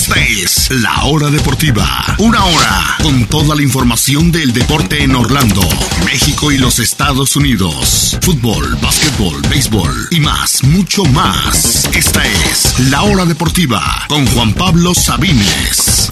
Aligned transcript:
Esta 0.00 0.18
es 0.18 0.70
La 0.70 1.04
Hora 1.04 1.28
Deportiva. 1.28 1.84
Una 2.20 2.42
hora 2.42 2.96
con 3.02 3.26
toda 3.26 3.54
la 3.54 3.60
información 3.60 4.32
del 4.32 4.54
deporte 4.54 5.02
en 5.02 5.14
Orlando, 5.14 5.60
México 6.06 6.50
y 6.50 6.56
los 6.56 6.78
Estados 6.78 7.36
Unidos. 7.36 8.16
Fútbol, 8.22 8.76
básquetbol, 8.80 9.42
béisbol 9.50 9.92
y 10.10 10.20
más, 10.20 10.64
mucho 10.64 11.04
más. 11.04 11.84
Esta 11.94 12.24
es 12.24 12.80
La 12.88 13.02
Hora 13.02 13.26
Deportiva 13.26 13.82
con 14.08 14.26
Juan 14.28 14.54
Pablo 14.54 14.94
Sabines. 14.94 16.08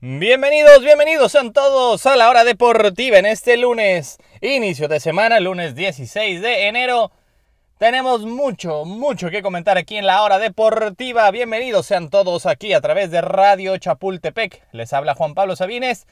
Bienvenidos, 0.00 0.82
bienvenidos 0.82 1.32
sean 1.32 1.54
todos 1.54 2.04
a 2.04 2.14
la 2.14 2.28
hora 2.28 2.44
deportiva 2.44 3.16
en 3.16 3.24
este 3.24 3.56
lunes, 3.56 4.18
inicio 4.42 4.86
de 4.86 5.00
semana, 5.00 5.40
lunes 5.40 5.74
16 5.74 6.42
de 6.42 6.68
enero. 6.68 7.10
Tenemos 7.82 8.24
mucho, 8.24 8.84
mucho 8.84 9.28
que 9.28 9.42
comentar 9.42 9.76
aquí 9.76 9.96
en 9.96 10.06
la 10.06 10.22
hora 10.22 10.38
deportiva. 10.38 11.28
Bienvenidos 11.32 11.84
sean 11.84 12.10
todos 12.10 12.46
aquí 12.46 12.74
a 12.74 12.80
través 12.80 13.10
de 13.10 13.20
Radio 13.20 13.76
Chapultepec. 13.76 14.62
Les 14.70 14.92
habla 14.92 15.16
Juan 15.16 15.34
Pablo 15.34 15.56
Sabines. 15.56 16.06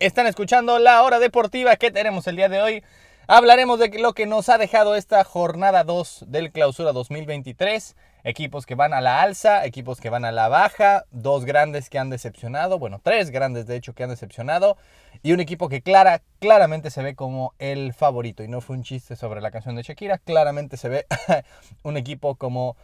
Están 0.00 0.26
escuchando 0.26 0.80
la 0.80 1.00
hora 1.04 1.20
deportiva 1.20 1.76
que 1.76 1.92
tenemos 1.92 2.26
el 2.26 2.34
día 2.34 2.48
de 2.48 2.60
hoy. 2.60 2.84
Hablaremos 3.28 3.78
de 3.78 4.00
lo 4.00 4.14
que 4.14 4.26
nos 4.26 4.48
ha 4.48 4.58
dejado 4.58 4.96
esta 4.96 5.22
jornada 5.22 5.84
2 5.84 6.24
del 6.26 6.50
clausura 6.50 6.90
2023 6.90 7.94
equipos 8.24 8.66
que 8.66 8.74
van 8.74 8.94
a 8.94 9.00
la 9.00 9.22
alza, 9.22 9.64
equipos 9.64 10.00
que 10.00 10.10
van 10.10 10.24
a 10.24 10.32
la 10.32 10.48
baja, 10.48 11.04
dos 11.10 11.44
grandes 11.44 11.90
que 11.90 11.98
han 11.98 12.10
decepcionado, 12.10 12.78
bueno, 12.78 13.00
tres 13.02 13.30
grandes 13.30 13.66
de 13.66 13.76
hecho 13.76 13.94
que 13.94 14.04
han 14.04 14.10
decepcionado, 14.10 14.76
y 15.22 15.32
un 15.32 15.40
equipo 15.40 15.68
que 15.68 15.82
clara, 15.82 16.22
claramente 16.38 16.90
se 16.90 17.02
ve 17.02 17.14
como 17.14 17.54
el 17.58 17.92
favorito. 17.92 18.42
Y 18.42 18.48
no 18.48 18.60
fue 18.60 18.76
un 18.76 18.82
chiste 18.82 19.16
sobre 19.16 19.40
la 19.40 19.50
canción 19.50 19.76
de 19.76 19.82
Shakira, 19.82 20.18
claramente 20.18 20.76
se 20.76 20.88
ve 20.88 21.06
un 21.82 21.96
equipo 21.96 22.36
como 22.36 22.76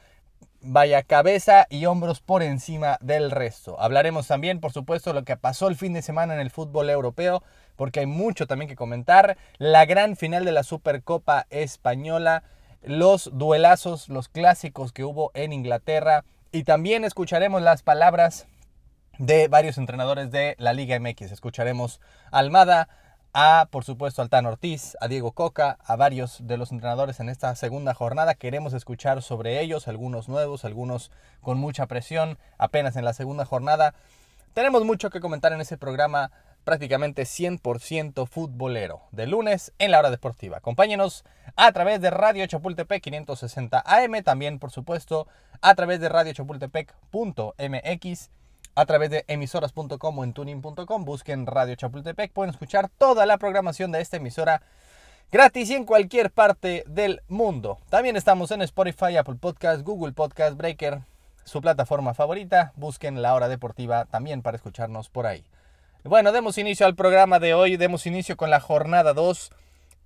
vaya 0.61 1.03
cabeza 1.03 1.67
y 1.71 1.87
hombros 1.87 2.21
por 2.21 2.43
encima 2.43 2.99
del 3.01 3.31
resto. 3.31 3.81
Hablaremos 3.81 4.27
también, 4.27 4.61
por 4.61 4.73
supuesto, 4.73 5.13
lo 5.13 5.25
que 5.25 5.37
pasó 5.37 5.69
el 5.69 5.77
fin 5.77 5.93
de 5.93 6.03
semana 6.03 6.35
en 6.35 6.41
el 6.41 6.51
fútbol 6.51 6.91
europeo, 6.91 7.43
porque 7.77 8.01
hay 8.01 8.07
mucho 8.07 8.47
también 8.47 8.69
que 8.69 8.77
comentar. 8.77 9.37
La 9.59 9.87
gran 9.87 10.17
final 10.17 10.45
de 10.45 10.53
la 10.53 10.65
Supercopa 10.65 11.47
Española 11.51 12.43
los 12.83 13.31
duelazos, 13.33 14.09
los 14.09 14.29
clásicos 14.29 14.93
que 14.93 15.05
hubo 15.05 15.31
en 15.35 15.53
Inglaterra 15.53 16.25
y 16.53 16.65
también 16.65 17.05
escucharemos 17.05 17.63
las 17.63 17.83
palabras 17.83 18.47
de 19.19 19.49
varios 19.49 19.79
entrenadores 19.79 20.31
de 20.31 20.55
la 20.59 20.73
Liga 20.73 20.99
MX. 20.99 21.33
Escucharemos 21.33 22.01
a 22.31 22.39
Almada, 22.39 22.89
a 23.35 23.67
por 23.71 23.85
supuesto 23.85 24.23
Altán 24.23 24.47
Ortiz, 24.47 24.97
a 25.01 25.09
Diego 25.09 25.33
Coca, 25.33 25.79
a 25.85 25.97
varios 25.97 26.47
de 26.47 26.57
los 26.57 26.73
entrenadores 26.73 27.21
en 27.21 27.29
esta 27.29 27.55
segunda 27.57 27.95
jornada. 27.95 28.35
Queremos 28.35 28.73
escuchar 28.73 29.23
sobre 29.23 29.61
ellos, 29.61 29.89
algunos 29.89 30.29
nuevos, 30.29 30.65
algunos 30.65 31.11
con 31.41 31.59
mucha 31.59 31.87
presión, 31.87 32.39
apenas 32.57 32.97
en 32.97 33.05
la 33.05 33.13
segunda 33.13 33.45
jornada. 33.45 33.95
Tenemos 34.55 34.85
mucho 34.85 35.11
que 35.11 35.21
comentar 35.21 35.53
en 35.53 35.61
ese 35.61 35.77
programa 35.77 36.31
prácticamente 36.65 37.23
100% 37.23 38.27
futbolero, 38.27 39.03
de 39.13 39.27
lunes 39.27 39.73
en 39.79 39.91
la 39.91 39.99
hora 39.99 40.11
deportiva. 40.11 40.59
Acompáñenos 40.59 41.25
a 41.57 41.73
través 41.73 42.01
de 42.01 42.11
Radio 42.11 42.47
Chapultepec 42.47 43.03
560 43.03 43.83
AM, 43.85 44.23
también 44.23 44.59
por 44.59 44.71
supuesto 44.71 45.27
a 45.61 45.75
través 45.75 46.01
de 46.01 46.09
radiochapultepec.mx, 46.09 48.31
a 48.75 48.87
través 48.87 49.11
de 49.11 49.25
emisoras.com 49.29 50.19
o 50.19 50.25
en 50.25 50.33
tuning.com, 50.33 51.05
busquen 51.05 51.47
Radio 51.47 51.75
Chapultepec, 51.75 52.33
pueden 52.33 52.51
escuchar 52.51 52.89
toda 52.89 53.27
la 53.27 53.39
programación 53.39 53.91
de 53.91 54.01
esta 54.01 54.19
emisora 54.19 54.63
gratis 55.33 55.71
y 55.71 55.75
en 55.75 55.85
cualquier 55.85 56.31
parte 56.31 56.85
del 56.87 57.23
mundo. 57.29 57.79
También 57.91 58.17
estamos 58.17 58.51
en 58.51 58.63
Spotify, 58.63 59.17
Apple 59.17 59.37
Podcast, 59.41 59.83
Google 59.83 60.13
Podcast, 60.13 60.57
Breaker, 60.57 61.01
su 61.45 61.61
plataforma 61.61 62.15
favorita. 62.15 62.73
Busquen 62.77 63.21
la 63.21 63.35
hora 63.35 63.49
deportiva 63.49 64.05
también 64.05 64.43
para 64.43 64.57
escucharnos 64.57 65.09
por 65.09 65.27
ahí. 65.27 65.45
Bueno, 66.09 66.33
demos 66.33 66.57
inicio 66.57 66.87
al 66.87 66.95
programa 66.95 67.39
de 67.39 67.53
hoy, 67.53 67.77
demos 67.77 68.07
inicio 68.07 68.39
con 68.39 68.49
la 68.49 68.61
jornada 68.61 69.13
2. 69.13 69.51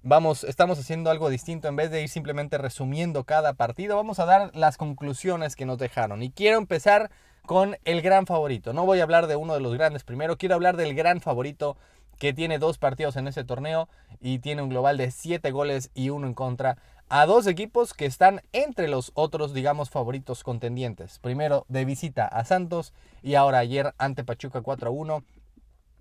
Vamos, 0.02 0.42
estamos 0.42 0.76
haciendo 0.80 1.12
algo 1.12 1.30
distinto 1.30 1.68
en 1.68 1.76
vez 1.76 1.92
de 1.92 2.02
ir 2.02 2.08
simplemente 2.08 2.58
resumiendo 2.58 3.22
cada 3.22 3.52
partido, 3.52 3.94
vamos 3.94 4.18
a 4.18 4.24
dar 4.24 4.50
las 4.52 4.78
conclusiones 4.78 5.54
que 5.54 5.64
nos 5.64 5.78
dejaron. 5.78 6.20
Y 6.24 6.32
quiero 6.32 6.58
empezar 6.58 7.12
con 7.46 7.76
el 7.84 8.02
gran 8.02 8.26
favorito. 8.26 8.72
No 8.72 8.84
voy 8.84 8.98
a 8.98 9.04
hablar 9.04 9.28
de 9.28 9.36
uno 9.36 9.54
de 9.54 9.60
los 9.60 9.74
grandes 9.74 10.02
primero, 10.02 10.36
quiero 10.36 10.56
hablar 10.56 10.76
del 10.76 10.96
gran 10.96 11.20
favorito 11.20 11.76
que 12.18 12.32
tiene 12.32 12.58
dos 12.58 12.78
partidos 12.78 13.14
en 13.14 13.28
ese 13.28 13.44
torneo 13.44 13.88
y 14.20 14.40
tiene 14.40 14.62
un 14.62 14.70
global 14.70 14.96
de 14.96 15.12
7 15.12 15.52
goles 15.52 15.92
y 15.94 16.10
uno 16.10 16.26
en 16.26 16.34
contra 16.34 16.78
a 17.10 17.26
dos 17.26 17.46
equipos 17.46 17.94
que 17.94 18.06
están 18.06 18.42
entre 18.52 18.88
los 18.88 19.12
otros, 19.14 19.54
digamos, 19.54 19.88
favoritos 19.88 20.42
contendientes. 20.42 21.20
Primero 21.20 21.64
de 21.68 21.84
visita 21.84 22.26
a 22.26 22.44
Santos 22.44 22.92
y 23.22 23.36
ahora 23.36 23.58
ayer 23.58 23.94
ante 23.98 24.24
Pachuca 24.24 24.62
4 24.62 24.90
1 24.90 25.22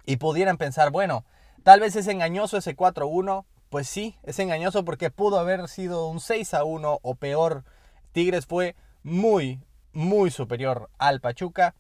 y 0.06 0.18
pudieran 0.18 0.58
pensar, 0.58 0.92
bueno, 0.92 1.26
tal 1.64 1.80
vez 1.80 1.96
es 1.96 2.08
engañoso 2.08 2.58
ese 2.58 2.76
4-1. 2.76 3.46
Pues 3.70 3.88
sí, 3.88 4.18
es 4.24 4.38
engañoso 4.40 4.84
porque 4.84 5.12
pudo 5.12 5.40
haber 5.40 5.70
sido 5.70 6.08
un 6.08 6.20
6-1 6.20 7.00
o 7.02 7.16
peor. 7.16 7.64
Tigres 8.12 8.46
fue 8.46 8.76
muy, 9.04 9.62
muy 9.94 10.30
superior 10.30 10.90
al 10.98 11.22
Pachuca. 11.22 11.74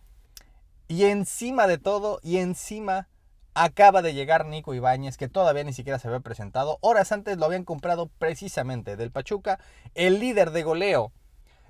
Y 0.87 1.05
encima 1.05 1.67
de 1.67 1.77
todo, 1.77 2.19
y 2.23 2.37
encima 2.37 3.07
acaba 3.53 4.01
de 4.01 4.13
llegar 4.13 4.45
Nico 4.45 4.73
Ibáñez, 4.73 5.17
que 5.17 5.27
todavía 5.27 5.63
ni 5.63 5.73
siquiera 5.73 5.99
se 5.99 6.07
había 6.07 6.19
presentado. 6.21 6.77
Horas 6.81 7.11
antes 7.11 7.37
lo 7.37 7.45
habían 7.45 7.65
comprado 7.65 8.07
precisamente 8.07 8.95
del 8.95 9.11
Pachuca, 9.11 9.59
el 9.95 10.19
líder 10.19 10.51
de 10.51 10.63
goleo 10.63 11.11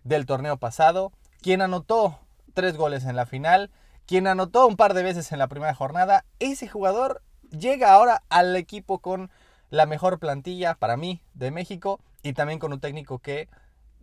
del 0.03 0.25
torneo 0.25 0.57
pasado, 0.57 1.11
quien 1.41 1.61
anotó 1.61 2.19
tres 2.53 2.77
goles 2.77 3.05
en 3.05 3.15
la 3.15 3.25
final 3.25 3.71
quien 4.11 4.27
anotó 4.27 4.67
un 4.67 4.75
par 4.75 4.93
de 4.93 5.03
veces 5.03 5.31
en 5.31 5.39
la 5.39 5.47
primera 5.47 5.73
jornada, 5.73 6.25
ese 6.39 6.67
jugador 6.67 7.21
llega 7.49 7.93
ahora 7.93 8.23
al 8.27 8.53
equipo 8.57 8.99
con 8.99 9.31
la 9.69 9.85
mejor 9.85 10.19
plantilla 10.19 10.75
para 10.75 10.97
mí 10.97 11.21
de 11.33 11.49
México 11.49 12.01
y 12.21 12.33
también 12.33 12.59
con 12.59 12.73
un 12.73 12.81
técnico 12.81 13.19
que 13.19 13.47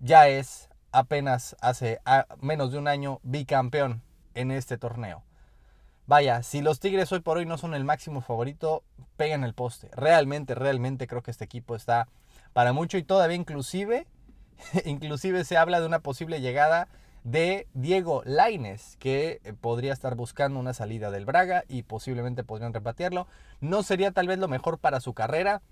ya 0.01 0.27
es 0.27 0.71
apenas 0.93 1.57
hace 1.61 2.01
menos 2.41 2.73
de 2.73 2.79
un 2.79 2.89
año 2.89 3.21
bicampeón 3.23 4.01
en 4.33 4.51
este 4.51 4.79
torneo. 4.79 5.25
Vaya, 6.07 6.43
si 6.43 6.63
los 6.63 6.81
Tigres 6.81 7.13
hoy 7.13 7.21
por 7.21 7.37
hoy 7.37 7.45
no 7.45 7.59
son 7.59 7.75
el 7.75 7.85
máximo 7.85 8.23
favorito, 8.23 8.85
pegan 9.19 9.45
el 9.45 9.53
poste. 9.53 9.91
Realmente, 9.93 10.55
realmente 10.55 11.07
creo 11.07 11.23
que 11.23 11.33
este 11.33 11.45
equipo 11.45 11.77
está 11.77 12.09
para 12.55 12.73
mucho 12.73 12.97
y 12.97 13.03
todavía 13.03 13.37
inclusive, 13.37 14.07
inclusive 14.87 15.45
se 15.45 15.59
habla 15.59 15.81
de 15.81 15.87
una 15.87 15.99
posible 15.99 16.41
llegada 16.41 16.89
de 17.25 17.67
Diego 17.75 18.23
Laines, 18.25 18.97
que 18.99 19.41
eh, 19.45 19.53
podría 19.53 19.93
estar 19.93 20.15
buscando 20.15 20.59
una 20.59 20.75
salida 20.75 21.11
del 21.11 21.27
Braga 21.27 21.65
y 21.69 21.83
posiblemente 21.83 22.45
podrían 22.45 22.73
repatearlo. 22.73 23.27
No 23.61 23.83
sería 23.83 24.13
tal 24.13 24.29
vez 24.29 24.39
lo 24.39 24.49
mejor 24.49 24.79
para 24.79 25.01
su 25.01 25.15
carrera, 25.15 25.63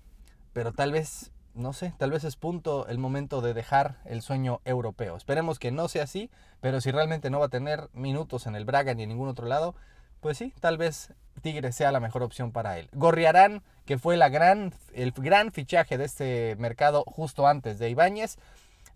pero 0.53 0.73
tal 0.73 0.91
vez, 0.91 1.31
no 1.53 1.73
sé, 1.73 1.93
tal 1.97 2.11
vez 2.11 2.23
es 2.23 2.35
punto 2.35 2.87
el 2.87 2.97
momento 2.97 3.41
de 3.41 3.53
dejar 3.53 3.97
el 4.05 4.21
sueño 4.21 4.61
europeo. 4.65 5.15
Esperemos 5.15 5.59
que 5.59 5.71
no 5.71 5.87
sea 5.87 6.03
así, 6.03 6.29
pero 6.61 6.81
si 6.81 6.91
realmente 6.91 7.29
no 7.29 7.39
va 7.39 7.47
a 7.47 7.49
tener 7.49 7.89
minutos 7.93 8.47
en 8.47 8.55
el 8.55 8.65
Braga 8.65 8.93
ni 8.93 9.03
en 9.03 9.09
ningún 9.09 9.29
otro 9.29 9.47
lado, 9.47 9.75
pues 10.19 10.37
sí, 10.37 10.53
tal 10.59 10.77
vez 10.77 11.13
Tigre 11.41 11.71
sea 11.71 11.91
la 11.91 11.99
mejor 11.99 12.23
opción 12.23 12.51
para 12.51 12.79
él. 12.79 12.89
Gorriarán, 12.93 13.63
que 13.85 13.97
fue 13.97 14.17
la 14.17 14.29
gran, 14.29 14.73
el 14.93 15.11
gran 15.11 15.51
fichaje 15.51 15.97
de 15.97 16.05
este 16.05 16.55
mercado 16.57 17.03
justo 17.05 17.47
antes 17.47 17.79
de 17.79 17.89
Ibáñez, 17.89 18.37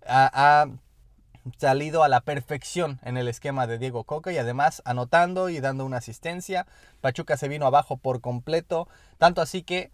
a 0.06 0.66
salido 1.58 2.04
a 2.04 2.10
la 2.10 2.22
perfección 2.22 3.00
en 3.04 3.18
el 3.18 3.28
esquema 3.28 3.68
de 3.68 3.78
Diego 3.78 4.04
Coca 4.04 4.32
y 4.32 4.38
además 4.38 4.82
anotando 4.86 5.50
y 5.50 5.60
dando 5.60 5.86
una 5.86 5.98
asistencia. 5.98 6.68
Pachuca 7.02 7.38
se 7.38 7.48
vino 7.48 7.66
abajo 7.66 7.98
por 7.98 8.22
completo, 8.22 8.88
tanto 9.18 9.42
así 9.42 9.64
que 9.64 9.92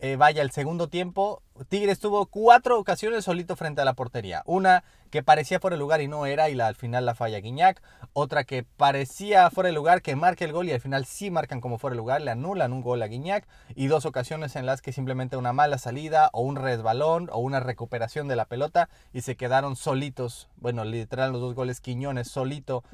eh, 0.00 0.14
vaya 0.14 0.42
el 0.42 0.52
segundo 0.52 0.88
tiempo, 0.88 1.42
Tigres 1.68 1.98
tuvo 1.98 2.26
cuatro 2.26 2.78
ocasiones 2.78 3.24
solito 3.24 3.56
frente 3.56 3.80
a 3.80 3.84
la 3.84 3.94
portería. 3.94 4.42
Una 4.46 4.84
que 5.10 5.24
parecía 5.24 5.58
fuera 5.58 5.74
de 5.74 5.80
lugar 5.80 6.00
y 6.00 6.06
no 6.06 6.24
era 6.26 6.48
y 6.50 6.54
la, 6.54 6.68
al 6.68 6.76
final 6.76 7.04
la 7.04 7.16
falla 7.16 7.40
Guiñac. 7.40 7.82
Otra 8.12 8.44
que 8.44 8.62
parecía 8.62 9.50
fuera 9.50 9.68
de 9.68 9.74
lugar 9.74 10.00
que 10.00 10.14
marca 10.14 10.44
el 10.44 10.52
gol 10.52 10.68
y 10.68 10.72
al 10.72 10.80
final 10.80 11.04
sí 11.04 11.32
marcan 11.32 11.60
como 11.60 11.78
fuera 11.78 11.94
de 11.94 11.98
lugar, 11.98 12.20
le 12.20 12.30
anulan 12.30 12.72
un 12.72 12.80
gol 12.80 13.02
a 13.02 13.08
Guiñac. 13.08 13.48
Y 13.74 13.88
dos 13.88 14.06
ocasiones 14.06 14.54
en 14.54 14.66
las 14.66 14.82
que 14.82 14.92
simplemente 14.92 15.36
una 15.36 15.52
mala 15.52 15.78
salida 15.78 16.30
o 16.32 16.42
un 16.42 16.54
resbalón 16.54 17.28
o 17.32 17.38
una 17.38 17.58
recuperación 17.58 18.28
de 18.28 18.36
la 18.36 18.44
pelota 18.44 18.88
y 19.12 19.22
se 19.22 19.36
quedaron 19.36 19.74
solitos. 19.74 20.48
Bueno, 20.58 20.84
literal 20.84 21.32
los 21.32 21.40
dos 21.40 21.54
goles 21.54 21.80
Quiñones 21.80 22.28
solito. 22.28 22.84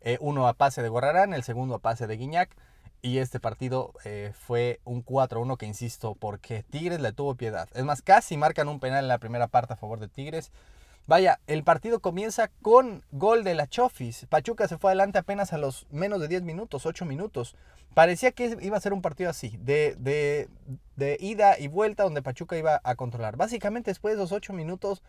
Eh, 0.00 0.16
uno 0.20 0.48
a 0.48 0.54
pase 0.54 0.82
de 0.82 0.88
Gorrarán, 0.88 1.34
el 1.34 1.42
segundo 1.42 1.74
a 1.74 1.78
pase 1.80 2.06
de 2.06 2.16
Guiñac. 2.16 2.56
Y 3.04 3.18
este 3.18 3.38
partido 3.38 3.92
eh, 4.06 4.32
fue 4.34 4.80
un 4.84 5.04
4-1 5.04 5.58
que 5.58 5.66
insisto, 5.66 6.14
porque 6.14 6.62
Tigres 6.62 7.02
le 7.02 7.12
tuvo 7.12 7.34
piedad. 7.34 7.68
Es 7.74 7.84
más, 7.84 8.00
casi 8.00 8.38
marcan 8.38 8.66
un 8.66 8.80
penal 8.80 9.04
en 9.04 9.08
la 9.08 9.18
primera 9.18 9.46
parte 9.46 9.74
a 9.74 9.76
favor 9.76 10.00
de 10.00 10.08
Tigres. 10.08 10.50
Vaya, 11.06 11.38
el 11.46 11.64
partido 11.64 12.00
comienza 12.00 12.48
con 12.62 13.04
gol 13.12 13.44
de 13.44 13.52
la 13.52 13.66
Chofis. 13.66 14.24
Pachuca 14.30 14.68
se 14.68 14.78
fue 14.78 14.88
adelante 14.88 15.18
apenas 15.18 15.52
a 15.52 15.58
los 15.58 15.86
menos 15.90 16.18
de 16.18 16.28
10 16.28 16.44
minutos, 16.44 16.86
8 16.86 17.04
minutos. 17.04 17.56
Parecía 17.92 18.32
que 18.32 18.56
iba 18.62 18.78
a 18.78 18.80
ser 18.80 18.94
un 18.94 19.02
partido 19.02 19.28
así, 19.28 19.58
de, 19.58 19.96
de, 19.98 20.48
de 20.96 21.18
ida 21.20 21.58
y 21.58 21.68
vuelta 21.68 22.04
donde 22.04 22.22
Pachuca 22.22 22.56
iba 22.56 22.80
a 22.84 22.94
controlar. 22.94 23.36
Básicamente 23.36 23.90
después 23.90 24.16
de 24.16 24.22
esos 24.22 24.32
8 24.32 24.54
minutos, 24.54 25.02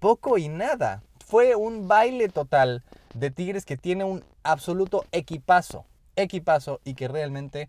poco 0.00 0.38
y 0.38 0.48
nada. 0.48 1.02
fue 1.26 1.54
un 1.54 1.86
baile 1.86 2.30
total 2.30 2.82
de 3.12 3.30
Tigres 3.30 3.66
que 3.66 3.76
tiene 3.76 4.04
un 4.04 4.24
absoluto 4.42 5.04
equipazo, 5.12 5.84
equipazo 6.16 6.80
y 6.84 6.94
que 6.94 7.08
realmente 7.08 7.68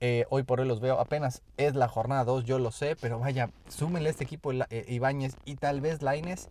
eh, 0.00 0.26
hoy 0.30 0.44
por 0.44 0.60
hoy 0.60 0.68
los 0.68 0.80
veo, 0.80 1.00
apenas 1.00 1.42
es 1.56 1.74
la 1.74 1.88
jornada 1.88 2.24
2, 2.24 2.44
yo 2.44 2.58
lo 2.58 2.70
sé, 2.70 2.96
pero 3.00 3.18
vaya, 3.18 3.50
súmenle 3.68 4.10
este 4.10 4.24
equipo 4.24 4.52
eh, 4.52 4.84
Ibáñez 4.88 5.36
y 5.44 5.56
tal 5.56 5.80
vez 5.80 6.02
Laines. 6.02 6.48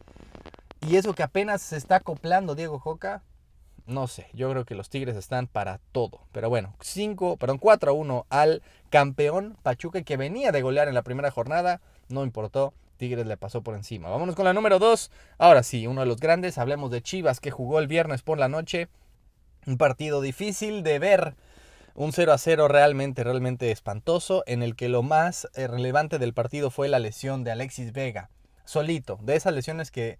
Y 0.81 0.97
eso 0.97 1.13
que 1.13 1.23
apenas 1.23 1.61
se 1.61 1.77
está 1.77 1.97
acoplando 1.97 2.55
Diego 2.55 2.79
Joca, 2.79 3.23
no 3.85 4.07
sé, 4.07 4.27
yo 4.33 4.51
creo 4.51 4.65
que 4.65 4.75
los 4.75 4.89
Tigres 4.89 5.15
están 5.15 5.47
para 5.47 5.79
todo. 5.93 6.19
Pero 6.33 6.49
bueno, 6.49 6.75
5, 6.81 7.37
perdón, 7.37 7.57
4 7.57 7.91
a 7.91 7.93
1 7.93 8.25
al 8.29 8.61
campeón 8.89 9.57
Pachuca 9.63 10.01
que 10.01 10.17
venía 10.17 10.51
de 10.51 10.61
golear 10.61 10.89
en 10.89 10.93
la 10.93 11.03
primera 11.03 11.31
jornada, 11.31 11.79
no 12.09 12.23
importó, 12.23 12.73
Tigres 12.97 13.25
le 13.27 13.37
pasó 13.37 13.61
por 13.61 13.75
encima. 13.75 14.09
Vámonos 14.09 14.35
con 14.35 14.43
la 14.43 14.53
número 14.53 14.77
2. 14.79 15.11
Ahora 15.37 15.63
sí, 15.63 15.87
uno 15.87 16.01
de 16.01 16.07
los 16.07 16.19
grandes, 16.19 16.57
hablemos 16.57 16.91
de 16.91 17.01
Chivas 17.01 17.39
que 17.39 17.51
jugó 17.51 17.79
el 17.79 17.87
viernes 17.87 18.23
por 18.23 18.37
la 18.37 18.49
noche. 18.49 18.89
Un 19.67 19.77
partido 19.77 20.21
difícil 20.21 20.81
de 20.81 20.97
ver. 20.97 21.35
Un 21.93 22.13
0 22.13 22.31
a 22.31 22.37
0 22.37 22.67
realmente, 22.69 23.23
realmente 23.23 23.69
espantoso, 23.69 24.43
en 24.47 24.63
el 24.63 24.75
que 24.75 24.87
lo 24.87 25.03
más 25.03 25.49
eh, 25.55 25.67
relevante 25.67 26.19
del 26.19 26.33
partido 26.33 26.71
fue 26.71 26.87
la 26.87 26.99
lesión 26.99 27.43
de 27.43 27.51
Alexis 27.51 27.91
Vega. 27.91 28.29
Solito, 28.65 29.19
de 29.21 29.35
esas 29.35 29.53
lesiones 29.53 29.91
que 29.91 30.17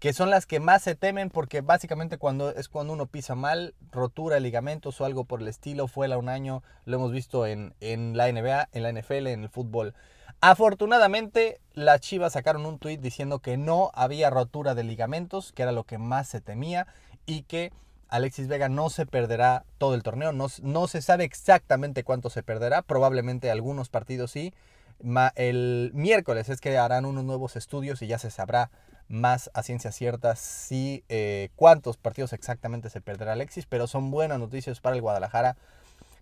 que 0.00 0.14
son 0.14 0.30
las 0.30 0.46
que 0.46 0.60
más 0.60 0.82
se 0.82 0.94
temen 0.94 1.28
porque 1.28 1.60
básicamente 1.60 2.16
cuando 2.16 2.48
es 2.54 2.70
cuando 2.70 2.94
uno 2.94 3.04
pisa 3.04 3.34
mal, 3.34 3.74
rotura 3.92 4.36
de 4.36 4.40
ligamentos 4.40 4.98
o 4.98 5.04
algo 5.04 5.24
por 5.24 5.42
el 5.42 5.48
estilo, 5.48 5.88
fue 5.88 6.16
un 6.16 6.30
año, 6.30 6.62
lo 6.86 6.96
hemos 6.96 7.12
visto 7.12 7.46
en, 7.46 7.74
en 7.80 8.16
la 8.16 8.32
NBA, 8.32 8.70
en 8.72 8.82
la 8.82 8.92
NFL, 8.92 9.26
en 9.26 9.42
el 9.42 9.50
fútbol. 9.50 9.94
Afortunadamente, 10.40 11.60
las 11.74 12.00
Chivas 12.00 12.32
sacaron 12.32 12.64
un 12.64 12.78
tuit 12.78 12.98
diciendo 12.98 13.40
que 13.40 13.58
no 13.58 13.90
había 13.92 14.30
rotura 14.30 14.74
de 14.74 14.84
ligamentos, 14.84 15.52
que 15.52 15.64
era 15.64 15.72
lo 15.72 15.84
que 15.84 15.98
más 15.98 16.28
se 16.28 16.40
temía, 16.40 16.86
y 17.26 17.42
que 17.42 17.70
Alexis 18.10 18.48
Vega 18.48 18.68
no 18.68 18.90
se 18.90 19.06
perderá 19.06 19.64
todo 19.78 19.94
el 19.94 20.02
torneo. 20.02 20.32
No, 20.32 20.88
se 20.88 21.02
sabe 21.02 21.24
exactamente 21.24 22.04
cuánto 22.04 22.30
se 22.30 22.42
perderá, 22.42 22.82
probablemente 22.82 23.50
algunos 23.50 23.88
partidos 23.88 24.32
sí. 24.32 24.52
el 25.36 25.90
miércoles 25.94 26.48
es 26.48 26.60
que 26.60 26.76
harán 26.76 27.04
unos 27.04 27.24
nuevos 27.24 27.56
estudios 27.56 28.02
y 28.02 28.06
ya 28.06 28.18
se 28.18 28.30
sabrá 28.30 28.70
más 29.08 29.50
a 29.54 29.62
ciencia 29.62 29.90
cierta 29.90 30.36
si 30.36 31.02
eh, 31.08 31.48
cuántos 31.56 31.96
partidos 31.96 32.32
exactamente 32.32 32.90
se 32.90 33.00
perderá 33.00 33.32
Alexis, 33.32 33.66
pero 33.66 33.88
son 33.88 34.10
buenas 34.10 34.38
noticias 34.38 34.80
para 34.80 34.94
el 34.94 35.02
Guadalajara 35.02 35.56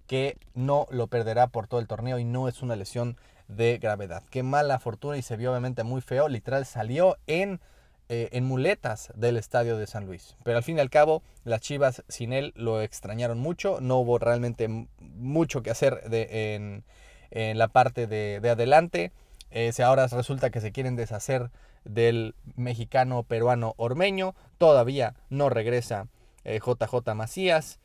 que 0.06 0.38
no 0.54 0.86
lo 0.90 1.06
perderá 1.06 1.48
por 1.48 1.68
todo 1.68 1.80
el 1.80 1.86
torneo 1.86 2.18
y 2.18 2.24
no 2.24 2.48
es 2.48 2.62
una 2.62 2.76
lesión 2.76 3.16
de 3.46 3.78
gravedad. 3.78 4.22
Qué 4.30 4.42
mala 4.42 4.78
fortuna 4.78 5.16
y 5.16 5.22
se 5.22 5.36
vio 5.36 5.50
obviamente 5.50 5.84
muy 5.84 6.00
feo, 6.00 6.28
literal 6.28 6.66
salió 6.66 7.16
en, 7.26 7.60
eh, 8.10 8.30
en 8.32 8.44
muletas 8.44 9.12
del 9.14 9.36
estadio 9.36 9.76
de 9.76 9.86
San 9.86 10.06
Luis. 10.06 10.36
Pero 10.42 10.56
al 10.56 10.62
fin 10.62 10.78
y 10.78 10.80
al 10.80 10.88
cabo, 10.88 11.22
las 11.44 11.60
Chivas 11.60 12.02
sin 12.08 12.32
él 12.32 12.52
lo 12.56 12.80
extrañaron 12.80 13.38
mucho, 13.38 13.80
no 13.80 13.98
hubo 13.98 14.18
realmente 14.18 14.68
mucho 14.98 15.62
que 15.62 15.70
hacer 15.70 16.08
de, 16.08 16.54
en, 17.30 17.58
la 17.58 17.68
parte 17.68 18.06
de, 18.06 18.40
adelante. 18.48 19.12
Eh, 19.50 19.72
ahora 19.84 20.06
resulta 20.06 20.50
que 20.50 20.60
se 20.60 20.72
quieren 20.72 20.96
deshacer 20.96 21.50
del 21.84 22.34
mexicano 22.56 23.24
peruano 23.24 23.74
Ormeño. 23.76 24.34
Todavía 24.56 25.14
no 25.28 25.50
regresa 25.50 26.06
JJ 26.44 27.10
eh, 27.10 27.14
Macías. 27.14 27.78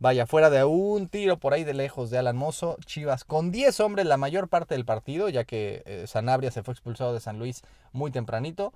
Vaya, 0.00 0.26
fuera 0.26 0.48
de 0.48 0.62
un 0.64 1.08
tiro 1.08 1.38
por 1.38 1.54
ahí 1.54 1.64
de 1.64 1.74
lejos 1.74 2.10
de 2.10 2.18
Alan 2.18 2.36
Mozo, 2.36 2.76
Chivas 2.84 3.24
con 3.24 3.50
10 3.50 3.80
hombres 3.80 4.06
la 4.06 4.16
mayor 4.16 4.48
parte 4.48 4.76
del 4.76 4.84
partido, 4.84 5.28
ya 5.28 5.42
que 5.42 5.82
eh, 5.86 6.04
Sanabria 6.06 6.52
se 6.52 6.62
fue 6.62 6.72
expulsado 6.72 7.12
de 7.12 7.18
San 7.20 7.40
Luis 7.40 7.62
muy 7.92 8.12
tempranito 8.12 8.72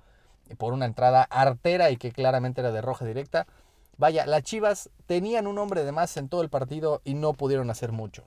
por 0.57 0.73
una 0.73 0.85
entrada 0.85 1.23
artera 1.23 1.91
y 1.91 1.97
que 1.97 2.11
claramente 2.11 2.61
era 2.61 2.71
de 2.71 2.81
roja 2.81 3.05
directa. 3.05 3.47
Vaya, 3.97 4.25
las 4.25 4.43
Chivas 4.43 4.89
tenían 5.05 5.47
un 5.47 5.57
hombre 5.57 5.83
de 5.83 5.91
más 5.91 6.17
en 6.17 6.29
todo 6.29 6.41
el 6.41 6.49
partido 6.49 7.01
y 7.03 7.13
no 7.13 7.33
pudieron 7.33 7.69
hacer 7.69 7.91
mucho. 7.91 8.23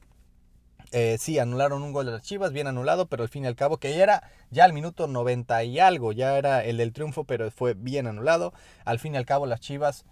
Eh, 0.93 1.17
sí, 1.19 1.39
anularon 1.39 1.83
un 1.83 1.93
gol 1.93 2.07
de 2.07 2.13
las 2.13 2.23
Chivas, 2.23 2.53
bien 2.53 2.69
anulado, 2.69 3.07
pero 3.07 3.25
al 3.25 3.29
fin 3.29 3.45
y 3.45 3.49
al 3.49 3.57
cabo, 3.57 3.79
que 3.79 3.91
ya 3.91 4.03
era 4.03 4.31
ya 4.51 4.65
al 4.65 4.73
minuto 4.73 5.09
90 5.09 5.65
y 5.65 5.81
algo, 5.81 6.13
ya 6.13 6.39
era 6.39 6.65
el 6.65 6.77
del 6.77 6.93
triunfo, 6.93 7.25
pero 7.25 7.51
fue 7.51 7.75
bien 7.75 8.07
anulado. 8.07 8.53
Al 8.85 9.01
fin 9.01 9.15
y 9.15 9.17
al 9.17 9.27
cabo, 9.27 9.47
las 9.47 9.61
Chivas 9.61 10.05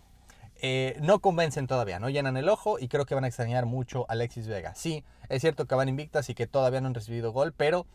eh, 0.60 0.96
no 1.00 1.20
convencen 1.20 1.66
todavía, 1.66 1.98
no 1.98 2.08
llenan 2.10 2.36
el 2.36 2.48
ojo 2.48 2.78
y 2.78 2.88
creo 2.88 3.06
que 3.06 3.14
van 3.14 3.24
a 3.24 3.28
extrañar 3.28 3.66
mucho 3.66 4.06
a 4.08 4.12
Alexis 4.12 4.48
Vega. 4.48 4.74
Sí, 4.74 5.04
es 5.28 5.42
cierto 5.42 5.66
que 5.66 5.74
van 5.74 5.88
invictas 5.88 6.28
y 6.28 6.34
que 6.34 6.46
todavía 6.46 6.80
no 6.80 6.88
han 6.88 6.94
recibido 6.94 7.32
gol, 7.32 7.52
pero 7.52 7.86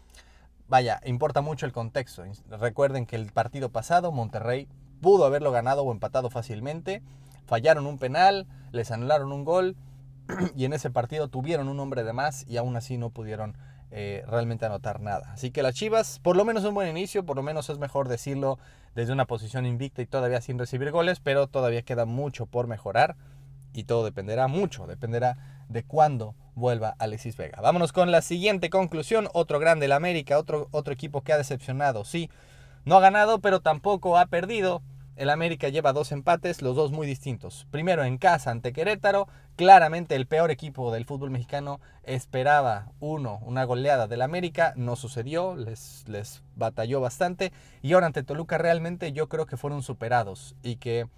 vaya, 0.69 1.01
importa 1.05 1.41
mucho 1.41 1.65
el 1.65 1.73
contexto. 1.73 2.23
Recuerden 2.49 3.05
que 3.05 3.15
el 3.15 3.31
partido 3.31 3.69
pasado, 3.69 4.11
Monterrey 4.11 4.67
pudo 5.01 5.25
haberlo 5.25 5.51
ganado 5.51 5.83
o 5.83 5.91
empatado 5.91 6.29
fácilmente. 6.29 7.01
Fallaron 7.45 7.87
un 7.87 7.97
penal, 7.97 8.47
les 8.71 8.91
anularon 8.91 9.31
un 9.31 9.43
gol 9.43 9.75
y 10.55 10.65
en 10.65 10.73
ese 10.73 10.91
partido 10.91 11.27
tuvieron 11.27 11.67
un 11.67 11.79
hombre 11.79 12.03
de 12.03 12.13
más 12.13 12.45
y 12.47 12.57
aún 12.57 12.75
así 12.75 12.97
no 12.97 13.09
pudieron 13.09 13.57
eh, 13.91 14.23
realmente 14.27 14.65
anotar 14.65 14.99
nada. 15.01 15.31
Así 15.33 15.49
que 15.49 15.63
las 15.63 15.73
Chivas, 15.73 16.19
por 16.19 16.37
lo 16.37 16.45
menos 16.45 16.63
un 16.63 16.75
buen 16.75 16.87
inicio, 16.87 17.25
por 17.25 17.35
lo 17.35 17.43
menos 17.43 17.69
es 17.69 17.79
mejor 17.79 18.07
decirlo 18.07 18.59
desde 18.93 19.13
una 19.13 19.25
posición 19.25 19.65
invicta 19.65 20.01
y 20.03 20.05
todavía 20.05 20.41
sin 20.41 20.59
recibir 20.59 20.91
goles, 20.91 21.19
pero 21.19 21.47
todavía 21.47 21.81
queda 21.81 22.05
mucho 22.05 22.45
por 22.45 22.67
mejorar 22.67 23.15
y 23.73 23.85
todo 23.85 24.03
dependerá 24.03 24.47
mucho, 24.47 24.85
dependerá 24.85 25.58
de 25.69 25.83
cuándo 25.83 26.35
vuelva 26.55 26.95
Alexis 26.99 27.37
Vega. 27.37 27.61
Vámonos 27.61 27.93
con 27.93 28.11
la 28.11 28.21
siguiente 28.21 28.69
conclusión, 28.69 29.29
otro 29.33 29.59
grande, 29.59 29.85
el 29.85 29.93
América, 29.93 30.37
otro, 30.37 30.67
otro 30.71 30.93
equipo 30.93 31.21
que 31.21 31.31
ha 31.31 31.37
decepcionado, 31.37 32.03
sí, 32.03 32.29
no 32.85 32.97
ha 32.97 33.01
ganado, 33.01 33.39
pero 33.39 33.61
tampoco 33.61 34.17
ha 34.17 34.25
perdido. 34.25 34.81
El 35.15 35.29
América 35.29 35.67
lleva 35.67 35.91
dos 35.91 36.13
empates, 36.13 36.61
los 36.61 36.77
dos 36.77 36.91
muy 36.91 37.05
distintos. 37.05 37.67
Primero 37.71 38.05
en 38.05 38.17
casa 38.17 38.51
ante 38.51 38.71
Querétaro, 38.71 39.27
claramente 39.57 40.15
el 40.15 40.27
peor 40.27 40.49
equipo 40.49 40.93
del 40.93 41.03
fútbol 41.03 41.29
mexicano 41.29 41.81
esperaba 42.03 42.93
uno, 43.01 43.41
una 43.45 43.65
goleada 43.65 44.07
del 44.07 44.21
América, 44.21 44.71
no 44.77 44.95
sucedió, 44.95 45.57
les, 45.57 46.05
les 46.07 46.41
batalló 46.55 47.01
bastante. 47.01 47.51
Y 47.81 47.91
ahora 47.91 48.05
ante 48.05 48.23
Toluca 48.23 48.57
realmente 48.57 49.11
yo 49.11 49.27
creo 49.27 49.45
que 49.45 49.57
fueron 49.57 49.83
superados 49.83 50.55
y 50.63 50.77
que 50.77 51.09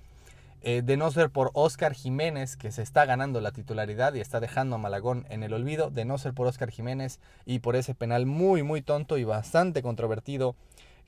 eh, 0.61 0.81
de 0.83 0.97
no 0.97 1.09
ser 1.11 1.29
por 1.29 1.51
Oscar 1.53 1.93
Jiménez, 1.93 2.55
que 2.55 2.71
se 2.71 2.81
está 2.81 3.05
ganando 3.05 3.41
la 3.41 3.51
titularidad 3.51 4.13
y 4.13 4.19
está 4.19 4.39
dejando 4.39 4.75
a 4.75 4.79
Malagón 4.79 5.25
en 5.29 5.43
el 5.43 5.53
olvido, 5.53 5.89
de 5.89 6.05
no 6.05 6.17
ser 6.17 6.33
por 6.33 6.47
Oscar 6.47 6.69
Jiménez 6.69 7.19
y 7.45 7.59
por 7.59 7.75
ese 7.75 7.95
penal 7.95 8.25
muy, 8.25 8.63
muy 8.63 8.81
tonto 8.81 9.17
y 9.17 9.23
bastante 9.23 9.81
controvertido 9.81 10.55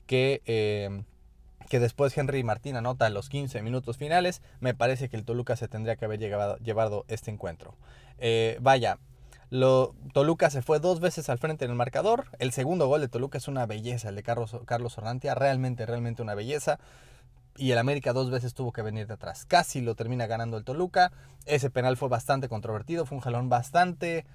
que... 0.06 0.42
Eh, 0.46 1.04
que 1.68 1.80
después 1.80 2.16
Henry 2.16 2.42
Martín 2.44 2.76
anota 2.76 3.08
los 3.08 3.28
15 3.28 3.62
minutos 3.62 3.96
finales, 3.96 4.42
me 4.60 4.74
parece 4.74 5.08
que 5.08 5.16
el 5.16 5.24
Toluca 5.24 5.56
se 5.56 5.66
tendría 5.66 5.96
que 5.96 6.04
haber 6.04 6.18
llevado, 6.18 7.04
este 7.08 7.30
encuentro. 7.30 7.74
Eh, 8.18 8.58
vaya, 8.60 8.98
lo, 9.50 9.94
Toluca 10.12 10.50
se 10.50 10.62
fue 10.62 10.78
dos 10.80 11.00
veces 11.00 11.28
al 11.28 11.38
frente 11.38 11.64
en 11.64 11.70
el 11.70 11.76
marcador. 11.76 12.26
El 12.38 12.52
segundo 12.52 12.86
gol 12.86 13.00
de 13.00 13.08
Toluca 13.08 13.38
es 13.38 13.48
una 13.48 13.66
belleza, 13.66 14.08
el 14.08 14.16
de 14.16 14.22
Carlos, 14.22 14.56
Carlos 14.66 14.96
realmente, 14.96 15.86
realmente 15.86 16.22
una 16.22 16.34
belleza. 16.34 16.78
Y 17.56 17.70
el 17.70 17.78
América 17.78 18.12
dos 18.12 18.30
veces 18.30 18.54
tuvo 18.54 18.72
que 18.72 18.82
venir 18.82 19.06
de 19.06 19.14
atrás. 19.14 19.44
Casi 19.46 19.80
lo 19.80 19.94
termina 19.94 20.26
ganando 20.26 20.56
el 20.56 20.64
Toluca. 20.64 21.12
Ese 21.46 21.70
penal 21.70 21.96
fue 21.96 22.08
bastante 22.08 22.48
controvertido, 22.48 23.06
fue 23.06 23.16
un 23.16 23.22
jalón 23.22 23.48
bastante, 23.48 24.26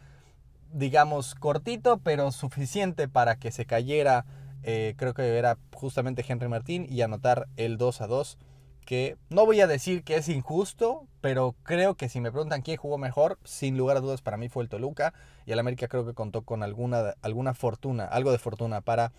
digamos, 0.72 1.36
cortito, 1.36 1.98
pero 1.98 2.32
suficiente 2.32 3.08
para 3.08 3.36
que 3.36 3.52
se 3.52 3.66
cayera 3.66 4.26
eh, 4.64 4.94
creo 4.98 5.14
que 5.14 5.38
era 5.38 5.58
justamente 5.74 6.26
Henry 6.28 6.50
Martín 6.50 6.86
y 6.90 7.02
anotar 7.02 7.48
el 7.56 7.78
2 7.78 8.02
a 8.02 8.08
2 8.08 8.38
que 8.86 9.18
no 9.30 9.46
voy 9.46 9.62
a 9.62 9.68
decir 9.68 10.04
que 10.04 10.16
es 10.16 10.28
injusto, 10.30 11.06
pero 11.22 11.56
creo 11.62 11.94
que 11.94 12.10
si 12.10 12.22
me 12.22 12.32
preguntan 12.32 12.64
quién 12.64 12.78
jugó 12.78 12.98
mejor, 12.98 13.38
sin 13.44 13.78
lugar 13.78 13.98
a 13.98 14.00
dudas 14.00 14.24
para 14.24 14.36
mí 14.36 14.50
fue 14.50 14.64
el 14.64 14.70
Toluca 14.70 15.14
y 15.46 15.52
el 15.52 15.60
América 15.60 15.88
creo 15.88 16.06
que 16.08 16.16
contó 16.16 16.42
con 16.42 16.64
alguna, 16.64 17.14
alguna 17.22 17.54
fortuna, 17.54 18.06
algo 18.06 18.32
de 18.32 18.40
fortuna 18.40 18.82
para, 18.82 19.12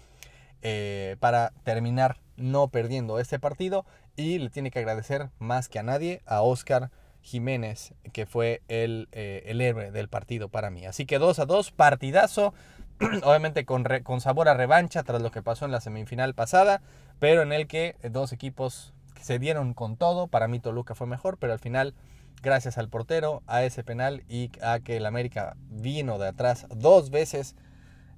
eh, 0.62 1.16
para 1.20 1.52
terminar 1.62 2.18
no 2.40 2.68
perdiendo 2.68 3.18
este 3.18 3.38
partido 3.38 3.84
y 4.16 4.38
le 4.38 4.50
tiene 4.50 4.70
que 4.70 4.80
agradecer 4.80 5.30
más 5.38 5.68
que 5.68 5.78
a 5.78 5.82
nadie 5.82 6.22
a 6.26 6.42
Oscar 6.42 6.90
Jiménez, 7.22 7.94
que 8.12 8.26
fue 8.26 8.62
el, 8.68 9.08
eh, 9.12 9.44
el 9.46 9.60
héroe 9.60 9.90
del 9.90 10.08
partido 10.08 10.48
para 10.48 10.70
mí. 10.70 10.86
Así 10.86 11.06
que 11.06 11.18
2 11.18 11.38
a 11.38 11.46
2, 11.46 11.70
partidazo. 11.72 12.54
obviamente 13.22 13.64
con, 13.64 13.84
con, 14.02 14.20
sabor 14.20 14.48
a 14.48 14.54
revancha 14.54 15.02
tras 15.02 15.22
lo 15.22 15.30
que 15.30 15.42
pasó 15.42 15.64
en 15.64 15.72
la 15.72 15.80
semifinal 15.80 16.34
pasada, 16.34 16.82
pero 17.18 17.42
en 17.42 17.52
el 17.52 17.66
que 17.66 17.96
dos 18.10 18.32
equipos 18.32 18.92
se 19.20 19.38
dieron 19.38 19.74
con 19.74 19.96
todo. 19.96 20.28
Para 20.28 20.48
mí 20.48 20.60
Toluca 20.60 20.94
fue 20.94 21.06
mejor, 21.06 21.38
pero 21.38 21.52
al 21.52 21.58
final, 21.58 21.94
gracias 22.42 22.78
al 22.78 22.88
portero, 22.88 23.42
a 23.46 23.62
ese 23.64 23.84
penal 23.84 24.24
y 24.28 24.50
a 24.62 24.80
que 24.80 24.96
el 24.96 25.06
América 25.06 25.56
vino 25.70 26.18
de 26.18 26.28
atrás 26.28 26.66
dos 26.74 27.10
veces, 27.10 27.56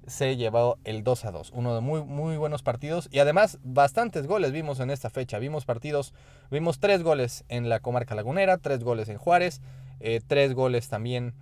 se 0.06 0.36
llevó 0.36 0.78
el 0.84 1.04
2 1.04 1.24
a 1.24 1.30
2. 1.30 1.52
Uno 1.54 1.74
de 1.74 1.80
muy, 1.80 2.02
muy 2.02 2.36
buenos 2.36 2.62
partidos 2.62 3.08
y 3.10 3.18
además 3.18 3.58
bastantes 3.62 4.26
goles 4.26 4.52
vimos 4.52 4.80
en 4.80 4.90
esta 4.90 5.10
fecha. 5.10 5.38
Vimos 5.38 5.64
partidos, 5.64 6.12
vimos 6.50 6.80
tres 6.80 7.02
goles 7.02 7.44
en 7.48 7.68
la 7.68 7.80
comarca 7.80 8.14
lagunera, 8.14 8.58
tres 8.58 8.82
goles 8.82 9.08
en 9.08 9.18
Juárez, 9.18 9.60
eh, 10.00 10.20
tres 10.26 10.54
goles 10.54 10.88
también 10.88 11.34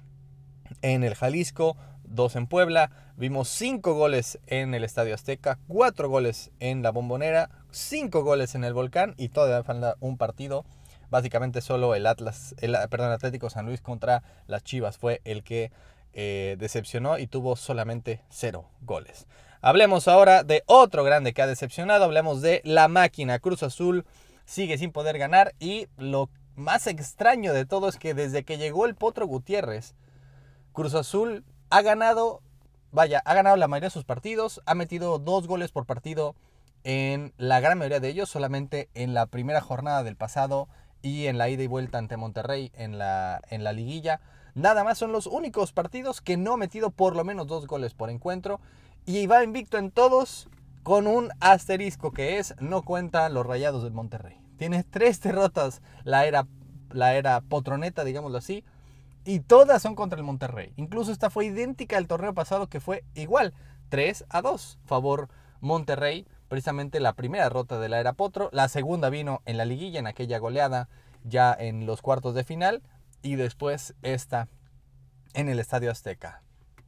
en 0.82 1.04
el 1.04 1.14
Jalisco, 1.14 1.76
dos 2.04 2.36
en 2.36 2.46
Puebla, 2.46 2.90
vimos 3.16 3.48
cinco 3.48 3.94
goles 3.94 4.38
en 4.46 4.74
el 4.74 4.84
Estadio 4.84 5.14
Azteca, 5.14 5.58
cuatro 5.68 6.08
goles 6.08 6.50
en 6.60 6.82
la 6.82 6.90
Bombonera, 6.90 7.50
cinco 7.70 8.22
goles 8.22 8.54
en 8.54 8.64
el 8.64 8.74
Volcán 8.74 9.14
y 9.16 9.28
todavía 9.28 9.62
falta 9.62 9.96
un 10.00 10.18
partido. 10.18 10.64
Básicamente 11.08 11.60
solo 11.60 11.94
el 11.96 12.06
Atlas, 12.06 12.54
el, 12.60 12.76
perdón, 12.88 13.10
Atlético 13.10 13.50
San 13.50 13.66
Luis 13.66 13.80
contra 13.80 14.22
las 14.46 14.62
Chivas 14.62 14.96
fue 14.96 15.20
el 15.24 15.42
que 15.42 15.72
eh, 16.12 16.56
decepcionó 16.58 17.18
y 17.18 17.26
tuvo 17.26 17.56
solamente 17.56 18.22
cero 18.28 18.68
goles. 18.82 19.26
Hablemos 19.62 20.08
ahora 20.08 20.42
de 20.42 20.62
otro 20.66 21.04
grande 21.04 21.34
que 21.34 21.42
ha 21.42 21.46
decepcionado, 21.46 22.04
hablemos 22.04 22.40
de 22.40 22.62
la 22.64 22.88
máquina 22.88 23.38
Cruz 23.38 23.62
Azul, 23.62 24.06
sigue 24.44 24.78
sin 24.78 24.90
poder 24.90 25.18
ganar 25.18 25.54
y 25.58 25.86
lo 25.96 26.30
más 26.56 26.86
extraño 26.86 27.52
de 27.52 27.66
todo 27.66 27.88
es 27.88 27.96
que 27.96 28.14
desde 28.14 28.44
que 28.44 28.58
llegó 28.58 28.86
el 28.86 28.94
Potro 28.94 29.26
Gutiérrez, 29.26 29.94
Cruz 30.72 30.94
Azul 30.94 31.44
ha 31.68 31.82
ganado, 31.82 32.42
vaya, 32.90 33.22
ha 33.24 33.34
ganado 33.34 33.56
la 33.56 33.68
mayoría 33.68 33.88
de 33.88 33.92
sus 33.92 34.04
partidos, 34.04 34.60
ha 34.66 34.74
metido 34.74 35.18
dos 35.18 35.46
goles 35.46 35.72
por 35.72 35.86
partido 35.86 36.34
en 36.84 37.34
la 37.36 37.60
gran 37.60 37.78
mayoría 37.78 38.00
de 38.00 38.08
ellos, 38.08 38.30
solamente 38.30 38.88
en 38.94 39.14
la 39.14 39.26
primera 39.26 39.60
jornada 39.60 40.02
del 40.02 40.16
pasado 40.16 40.68
y 41.02 41.26
en 41.26 41.38
la 41.38 41.48
ida 41.48 41.62
y 41.62 41.66
vuelta 41.66 41.98
ante 41.98 42.16
Monterrey 42.16 42.72
en 42.74 42.98
la, 42.98 43.40
en 43.50 43.64
la 43.64 43.72
liguilla. 43.72 44.20
Nada 44.54 44.84
más 44.84 44.98
son 44.98 45.12
los 45.12 45.26
únicos 45.26 45.72
partidos 45.72 46.20
que 46.20 46.36
no 46.36 46.54
ha 46.54 46.56
metido 46.56 46.90
por 46.90 47.16
lo 47.16 47.24
menos 47.24 47.46
dos 47.46 47.66
goles 47.66 47.94
por 47.94 48.10
encuentro 48.10 48.60
y 49.06 49.26
va 49.26 49.44
invicto 49.44 49.78
en 49.78 49.90
todos 49.90 50.48
con 50.82 51.06
un 51.06 51.30
asterisco 51.40 52.12
que 52.12 52.38
es 52.38 52.54
no 52.60 52.82
cuenta 52.82 53.28
los 53.28 53.46
rayados 53.46 53.82
del 53.82 53.92
Monterrey. 53.92 54.40
Tiene 54.56 54.84
tres 54.84 55.20
derrotas 55.20 55.82
la 56.04 56.26
era, 56.26 56.46
la 56.90 57.14
era 57.14 57.40
potroneta, 57.40 58.04
digámoslo 58.04 58.38
así, 58.38 58.64
y 59.24 59.40
todas 59.40 59.82
son 59.82 59.94
contra 59.94 60.18
el 60.18 60.24
Monterrey. 60.24 60.72
Incluso 60.76 61.12
esta 61.12 61.30
fue 61.30 61.46
idéntica 61.46 61.96
al 61.96 62.06
torneo 62.06 62.34
pasado 62.34 62.68
que 62.68 62.80
fue 62.80 63.04
igual, 63.14 63.54
3 63.90 64.24
a 64.28 64.42
2, 64.42 64.78
favor 64.84 65.28
Monterrey. 65.60 66.26
Precisamente 66.48 67.00
la 67.00 67.12
primera 67.12 67.44
derrota 67.44 67.78
de 67.78 67.88
la 67.88 68.00
era 68.00 68.14
Potro, 68.14 68.48
la 68.52 68.68
segunda 68.68 69.10
vino 69.10 69.42
en 69.44 69.56
la 69.56 69.64
liguilla, 69.64 70.00
en 70.00 70.06
aquella 70.06 70.38
goleada 70.38 70.88
ya 71.24 71.54
en 71.58 71.86
los 71.86 72.00
cuartos 72.02 72.34
de 72.34 72.44
final, 72.44 72.82
y 73.22 73.36
después 73.36 73.94
esta 74.02 74.48
en 75.34 75.48
el 75.48 75.58
Estadio 75.58 75.90
Azteca. 75.90 76.42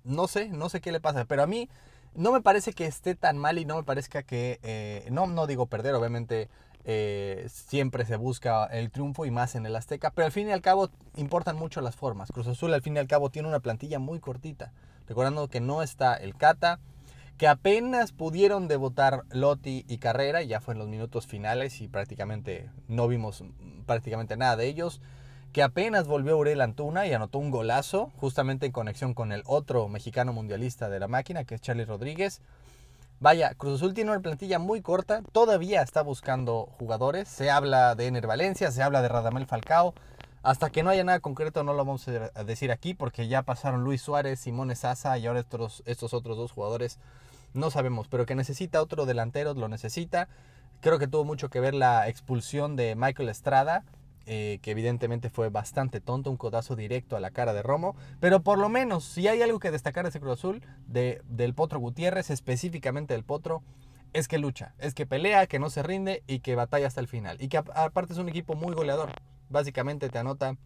No 0.05 0.27
sé, 0.27 0.49
no 0.49 0.69
sé 0.69 0.81
qué 0.81 0.93
le 0.93 1.01
pasa, 1.01 1.25
pero 1.25 1.43
a 1.43 1.47
mí 1.47 1.69
no 2.15 2.33
me 2.33 2.41
parece 2.41 2.73
que 2.73 2.87
esté 2.87 3.15
tan 3.15 3.39
mal 3.39 3.59
y 3.59 3.65
no 3.65 3.77
me 3.77 3.85
parezca 3.85 4.23
que, 4.23 4.59
eh, 4.63 5.07
no, 5.11 5.27
no 5.27 5.47
digo 5.47 5.67
perder, 5.67 5.95
obviamente 5.95 6.49
eh, 6.85 7.47
siempre 7.49 8.05
se 8.05 8.17
busca 8.17 8.67
el 8.67 8.91
triunfo 8.91 9.25
y 9.25 9.31
más 9.31 9.55
en 9.55 9.67
el 9.67 9.77
Azteca, 9.77 10.11
pero 10.11 10.27
al 10.27 10.33
fin 10.33 10.49
y 10.49 10.53
al 10.53 10.61
cabo 10.61 10.91
importan 11.17 11.57
mucho 11.57 11.81
las 11.81 11.97
formas. 11.97 12.33
Cruz 12.33 12.49
Azul 12.49 12.75
al 12.75 12.83
fin 12.83 12.97
y 12.97 12.99
al 12.99 13.07
cabo 13.07 13.31
tiene 13.31 13.49
una 13.49 13.61
plantilla 13.61 13.99
muy 13.99 14.19
cortita, 14.19 14.73
recordando 15.07 15.49
que 15.49 15.61
no 15.61 15.83
está 15.83 16.15
el 16.15 16.35
Cata, 16.37 16.81
que 17.39 17.49
apenas 17.49 18.13
pudieron 18.13 18.69
debutar 18.69 19.23
Lotti 19.31 19.85
y 19.89 19.99
Carrera, 19.99 20.43
ya 20.43 20.61
fue 20.61 20.75
en 20.75 20.79
los 20.79 20.89
minutos 20.89 21.27
finales 21.27 21.81
y 21.81 21.89
prácticamente 21.89 22.71
no 22.89 23.09
vimos 23.09 23.45
prácticamente 23.87 24.37
nada 24.37 24.57
de 24.57 24.67
ellos, 24.67 25.01
que 25.53 25.63
apenas 25.63 26.07
volvió 26.07 26.39
Uriel 26.39 26.63
Antuna 26.63 27.07
y 27.07 27.13
anotó 27.13 27.39
un 27.39 27.51
golazo, 27.51 28.11
justamente 28.17 28.67
en 28.67 28.73
conexión 28.73 29.13
con 29.13 29.33
el 29.33 29.43
otro 29.47 29.87
mexicano 29.89 30.33
mundialista 30.33 30.89
de 30.89 30.99
la 30.99 31.09
máquina, 31.09 31.45
que 31.45 31.57
es 31.57 31.61
Charlie 31.61 31.85
Rodríguez. 31.85 32.41
Vaya, 33.21 33.55
Cruz 33.55 33.77
Azul 33.77 33.95
tiene 33.95 34.11
una 34.11 34.21
plantilla 34.21 34.59
muy 34.59 34.81
corta, 34.81 35.23
todavía 35.31 35.83
está 35.83 36.03
buscando 36.03 36.69
jugadores. 36.79 37.29
Se 37.29 37.51
habla 37.51 37.95
de 37.95 38.07
Ener 38.07 38.27
Valencia, 38.27 38.73
se 38.73 38.83
habla 38.83 39.03
de 39.03 39.09
Radamel 39.09 39.47
Falcao. 39.47 39.95
Hasta 40.43 40.71
que 40.71 40.83
no 40.83 40.91
haya 40.91 41.05
nada 41.05 41.21
concreto 41.21 41.63
no 41.63 41.73
lo 41.73 41.85
vamos 41.85 42.09
a 42.09 42.43
decir 42.43 42.73
aquí 42.73 42.95
porque 42.95 43.29
ya 43.29 43.43
pasaron 43.43 43.85
Luis 43.85 44.03
Suárez, 44.03 44.41
Simón 44.41 44.75
Sasa 44.75 45.17
y 45.19 45.27
ahora 45.27 45.39
estos, 45.39 45.85
estos 45.87 46.15
otros 46.15 46.37
dos 46.37 46.51
jugadores 46.51 46.99
no 47.55 47.71
sabemos, 47.71 48.09
pero 48.09 48.27
que 48.27 48.35
necesita 48.35 48.83
otro 48.83 49.07
delantero, 49.07 49.55
lo 49.55 49.69
necesita. 49.69 50.29
Creo 50.81 50.99
que 50.99 51.07
tuvo 51.07 51.25
mucho 51.25 51.49
que 51.49 51.61
ver 51.61 51.75
la 51.75 52.09
expulsión 52.09 52.75
de 52.75 52.97
Michael 52.97 53.29
Estrada 53.29 53.85
eh, 54.27 54.59
que 54.63 54.71
evidentemente 54.71 55.31
fue 55.31 55.49
bastante 55.49 56.01
tonto, 56.01 56.31
un 56.31 56.37
codazo 56.37 56.77
directo 56.77 57.17
a 57.17 57.21
la 57.21 57.31
cara 57.31 57.53
de 57.53 57.63
Romo, 57.63 57.97
pero 58.21 58.43
por 58.43 58.59
lo 58.59 58.69
menos, 58.69 59.05
si 59.05 59.29
hay 59.29 59.43
algo 59.43 59.59
que 59.59 59.71
destacar 59.71 60.05
de 60.05 60.11
ese 60.11 60.21
Cruz 60.21 60.39
Azul, 60.39 60.63
de, 60.87 61.23
del 61.29 61.55
Potro 61.55 61.81
Gutiérrez, 61.81 62.31
específicamente 62.31 63.15
del 63.15 63.25
Potro, 63.25 63.63
es 64.13 64.29
que 64.29 64.39
lucha, 64.39 64.75
es 64.79 64.95
que 64.95 65.07
pelea, 65.07 65.47
que 65.47 65.59
no 65.59 65.71
se 65.71 65.83
rinde 65.83 66.23
y 66.27 66.41
que 66.41 66.55
batalla 66.55 66.87
hasta 66.87 67.01
el 67.01 67.09
final. 67.09 67.37
Y 67.41 67.49
que 67.49 67.57
aparte 67.57 68.13
es 68.13 68.19
un 68.19 68.29
equipo 68.29 68.55
muy 68.55 68.75
goleador. 68.75 69.11
Básicamente 69.49 70.09
te 70.11 70.19
anota, 70.19 70.57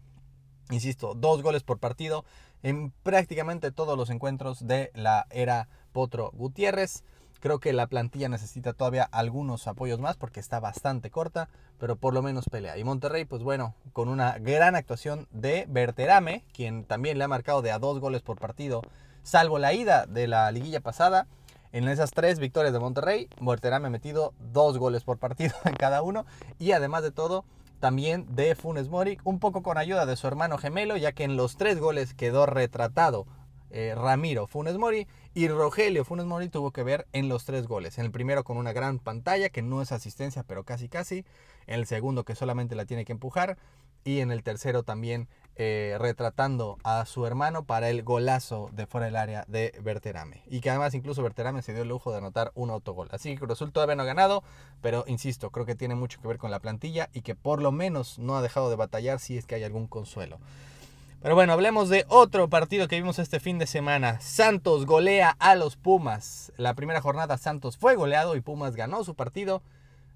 insisto, 0.69 1.13
dos 1.15 1.41
goles 1.41 1.63
por 1.63 1.79
partido 1.79 2.25
en 2.63 2.91
prácticamente 3.03 3.71
todos 3.71 3.97
los 3.97 4.09
encuentros 4.09 4.67
de 4.67 4.91
la 4.93 5.27
era 5.29 5.69
Potro 5.91 6.31
Gutiérrez. 6.33 7.03
Creo 7.39 7.59
que 7.59 7.73
la 7.73 7.87
plantilla 7.87 8.29
necesita 8.29 8.73
todavía 8.73 9.03
algunos 9.11 9.67
apoyos 9.67 9.99
más 9.99 10.17
porque 10.17 10.39
está 10.39 10.59
bastante 10.59 11.11
corta, 11.11 11.49
pero 11.79 11.95
por 11.95 12.13
lo 12.13 12.21
menos 12.21 12.45
pelea. 12.49 12.77
Y 12.77 12.83
Monterrey, 12.83 13.25
pues 13.25 13.43
bueno, 13.43 13.75
con 13.93 14.09
una 14.09 14.37
gran 14.39 14.75
actuación 14.75 15.27
de 15.31 15.65
Berterame, 15.69 16.43
quien 16.53 16.83
también 16.83 17.17
le 17.17 17.23
ha 17.23 17.27
marcado 17.27 17.61
de 17.61 17.71
a 17.71 17.79
dos 17.79 17.99
goles 17.99 18.21
por 18.21 18.39
partido, 18.39 18.81
salvo 19.23 19.59
la 19.59 19.73
ida 19.73 20.05
de 20.05 20.27
la 20.27 20.51
liguilla 20.51 20.79
pasada. 20.79 21.27
En 21.71 21.87
esas 21.87 22.11
tres 22.11 22.39
victorias 22.39 22.73
de 22.73 22.79
Monterrey, 22.79 23.29
Berterame 23.39 23.87
ha 23.87 23.91
metido 23.91 24.33
dos 24.39 24.77
goles 24.77 25.03
por 25.03 25.17
partido 25.17 25.53
en 25.65 25.75
cada 25.75 26.01
uno. 26.01 26.25
Y 26.57 26.71
además 26.71 27.03
de 27.03 27.11
todo, 27.11 27.45
también 27.79 28.25
de 28.35 28.55
Funes 28.55 28.89
Mori, 28.89 29.19
un 29.23 29.39
poco 29.39 29.61
con 29.61 29.77
ayuda 29.77 30.05
de 30.05 30.15
su 30.15 30.25
hermano 30.27 30.57
gemelo, 30.57 30.97
ya 30.97 31.11
que 31.11 31.23
en 31.23 31.37
los 31.37 31.57
tres 31.57 31.79
goles 31.79 32.13
quedó 32.15 32.45
retratado 32.47 33.27
eh, 33.69 33.93
Ramiro 33.95 34.47
Funes 34.47 34.77
Mori 34.77 35.07
y 35.37 35.49
Rogelio 35.49 36.03
Funes 36.03 36.25
Mori 36.25 36.49
tuvo 36.49 36.71
que 36.71 36.81
ver 36.81 37.05
en 37.13 37.29
los 37.29 37.45
tres 37.45 37.67
goles. 37.67 37.99
En 37.99 38.05
el 38.05 38.11
primero 38.11 38.43
con 38.43 38.57
una 38.57 38.73
gran 38.73 38.97
pantalla 38.97 39.49
que 39.49 39.61
no 39.61 39.83
es 39.83 39.91
asistencia 39.91 40.41
pero 40.41 40.63
casi 40.63 40.89
casi. 40.89 41.25
En 41.67 41.75
el 41.75 41.85
segundo 41.85 42.25
que 42.25 42.33
solamente 42.33 42.73
la 42.73 42.85
tiene 42.85 43.05
que 43.05 43.11
empujar. 43.11 43.55
Y 44.03 44.21
en 44.21 44.31
el 44.31 44.41
tercero 44.41 44.81
también 44.81 45.29
eh, 45.55 45.95
retratando 45.99 46.79
a 46.83 47.05
su 47.05 47.27
hermano 47.27 47.65
para 47.65 47.91
el 47.91 48.01
golazo 48.01 48.71
de 48.73 48.87
fuera 48.87 49.05
del 49.05 49.15
área 49.15 49.45
de 49.47 49.79
Berterame. 49.83 50.41
Y 50.47 50.59
que 50.59 50.71
además 50.71 50.95
incluso 50.95 51.21
Berterame 51.21 51.61
se 51.61 51.71
dio 51.71 51.83
el 51.83 51.89
lujo 51.89 52.11
de 52.11 52.17
anotar 52.17 52.51
un 52.55 52.71
autogol. 52.71 53.07
Así 53.11 53.29
que 53.29 53.37
Cruz 53.37 53.51
Azul 53.51 53.71
todavía 53.71 53.95
no 53.95 54.01
ha 54.01 54.07
ganado, 54.07 54.43
pero 54.81 55.03
insisto, 55.05 55.51
creo 55.51 55.67
que 55.67 55.75
tiene 55.75 55.93
mucho 55.93 56.19
que 56.19 56.27
ver 56.27 56.39
con 56.39 56.49
la 56.49 56.61
plantilla 56.61 57.09
y 57.13 57.21
que 57.21 57.35
por 57.35 57.61
lo 57.61 57.71
menos 57.71 58.17
no 58.17 58.37
ha 58.37 58.41
dejado 58.41 58.71
de 58.71 58.75
batallar 58.75 59.19
si 59.19 59.37
es 59.37 59.45
que 59.45 59.53
hay 59.53 59.63
algún 59.63 59.85
consuelo. 59.85 60.39
Pero 61.21 61.33
bueno, 61.33 61.53
hablemos 61.53 61.89
de 61.89 62.05
otro 62.09 62.47
partido 62.47 62.87
que 62.87 62.95
vimos 62.95 63.17
este 63.17 63.39
fin 63.39 63.57
de 63.57 63.65
semana. 63.65 64.21
Santos 64.21 64.85
golea 64.85 65.35
a 65.39 65.55
los 65.55 65.75
Pumas. 65.75 66.53
La 66.57 66.75
primera 66.75 67.01
jornada 67.01 67.39
Santos 67.39 67.75
fue 67.75 67.95
goleado 67.95 68.35
y 68.35 68.41
Pumas 68.41 68.75
ganó 68.75 69.03
su 69.03 69.15
partido. 69.15 69.63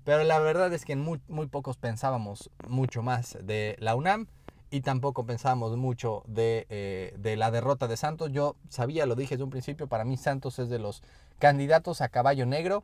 Pero 0.04 0.24
la 0.24 0.38
verdad 0.40 0.72
es 0.74 0.86
que 0.86 0.96
muy, 0.96 1.20
muy 1.28 1.48
pocos 1.48 1.78
pensábamos 1.78 2.52
mucho 2.68 3.02
más 3.02 3.38
de 3.42 3.78
la 3.80 3.96
UNAM 3.96 4.28
y 4.70 4.82
tampoco 4.82 5.26
pensábamos 5.26 5.76
mucho 5.76 6.24
de, 6.28 6.68
eh, 6.70 7.16
de, 7.18 7.36
la 7.36 7.50
derrota 7.50 7.88
de 7.88 7.98
Santos. 7.98 8.32
Yo 8.32 8.56
sabía, 8.70 9.08
lo 9.08 9.16
dije 9.16 9.36
desde 9.36 9.44
un 9.44 9.50
principio, 9.50 9.88
para 9.88 10.06
mí 10.06 10.18
Santos 10.18 10.60
es 10.60 10.70
de 10.70 10.80
los 10.80 11.02
candidatos 11.40 12.02
a 12.02 12.10
caballo 12.10 12.46
negro. 12.46 12.84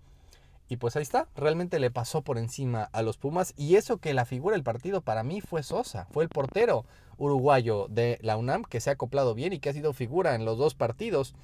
Y 0.70 0.78
pues 0.78 0.96
ahí 0.96 1.04
está, 1.04 1.28
realmente 1.36 1.80
le 1.80 1.92
pasó 1.92 2.22
por 2.22 2.38
encima 2.38 2.90
a 2.92 3.02
los 3.02 3.18
Pumas. 3.18 3.54
Y 3.56 3.76
eso 3.76 3.98
que 3.98 4.14
la 4.14 4.26
figura 4.26 4.56
del 4.56 4.64
partido 4.64 5.02
para 5.02 5.24
mí 5.24 5.42
fue 5.42 5.64
Sosa, 5.64 6.08
fue 6.12 6.24
el 6.24 6.30
portero 6.30 6.86
uruguayo 7.18 7.88
de 7.90 8.20
la 8.22 8.38
UNAM 8.38 8.64
que 8.64 8.80
se 8.80 8.90
ha 8.90 8.94
acoplado 8.94 9.34
bien 9.34 9.54
y 9.54 9.60
que 9.60 9.70
ha 9.70 9.74
sido 9.74 9.94
figura 9.94 10.36
en 10.36 10.46
los 10.46 10.58
dos 10.58 10.76
partidos. 10.76 11.36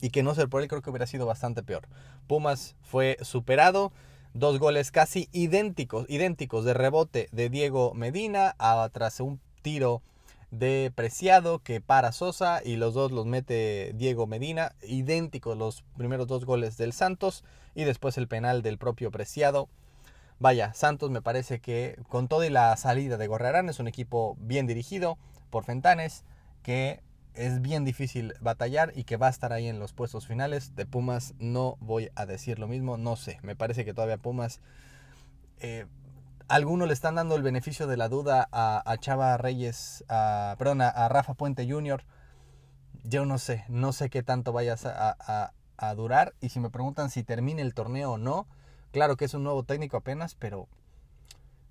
Y 0.00 0.10
que 0.10 0.22
no 0.22 0.34
ser 0.34 0.48
por 0.48 0.62
él 0.62 0.68
creo 0.68 0.80
que 0.80 0.90
hubiera 0.90 1.06
sido 1.06 1.26
bastante 1.26 1.62
peor. 1.62 1.88
Pumas 2.26 2.76
fue 2.82 3.18
superado. 3.22 3.92
Dos 4.34 4.58
goles 4.58 4.92
casi 4.92 5.28
idénticos, 5.32 6.06
idénticos 6.08 6.64
de 6.64 6.74
rebote 6.74 7.28
de 7.32 7.48
Diego 7.48 7.94
Medina 7.94 8.54
tras 8.92 9.20
un 9.20 9.40
tiro 9.62 10.02
de 10.50 10.92
Preciado 10.94 11.58
que 11.60 11.80
para 11.80 12.12
Sosa 12.12 12.60
y 12.64 12.76
los 12.76 12.94
dos 12.94 13.12
los 13.12 13.26
mete 13.26 13.92
Diego 13.94 14.26
Medina, 14.26 14.72
idénticos 14.82 15.56
los 15.56 15.82
primeros 15.96 16.26
dos 16.26 16.44
goles 16.44 16.76
del 16.76 16.92
Santos 16.92 17.44
y 17.74 17.84
después 17.84 18.16
el 18.16 18.28
penal 18.28 18.62
del 18.62 18.78
propio 18.78 19.10
Preciado. 19.10 19.68
Vaya, 20.38 20.72
Santos 20.72 21.10
me 21.10 21.22
parece 21.22 21.60
que 21.60 21.98
con 22.08 22.28
toda 22.28 22.48
la 22.50 22.76
salida 22.76 23.16
de 23.16 23.26
Gorrerán 23.26 23.68
es 23.68 23.80
un 23.80 23.88
equipo 23.88 24.36
bien 24.40 24.66
dirigido 24.66 25.18
por 25.50 25.64
Fentanes 25.64 26.24
que 26.62 27.02
es 27.34 27.60
bien 27.60 27.84
difícil 27.84 28.34
batallar 28.40 28.92
y 28.96 29.04
que 29.04 29.16
va 29.16 29.28
a 29.28 29.30
estar 29.30 29.52
ahí 29.52 29.68
en 29.68 29.78
los 29.78 29.92
puestos 29.92 30.26
finales. 30.26 30.74
De 30.74 30.86
Pumas 30.86 31.34
no 31.38 31.76
voy 31.80 32.10
a 32.14 32.26
decir 32.26 32.58
lo 32.58 32.68
mismo, 32.68 32.96
no 32.96 33.16
sé, 33.16 33.38
me 33.42 33.56
parece 33.56 33.84
que 33.84 33.94
todavía 33.94 34.18
Pumas 34.18 34.60
eh, 35.60 35.86
algunos 36.48 36.88
le 36.88 36.94
están 36.94 37.14
dando 37.14 37.36
el 37.36 37.42
beneficio 37.42 37.86
de 37.86 37.96
la 37.96 38.08
duda 38.08 38.48
a, 38.50 38.96
Chava 38.98 39.36
Reyes, 39.36 40.04
a, 40.08 40.56
perdón, 40.58 40.80
a, 40.80 41.08
Rafa 41.08 41.34
Puente 41.34 41.70
Jr. 41.70 42.04
Yo 43.04 43.26
no 43.26 43.38
sé, 43.38 43.64
no 43.68 43.92
sé 43.92 44.10
qué 44.10 44.22
tanto 44.22 44.52
vayas 44.52 44.86
a, 44.86 45.52
durar. 45.94 46.34
Y 46.40 46.48
si 46.48 46.58
me 46.58 46.70
preguntan 46.70 47.10
si 47.10 47.22
termine 47.22 47.62
el 47.62 47.74
torneo 47.74 48.12
o 48.12 48.18
no, 48.18 48.46
claro 48.90 49.16
que 49.16 49.26
es 49.26 49.34
un 49.34 49.44
nuevo 49.44 49.62
técnico 49.62 49.98
apenas, 49.98 50.34
pero 50.34 50.68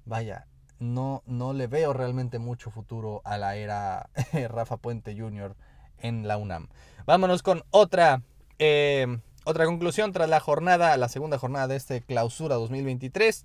vaya, 0.06 0.48
no, 0.80 1.24
no 1.26 1.54
le 1.54 1.68
veo 1.68 1.92
realmente 1.92 2.40
mucho 2.40 2.70
futuro 2.70 3.22
a 3.26 3.38
la 3.38 3.56
era 3.56 4.10
Rafa 4.50 4.78
Puente 4.78 5.18
Jr. 5.20 5.56
en 5.98 6.28
la 6.28 6.38
UNAM. 6.38 6.70
Vámonos 7.06 7.42
con 7.42 7.64
otra, 7.72 8.22
eh, 8.60 9.20
otra 9.44 9.66
conclusión 9.66 10.14
tras 10.14 10.30
la 10.30 10.40
jornada, 10.40 10.96
la 10.98 11.10
segunda 11.10 11.40
jornada 11.40 11.68
de 11.68 11.78
este 11.78 12.02
clausura 12.02 12.56
2023. 12.56 13.44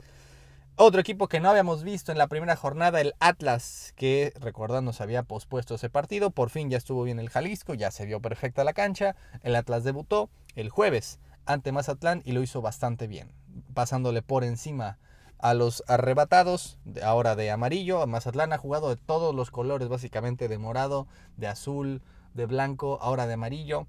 Otro 0.77 1.03
equipo 1.03 1.29
que 1.29 1.39
no 1.39 1.51
habíamos 1.51 1.85
visto 1.85 2.13
en 2.13 2.19
la 2.19 2.29
primera 2.29 2.57
jornada, 2.57 3.03
el 3.03 3.13
Atlas, 3.21 3.93
que 3.95 4.33
recordando 4.41 4.95
se 4.95 5.03
había 5.03 5.23
pospuesto 5.23 5.75
ese 5.75 5.91
partido, 5.91 6.31
por 6.31 6.49
fin 6.49 6.71
ya 6.71 6.79
estuvo 6.79 7.03
bien 7.03 7.19
el 7.19 7.29
Jalisco, 7.29 7.75
ya 7.75 7.91
se 7.91 8.07
vio 8.07 8.21
perfecta 8.21 8.65
la 8.65 8.73
cancha, 8.73 9.15
el 9.43 9.55
Atlas 9.55 9.85
debutó 9.85 10.31
el 10.57 10.71
jueves 10.71 11.21
ante 11.45 11.73
Mazatlán 11.73 12.23
y 12.25 12.33
lo 12.33 12.43
hizo 12.43 12.63
bastante 12.63 13.07
bien, 13.07 13.33
pasándole 13.75 14.23
por 14.23 14.45
encima 14.45 14.99
a 15.39 15.53
los 15.53 15.85
arrebatados, 15.89 16.79
ahora 17.05 17.37
de 17.37 17.51
amarillo, 17.51 18.07
Mazatlán 18.07 18.55
ha 18.55 18.59
jugado 18.59 18.89
de 18.89 18.97
todos 18.97 19.35
los 19.35 19.51
colores, 19.51 19.89
básicamente 19.89 20.49
de 20.49 20.57
morado, 20.57 21.07
de 21.37 21.49
azul, 21.49 22.01
de 22.33 22.47
blanco, 22.47 22.99
ahora 23.03 23.27
de 23.27 23.35
amarillo, 23.35 23.89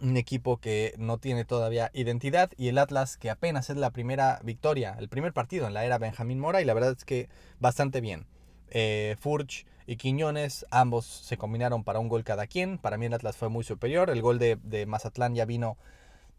un 0.00 0.16
equipo 0.16 0.56
que 0.58 0.94
no 0.98 1.18
tiene 1.18 1.44
todavía 1.44 1.90
identidad 1.94 2.50
y 2.56 2.68
el 2.68 2.78
Atlas 2.78 3.16
que 3.16 3.30
apenas 3.30 3.70
es 3.70 3.76
la 3.76 3.90
primera 3.90 4.40
victoria, 4.42 4.96
el 4.98 5.08
primer 5.08 5.32
partido 5.32 5.66
en 5.66 5.74
la 5.74 5.84
era 5.84 5.98
Benjamín 5.98 6.38
Mora 6.38 6.62
y 6.62 6.64
la 6.64 6.74
verdad 6.74 6.94
es 6.96 7.04
que 7.04 7.28
bastante 7.60 8.00
bien. 8.00 8.26
Eh, 8.70 9.16
Furch 9.20 9.66
y 9.86 9.96
Quiñones, 9.96 10.64
ambos 10.70 11.04
se 11.04 11.36
combinaron 11.36 11.84
para 11.84 11.98
un 11.98 12.08
gol 12.08 12.24
cada 12.24 12.46
quien. 12.46 12.78
Para 12.78 12.96
mí 12.96 13.06
el 13.06 13.14
Atlas 13.14 13.36
fue 13.36 13.48
muy 13.48 13.64
superior. 13.64 14.08
El 14.08 14.22
gol 14.22 14.38
de, 14.38 14.58
de 14.62 14.86
Mazatlán 14.86 15.34
ya 15.34 15.44
vino, 15.44 15.76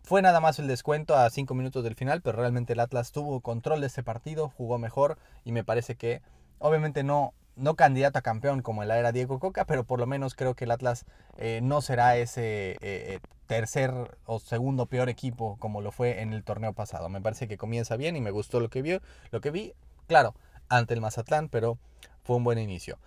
fue 0.01 0.21
nada 0.21 0.39
más 0.39 0.59
el 0.59 0.67
descuento 0.67 1.15
a 1.15 1.29
cinco 1.29 1.53
minutos 1.53 1.83
del 1.83 1.95
final, 1.95 2.21
pero 2.21 2.37
realmente 2.37 2.73
el 2.73 2.79
Atlas 2.79 3.11
tuvo 3.11 3.39
control 3.41 3.81
de 3.81 3.87
ese 3.87 4.03
partido, 4.03 4.49
jugó 4.49 4.77
mejor 4.77 5.17
y 5.45 5.51
me 5.51 5.63
parece 5.63 5.95
que 5.95 6.21
obviamente 6.59 7.03
no, 7.03 7.33
no 7.55 7.75
candidato 7.75 8.19
a 8.19 8.21
campeón 8.21 8.61
como 8.61 8.83
la 8.83 8.97
era 8.97 9.11
Diego 9.11 9.39
Coca, 9.39 9.65
pero 9.65 9.83
por 9.83 9.99
lo 9.99 10.05
menos 10.05 10.35
creo 10.35 10.55
que 10.55 10.65
el 10.65 10.71
Atlas 10.71 11.05
eh, 11.37 11.59
no 11.61 11.81
será 11.81 12.17
ese 12.17 12.71
eh, 12.71 12.77
eh, 12.81 13.19
tercer 13.47 13.93
o 14.25 14.39
segundo 14.39 14.85
peor 14.87 15.09
equipo 15.09 15.57
como 15.59 15.81
lo 15.81 15.91
fue 15.91 16.21
en 16.21 16.33
el 16.33 16.43
torneo 16.43 16.73
pasado. 16.73 17.09
Me 17.09 17.21
parece 17.21 17.47
que 17.47 17.57
comienza 17.57 17.95
bien 17.95 18.15
y 18.15 18.21
me 18.21 18.31
gustó 18.31 18.59
lo 18.59 18.69
que 18.69 18.81
vi, 18.81 18.99
lo 19.31 19.41
que 19.41 19.51
vi, 19.51 19.73
claro, 20.07 20.35
ante 20.69 20.93
el 20.93 21.01
Mazatlán, 21.01 21.49
pero 21.49 21.77
fue 22.23 22.37
un 22.37 22.43
buen 22.43 22.57
inicio. 22.57 22.97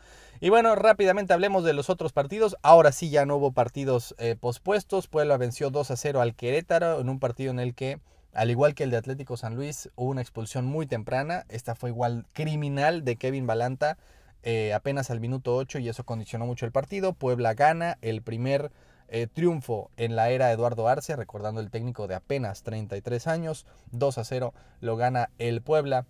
Y 0.40 0.50
bueno, 0.50 0.74
rápidamente 0.74 1.32
hablemos 1.32 1.64
de 1.64 1.72
los 1.72 1.88
otros 1.88 2.12
partidos. 2.12 2.56
Ahora 2.62 2.92
sí 2.92 3.08
ya 3.08 3.24
no 3.24 3.36
hubo 3.36 3.52
partidos 3.52 4.14
pospuestos. 4.40 5.08
Puebla 5.08 5.38
venció 5.38 5.70
2 5.70 5.90
a 5.90 5.96
0 5.96 6.20
al 6.20 6.34
Querétaro 6.34 7.00
en 7.00 7.08
un 7.08 7.18
partido 7.18 7.50
en 7.50 7.58
el 7.58 7.74
que 7.74 7.98
al 8.34 8.50
igual 8.50 8.74
que 8.74 8.84
el 8.84 8.90
de 8.90 8.98
Atlético 8.98 9.38
San 9.38 9.54
Luis, 9.54 9.88
hubo 9.96 10.10
una 10.10 10.20
expulsión 10.20 10.66
muy 10.66 10.86
temprana. 10.86 11.46
Esta 11.48 11.74
fue 11.74 11.88
igual 11.88 12.26
criminal 12.34 13.02
de 13.02 13.16
Kevin 13.16 13.46
Balanta 13.46 13.96
eh, 14.48 14.72
apenas 14.72 15.10
al 15.10 15.18
minuto 15.18 15.56
8 15.56 15.80
y 15.80 15.88
eso 15.88 16.04
condicionó 16.04 16.46
mucho 16.46 16.66
el 16.66 16.70
partido. 16.70 17.14
Puebla 17.14 17.54
gana 17.54 17.98
el 18.00 18.22
primer 18.22 18.70
eh, 19.08 19.26
triunfo 19.26 19.90
en 19.96 20.14
la 20.14 20.30
era 20.30 20.52
Eduardo 20.52 20.86
Arce, 20.86 21.16
recordando 21.16 21.60
el 21.60 21.68
técnico 21.68 22.06
de 22.06 22.14
apenas 22.14 22.62
33 22.62 23.26
años. 23.26 23.66
2 23.90 24.18
a 24.18 24.24
0 24.24 24.54
lo 24.80 24.96
gana 24.96 25.30
el 25.38 25.62
Puebla 25.62 26.06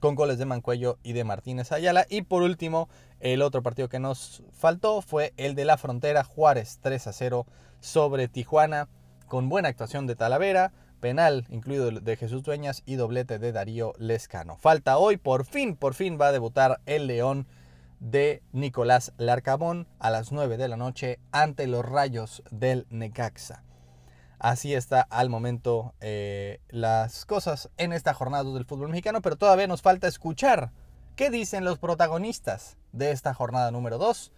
con 0.00 0.14
goles 0.14 0.38
de 0.38 0.46
Mancuello 0.46 0.96
y 1.02 1.12
de 1.12 1.24
Martínez 1.24 1.70
Ayala. 1.70 2.06
Y 2.08 2.22
por 2.22 2.40
último, 2.40 2.88
el 3.20 3.42
otro 3.42 3.62
partido 3.62 3.90
que 3.90 3.98
nos 3.98 4.42
faltó 4.52 5.02
fue 5.02 5.34
el 5.36 5.54
de 5.54 5.66
la 5.66 5.76
frontera 5.76 6.24
Juárez 6.24 6.78
3 6.80 7.08
a 7.08 7.12
0 7.12 7.46
sobre 7.80 8.28
Tijuana, 8.28 8.88
con 9.26 9.50
buena 9.50 9.68
actuación 9.68 10.06
de 10.06 10.16
Talavera, 10.16 10.72
penal 11.00 11.46
incluido 11.50 11.90
de 11.90 12.16
Jesús 12.16 12.42
Dueñas 12.42 12.82
y 12.86 12.94
doblete 12.94 13.38
de 13.38 13.52
Darío 13.52 13.94
Lescano. 13.98 14.56
Falta 14.56 14.98
hoy, 14.98 15.16
por 15.16 15.44
fin, 15.44 15.74
por 15.74 15.94
fin 15.94 16.18
va 16.20 16.28
a 16.28 16.32
debutar 16.32 16.80
el 16.86 17.06
León 17.06 17.46
de 17.98 18.42
Nicolás 18.52 19.12
Larcamón 19.18 19.86
a 19.98 20.10
las 20.10 20.32
9 20.32 20.56
de 20.56 20.68
la 20.68 20.76
noche 20.76 21.18
ante 21.32 21.66
los 21.66 21.84
rayos 21.84 22.42
del 22.50 22.86
Necaxa. 22.90 23.62
Así 24.38 24.74
está 24.74 25.02
al 25.02 25.28
momento 25.28 25.94
eh, 26.00 26.60
las 26.68 27.26
cosas 27.26 27.68
en 27.76 27.92
esta 27.92 28.14
jornada 28.14 28.44
del 28.44 28.64
fútbol 28.64 28.88
mexicano, 28.88 29.20
pero 29.20 29.36
todavía 29.36 29.66
nos 29.66 29.82
falta 29.82 30.08
escuchar 30.08 30.70
qué 31.14 31.28
dicen 31.28 31.64
los 31.64 31.78
protagonistas 31.78 32.78
de 32.92 33.10
esta 33.10 33.34
jornada 33.34 33.70
número 33.70 33.98
2 33.98 34.32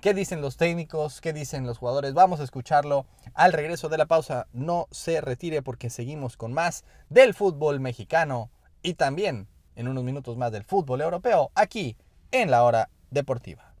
¿Qué 0.00 0.14
dicen 0.14 0.40
los 0.40 0.56
técnicos? 0.56 1.20
¿Qué 1.20 1.32
dicen 1.32 1.66
los 1.66 1.78
jugadores? 1.78 2.14
Vamos 2.14 2.38
a 2.38 2.44
escucharlo 2.44 3.06
al 3.34 3.52
regreso 3.52 3.88
de 3.88 3.98
la 3.98 4.06
pausa. 4.06 4.46
No 4.52 4.86
se 4.92 5.20
retire 5.20 5.60
porque 5.60 5.90
seguimos 5.90 6.36
con 6.36 6.52
más 6.52 6.84
del 7.08 7.34
fútbol 7.34 7.80
mexicano 7.80 8.50
y 8.80 8.94
también 8.94 9.48
en 9.74 9.88
unos 9.88 10.04
minutos 10.04 10.36
más 10.36 10.52
del 10.52 10.62
fútbol 10.62 11.00
europeo 11.00 11.50
aquí 11.56 11.96
en 12.30 12.50
la 12.50 12.62
hora 12.62 12.90
deportiva. 13.10 13.74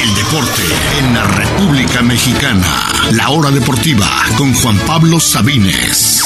El 0.00 0.14
deporte 0.14 0.62
en 1.00 1.14
la 1.14 1.24
República 1.24 2.02
Mexicana. 2.02 2.88
La 3.12 3.30
hora 3.30 3.50
deportiva 3.50 4.06
con 4.38 4.54
Juan 4.54 4.78
Pablo 4.86 5.18
Sabines. 5.18 6.22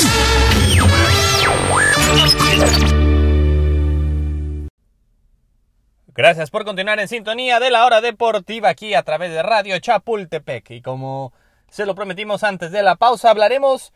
Gracias 6.18 6.50
por 6.50 6.64
continuar 6.64 6.98
en 6.98 7.06
sintonía 7.06 7.60
de 7.60 7.70
la 7.70 7.86
hora 7.86 8.00
deportiva 8.00 8.70
aquí 8.70 8.92
a 8.94 9.04
través 9.04 9.30
de 9.30 9.40
Radio 9.40 9.78
Chapultepec. 9.78 10.68
Y 10.72 10.82
como 10.82 11.32
se 11.70 11.86
lo 11.86 11.94
prometimos 11.94 12.42
antes 12.42 12.72
de 12.72 12.82
la 12.82 12.96
pausa, 12.96 13.30
hablaremos, 13.30 13.92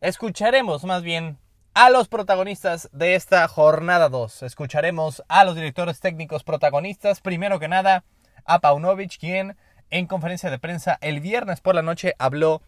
escucharemos 0.00 0.84
más 0.84 1.02
bien 1.02 1.38
a 1.74 1.90
los 1.90 2.06
protagonistas 2.06 2.88
de 2.92 3.16
esta 3.16 3.48
jornada 3.48 4.08
2. 4.08 4.44
Escucharemos 4.44 5.24
a 5.26 5.42
los 5.42 5.56
directores 5.56 5.98
técnicos 5.98 6.44
protagonistas. 6.44 7.20
Primero 7.20 7.58
que 7.58 7.66
nada, 7.66 8.04
a 8.44 8.60
Paunovic, 8.60 9.18
quien 9.18 9.56
en 9.90 10.06
conferencia 10.06 10.50
de 10.50 10.60
prensa 10.60 10.98
el 11.00 11.18
viernes 11.18 11.60
por 11.60 11.74
la 11.74 11.82
noche 11.82 12.14
habló 12.20 12.62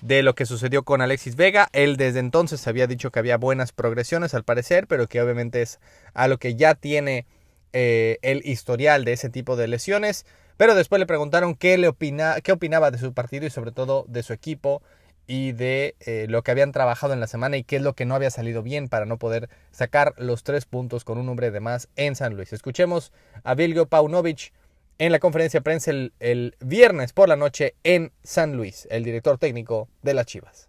de 0.00 0.22
lo 0.22 0.36
que 0.36 0.46
sucedió 0.46 0.84
con 0.84 1.02
Alexis 1.02 1.34
Vega. 1.34 1.68
Él 1.72 1.96
desde 1.96 2.20
entonces 2.20 2.68
había 2.68 2.86
dicho 2.86 3.10
que 3.10 3.18
había 3.18 3.36
buenas 3.36 3.72
progresiones 3.72 4.32
al 4.32 4.44
parecer, 4.44 4.86
pero 4.86 5.08
que 5.08 5.20
obviamente 5.20 5.60
es 5.60 5.80
a 6.14 6.28
lo 6.28 6.38
que 6.38 6.54
ya 6.54 6.76
tiene 6.76 7.26
eh, 7.72 8.18
el 8.22 8.42
historial 8.46 9.04
de 9.04 9.12
ese 9.12 9.28
tipo 9.28 9.56
de 9.56 9.68
lesiones. 9.68 10.26
Pero 10.56 10.74
después 10.74 10.98
le 10.98 11.06
preguntaron 11.06 11.54
qué, 11.54 11.78
le 11.78 11.88
opina, 11.88 12.40
qué 12.42 12.52
opinaba 12.52 12.90
de 12.90 12.98
su 12.98 13.12
partido 13.12 13.46
y 13.46 13.50
sobre 13.50 13.70
todo 13.70 14.04
de 14.08 14.22
su 14.22 14.32
equipo 14.32 14.82
y 15.28 15.52
de 15.52 15.94
eh, 16.00 16.26
lo 16.28 16.42
que 16.42 16.50
habían 16.50 16.72
trabajado 16.72 17.12
en 17.12 17.20
la 17.20 17.26
semana 17.26 17.58
y 17.58 17.62
qué 17.62 17.76
es 17.76 17.82
lo 17.82 17.92
que 17.92 18.06
no 18.06 18.14
había 18.14 18.30
salido 18.30 18.62
bien 18.62 18.88
para 18.88 19.04
no 19.04 19.18
poder 19.18 19.50
sacar 19.70 20.14
los 20.16 20.42
tres 20.42 20.64
puntos 20.64 21.04
con 21.04 21.18
un 21.18 21.28
hombre 21.28 21.50
de 21.50 21.60
más 21.60 21.88
en 21.96 22.16
San 22.16 22.34
Luis. 22.34 22.52
Escuchemos 22.52 23.12
a 23.44 23.54
Vilgo 23.54 23.86
Paunovic 23.86 24.52
en 24.98 25.12
la 25.12 25.20
conferencia 25.20 25.60
de 25.60 25.64
prensa 25.64 25.90
el, 25.90 26.12
el 26.18 26.56
viernes 26.60 27.12
por 27.12 27.28
la 27.28 27.36
noche 27.36 27.74
en 27.84 28.10
San 28.24 28.56
Luis, 28.56 28.88
el 28.90 29.04
director 29.04 29.38
técnico 29.38 29.88
de 30.02 30.14
las 30.14 30.26
Chivas. 30.26 30.68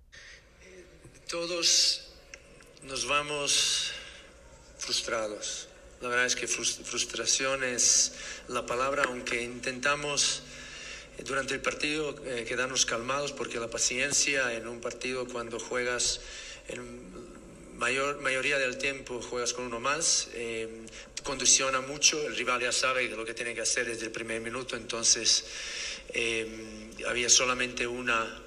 Todos 1.30 2.12
nos 2.84 3.08
vamos 3.08 3.94
frustrados 4.78 5.69
la 6.02 6.08
verdad 6.08 6.26
es 6.26 6.36
que 6.36 6.48
frustración 6.48 7.64
es 7.64 8.14
la 8.48 8.66
palabra, 8.66 9.04
aunque 9.08 9.42
intentamos 9.44 10.44
eh, 11.18 11.24
durante 11.26 11.54
el 11.54 11.62
partido 11.62 12.16
eh, 12.26 12.46
quedarnos 12.48 12.86
calmados 12.86 13.34
porque 13.34 13.60
la 13.60 13.70
paciencia 13.70 14.54
en 14.54 14.68
un 14.68 14.80
partido 14.80 15.28
cuando 15.28 15.60
juegas 15.60 16.22
en 16.70 17.30
mayor 17.78 18.22
mayoría 18.22 18.58
del 18.58 18.78
tiempo 18.78 19.22
juegas 19.22 19.54
con 19.54 19.66
uno 19.66 19.80
más 19.80 20.30
eh, 20.34 20.70
condiciona 21.24 21.82
mucho. 21.82 22.26
El 22.26 22.36
rival 22.38 22.62
ya 22.62 22.72
sabe 22.72 23.10
lo 23.10 23.26
que 23.26 23.34
tiene 23.34 23.54
que 23.54 23.62
hacer 23.62 23.86
desde 23.86 24.06
el 24.06 24.12
primer 24.12 24.40
minuto 24.40 24.78
entonces 24.78 25.46
había 27.08 27.30
solamente 27.30 27.86
una 27.86 28.42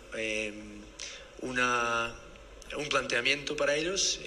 una 1.41 2.15
un 2.77 2.89
planteamiento 2.89 3.57
para 3.57 3.77
ellos 3.77 4.21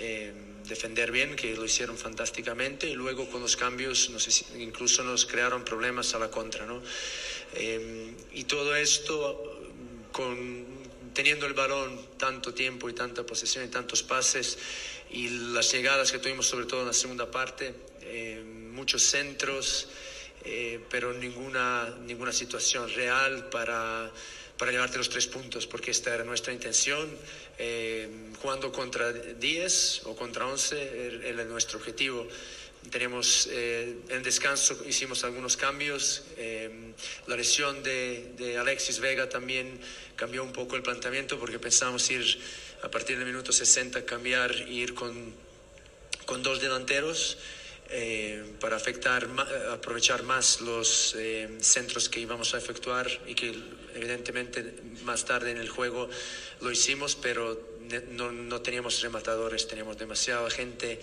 defender 0.67 1.11
bien, 1.11 1.35
que 1.35 1.55
lo 1.55 1.65
hicieron 1.65 1.97
fantásticamente, 1.97 2.87
y 2.89 2.93
luego 2.93 3.29
con 3.29 3.41
los 3.41 3.55
cambios 3.55 4.11
incluso 4.57 5.03
nos 5.03 5.25
crearon 5.25 5.63
problemas 5.63 6.13
a 6.15 6.19
la 6.19 6.29
contra. 6.29 6.65
¿no? 6.65 6.81
Eh, 7.53 8.13
y 8.33 8.43
todo 8.45 8.75
esto, 8.75 9.61
con, 10.11 10.65
teniendo 11.13 11.45
el 11.45 11.53
balón 11.53 11.99
tanto 12.17 12.53
tiempo 12.53 12.89
y 12.89 12.93
tanta 12.93 13.25
posesión 13.25 13.65
y 13.65 13.67
tantos 13.69 14.03
pases, 14.03 14.57
y 15.11 15.29
las 15.53 15.71
llegadas 15.71 16.11
que 16.11 16.19
tuvimos 16.19 16.47
sobre 16.47 16.65
todo 16.65 16.81
en 16.81 16.87
la 16.87 16.93
segunda 16.93 17.29
parte, 17.29 17.73
eh, 18.01 18.43
muchos 18.45 19.03
centros, 19.03 19.87
eh, 20.43 20.79
pero 20.89 21.13
ninguna, 21.13 21.95
ninguna 22.05 22.31
situación 22.31 22.87
real 22.93 23.49
para 23.49 24.11
para 24.57 24.71
llevarte 24.71 24.97
los 24.97 25.09
tres 25.09 25.27
puntos, 25.27 25.67
porque 25.67 25.91
esta 25.91 26.13
era 26.13 26.23
nuestra 26.23 26.53
intención. 26.53 27.09
Eh, 27.57 28.09
jugando 28.41 28.71
contra 28.71 29.11
10 29.11 30.01
o 30.05 30.15
contra 30.15 30.45
11 30.47 30.75
er, 30.75 31.25
era 31.25 31.43
nuestro 31.45 31.79
objetivo. 31.79 32.27
Tenemos 32.89 33.49
eh, 33.51 33.97
en 34.09 34.23
descanso, 34.23 34.77
hicimos 34.87 35.23
algunos 35.23 35.57
cambios. 35.57 36.23
Eh, 36.37 36.93
la 37.27 37.35
lesión 37.35 37.81
de, 37.81 38.33
de, 38.37 38.57
Alexis 38.57 38.99
Vega 38.99 39.27
también 39.27 39.79
cambió 40.15 40.43
un 40.43 40.53
poco 40.53 40.75
el 40.75 40.83
planteamiento 40.83 41.39
porque 41.39 41.57
pensábamos 41.57 42.09
ir 42.11 42.39
a 42.83 42.89
partir 42.89 43.17
del 43.17 43.25
minuto 43.25 43.51
60, 43.51 44.05
cambiar 44.05 44.51
e 44.53 44.71
ir 44.71 44.93
con, 44.93 45.33
con 46.25 46.43
dos 46.43 46.61
delanteros. 46.61 47.37
Eh, 47.89 48.55
para 48.59 48.75
afectar, 48.75 49.27
aprovechar 49.71 50.23
más 50.23 50.61
los 50.61 51.15
eh, 51.17 51.49
centros 51.59 52.09
que 52.09 52.19
íbamos 52.19 52.53
a 52.53 52.57
efectuar 52.57 53.07
y 53.27 53.35
que 53.35 53.55
evidentemente 53.93 54.81
más 55.03 55.25
tarde 55.25 55.51
en 55.51 55.57
el 55.57 55.69
juego 55.69 56.09
lo 56.61 56.71
hicimos, 56.71 57.15
pero 57.15 57.77
no, 58.11 58.31
no 58.31 58.61
teníamos 58.61 59.01
rematadores, 59.01 59.67
teníamos 59.67 59.97
demasiada 59.97 60.49
gente 60.49 60.99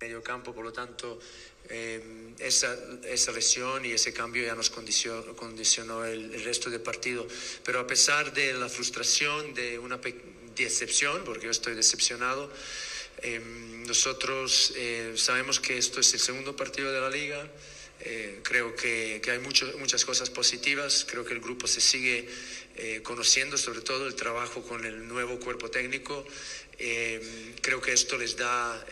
medio 0.00 0.22
campo, 0.22 0.54
por 0.54 0.64
lo 0.64 0.72
tanto, 0.72 1.20
eh, 1.68 2.34
esa, 2.38 2.74
esa, 3.04 3.32
lesión 3.32 3.84
y 3.84 3.92
ese 3.92 4.14
cambio 4.14 4.44
ya 4.44 4.54
nos 4.54 4.70
condicionó, 4.70 5.36
condicionó 5.36 6.04
el, 6.06 6.34
el, 6.34 6.42
resto 6.42 6.70
del 6.70 6.80
partido. 6.80 7.28
Pero 7.64 7.80
a 7.80 7.86
pesar 7.86 8.32
de 8.32 8.54
la 8.54 8.68
frustración, 8.68 9.52
de 9.52 9.78
una 9.78 10.00
decepción, 10.56 11.22
porque 11.24 11.44
yo 11.44 11.50
estoy 11.50 11.74
decepcionado, 11.74 12.50
eh, 13.22 13.40
nosotros 13.90 14.72
eh, 14.76 15.14
sabemos 15.16 15.58
que 15.58 15.76
esto 15.76 15.98
es 15.98 16.14
el 16.14 16.20
segundo 16.20 16.54
partido 16.54 16.92
de 16.92 17.00
la 17.00 17.10
liga. 17.10 17.44
Eh, 18.02 18.38
creo 18.44 18.76
que, 18.76 19.20
que 19.20 19.32
hay 19.32 19.40
mucho, 19.40 19.66
muchas 19.78 20.04
cosas 20.04 20.30
positivas, 20.30 21.04
creo 21.10 21.24
que 21.24 21.34
el 21.34 21.40
grupo 21.40 21.66
se 21.66 21.80
sigue 21.80 22.28
eh, 22.76 23.00
conociendo, 23.02 23.58
sobre 23.58 23.80
todo 23.80 24.06
el 24.06 24.14
trabajo 24.14 24.62
con 24.62 24.84
el 24.84 25.08
nuevo 25.08 25.40
cuerpo 25.40 25.70
técnico. 25.70 26.24
creo 27.60 27.80
que 27.80 27.92
esto 27.92 28.16
les 28.16 28.36
da 28.36 28.86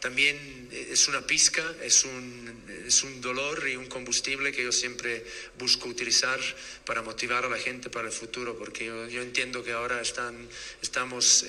también 0.00 0.68
es 0.72 1.06
una 1.06 1.24
pizca, 1.24 1.64
es 1.80 2.04
un, 2.04 2.64
es 2.84 3.04
un 3.04 3.20
dolor 3.20 3.66
y 3.68 3.76
un 3.76 3.86
combustible 3.86 4.50
que 4.50 4.64
yo 4.64 4.72
siempre 4.72 5.24
busco 5.58 5.88
utilizar 5.88 6.40
para 6.84 7.02
motivar 7.02 7.44
a 7.44 7.48
la 7.48 7.56
gente 7.56 7.88
para 7.88 8.08
el 8.08 8.12
futuro, 8.12 8.58
porque 8.58 8.86
yo, 8.86 9.08
yo 9.08 9.22
entiendo 9.22 9.62
que 9.62 9.72
ahora 9.72 10.02
están, 10.02 10.48
estamos 10.82 11.46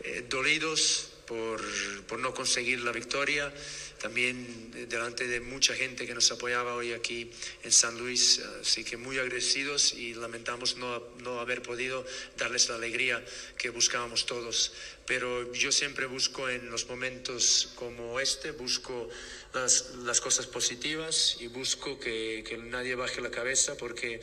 eh, 0.00 0.18
eh, 0.18 0.24
dolidos 0.28 1.08
por, 1.26 1.62
por, 2.06 2.18
no 2.18 2.34
conseguir 2.34 2.80
la 2.80 2.90
victoria, 2.90 3.52
también 4.00 4.88
delante 4.88 5.28
de 5.28 5.40
mucha 5.40 5.74
gente 5.74 6.06
que 6.06 6.14
nos 6.14 6.32
apoyaba 6.32 6.74
hoy 6.74 6.92
aquí 6.92 7.30
en 7.62 7.70
San 7.70 7.96
Luis, 7.98 8.40
así 8.60 8.82
que 8.82 8.96
muy 8.96 9.18
agradecidos 9.18 9.92
y 9.92 10.14
lamentamos 10.14 10.76
no, 10.76 11.00
no 11.18 11.38
haber 11.38 11.62
podido 11.62 12.04
darles 12.36 12.68
la 12.68 12.76
alegría 12.76 13.24
que 13.56 13.70
buscábamos 13.70 14.26
todos. 14.26 14.72
Pero 15.06 15.52
yo 15.52 15.70
siempre 15.70 16.06
busco 16.06 16.48
en 16.48 16.70
los 16.70 16.88
momentos 16.88 17.72
como 17.76 18.18
este, 18.18 18.50
busco 18.50 19.08
las, 19.54 19.94
las 20.02 20.20
cosas 20.20 20.46
positivas 20.46 21.36
y 21.40 21.46
busco 21.46 22.00
que, 22.00 22.42
que 22.48 22.56
nadie 22.58 22.96
baje 22.96 23.20
la 23.20 23.30
cabeza 23.30 23.76
porque 23.76 24.20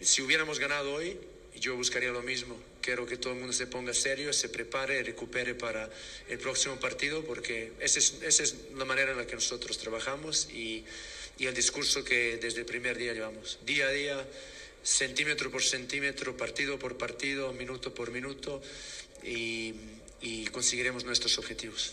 si 0.00 0.22
hubiéramos 0.22 0.58
ganado 0.58 0.94
hoy, 0.94 1.18
yo 1.60 1.76
buscaría 1.76 2.10
lo 2.10 2.22
mismo. 2.22 2.56
Quiero 2.80 3.06
que 3.06 3.16
todo 3.16 3.32
el 3.32 3.38
mundo 3.38 3.52
se 3.52 3.66
ponga 3.66 3.92
serio, 3.92 4.32
se 4.32 4.48
prepare, 4.48 5.02
recupere 5.02 5.54
para 5.54 5.88
el 6.28 6.38
próximo 6.38 6.76
partido, 6.76 7.24
porque 7.24 7.72
esa 7.80 7.98
es, 7.98 8.22
esa 8.22 8.42
es 8.42 8.56
la 8.76 8.84
manera 8.84 9.12
en 9.12 9.18
la 9.18 9.26
que 9.26 9.34
nosotros 9.34 9.76
trabajamos 9.78 10.48
y, 10.50 10.84
y 11.38 11.46
el 11.46 11.54
discurso 11.54 12.04
que 12.04 12.36
desde 12.36 12.60
el 12.60 12.66
primer 12.66 12.96
día 12.96 13.12
llevamos. 13.12 13.58
Día 13.64 13.86
a 13.86 13.90
día, 13.90 14.26
centímetro 14.82 15.50
por 15.50 15.62
centímetro, 15.62 16.36
partido 16.36 16.78
por 16.78 16.96
partido, 16.96 17.52
minuto 17.52 17.92
por 17.92 18.10
minuto, 18.10 18.62
y, 19.24 19.74
y 20.20 20.46
conseguiremos 20.46 21.04
nuestros 21.04 21.38
objetivos. 21.38 21.92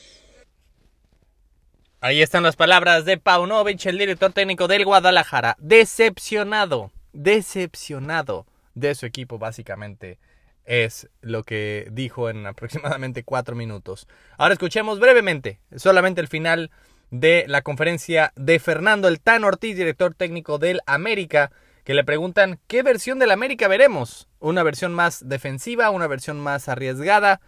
Ahí 2.02 2.22
están 2.22 2.44
las 2.44 2.58
palabras 2.58 3.06
de 3.06 3.18
Paunovic, 3.18 3.86
el 3.86 3.98
director 3.98 4.34
técnico 4.34 4.68
del 4.68 4.84
Guadalajara. 4.84 5.56
Decepcionado, 5.60 6.92
decepcionado 7.14 8.46
de 8.74 8.96
su 8.96 9.06
equipo, 9.06 9.38
básicamente 9.38 10.20
es 10.66 11.10
lo 11.22 11.44
que 11.44 11.88
dijo 11.92 12.30
en 12.30 12.46
aproximadamente 12.46 13.24
cuatro 13.26 13.56
minutos. 13.56 14.08
Ahora 14.38 14.54
escuchemos 14.54 15.00
brevemente, 15.00 15.60
solamente 15.76 16.22
el 16.22 16.28
final 16.28 16.72
de 17.12 17.46
la 17.48 17.62
conferencia 17.62 18.34
de 18.36 18.60
Fernando 18.60 19.08
El 19.08 19.20
Tan 19.20 19.44
Ortiz, 19.44 19.76
director 19.76 20.16
técnico 20.16 20.58
del 20.58 20.82
América, 20.86 21.52
que 21.84 21.94
le 21.94 22.04
preguntan 22.04 22.60
qué 22.68 22.82
versión 22.82 23.20
del 23.20 23.32
América 23.32 23.68
veremos. 23.68 24.28
Una 24.40 24.64
versión 24.64 24.94
más 24.94 25.28
defensiva, 25.28 25.90
una 25.90 26.08
versión 26.08 26.40
más 26.40 26.70
arriesgada. 26.70 27.42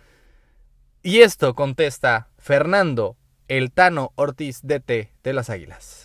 Y 1.02 1.22
esto 1.22 1.56
contesta 1.56 2.28
Fernando 2.38 3.16
El 3.48 3.72
Tano 3.72 4.12
Ortiz 4.16 4.62
DT 4.62 5.14
de 5.24 5.34
las 5.34 5.50
Águilas. 5.50 6.05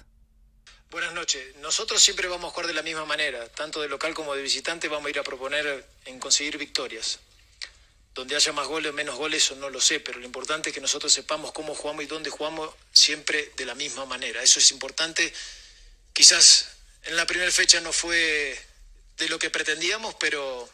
Buenas 0.90 1.12
noches. 1.12 1.55
Nosotros 1.59 2.03
siempre 2.03 2.26
vamos 2.26 2.48
a 2.48 2.50
jugar 2.50 2.66
de 2.66 2.74
la 2.74 2.83
misma 2.83 3.05
manera, 3.05 3.48
tanto 3.50 3.81
de 3.81 3.88
local 3.88 4.12
como 4.12 4.35
de 4.35 4.42
visitante 4.42 4.88
vamos 4.88 5.07
a 5.07 5.11
ir 5.11 5.20
a 5.20 5.22
proponer 5.22 5.87
en 6.05 6.18
conseguir 6.18 6.59
victorias. 6.59 7.20
Donde 8.12 8.35
haya 8.35 8.53
más 8.53 8.66
goles 8.66 8.90
o 8.90 8.92
menos 8.92 9.14
goles, 9.14 9.44
eso 9.44 9.55
no 9.55 9.70
lo 9.70 9.81
sé, 9.81 10.00
pero 10.00 10.18
lo 10.18 10.26
importante 10.26 10.70
es 10.70 10.74
que 10.74 10.81
nosotros 10.81 11.12
sepamos 11.12 11.53
cómo 11.53 11.76
jugamos 11.76 12.03
y 12.03 12.07
dónde 12.09 12.29
jugamos 12.29 12.74
siempre 12.92 13.53
de 13.57 13.66
la 13.66 13.76
misma 13.76 14.05
manera. 14.05 14.42
Eso 14.42 14.59
es 14.59 14.72
importante. 14.72 15.33
Quizás 16.12 16.70
en 17.05 17.14
la 17.14 17.24
primera 17.24 17.53
fecha 17.53 17.81
no 17.81 17.92
fue 17.92 18.61
de 19.16 19.29
lo 19.29 19.38
que 19.38 19.48
pretendíamos, 19.48 20.16
pero 20.16 20.68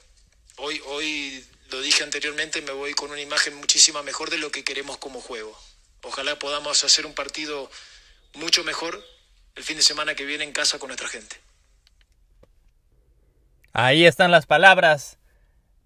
hoy, 0.57 0.81
hoy 0.87 1.45
lo 1.69 1.83
dije 1.83 2.05
anteriormente, 2.05 2.63
me 2.63 2.73
voy 2.73 2.95
con 2.95 3.11
una 3.11 3.21
imagen 3.21 3.55
muchísima 3.57 4.03
mejor 4.03 4.31
de 4.31 4.39
lo 4.39 4.51
que 4.51 4.65
queremos 4.65 4.97
como 4.97 5.21
juego. 5.21 5.61
Ojalá 6.01 6.39
podamos 6.39 6.85
hacer 6.85 7.05
un 7.05 7.13
partido 7.13 7.71
mucho 8.33 8.65
mejor 8.65 9.16
el 9.57 9.63
fin 9.63 9.77
de 9.77 9.83
semana 9.83 10.15
que 10.15 10.25
viene 10.25 10.45
en 10.45 10.53
casa 10.53 10.79
con 10.79 10.89
nuestra 10.89 11.09
gente. 11.09 11.37
Ahí 13.73 14.07
están 14.07 14.31
las 14.31 14.47
palabras 14.47 15.19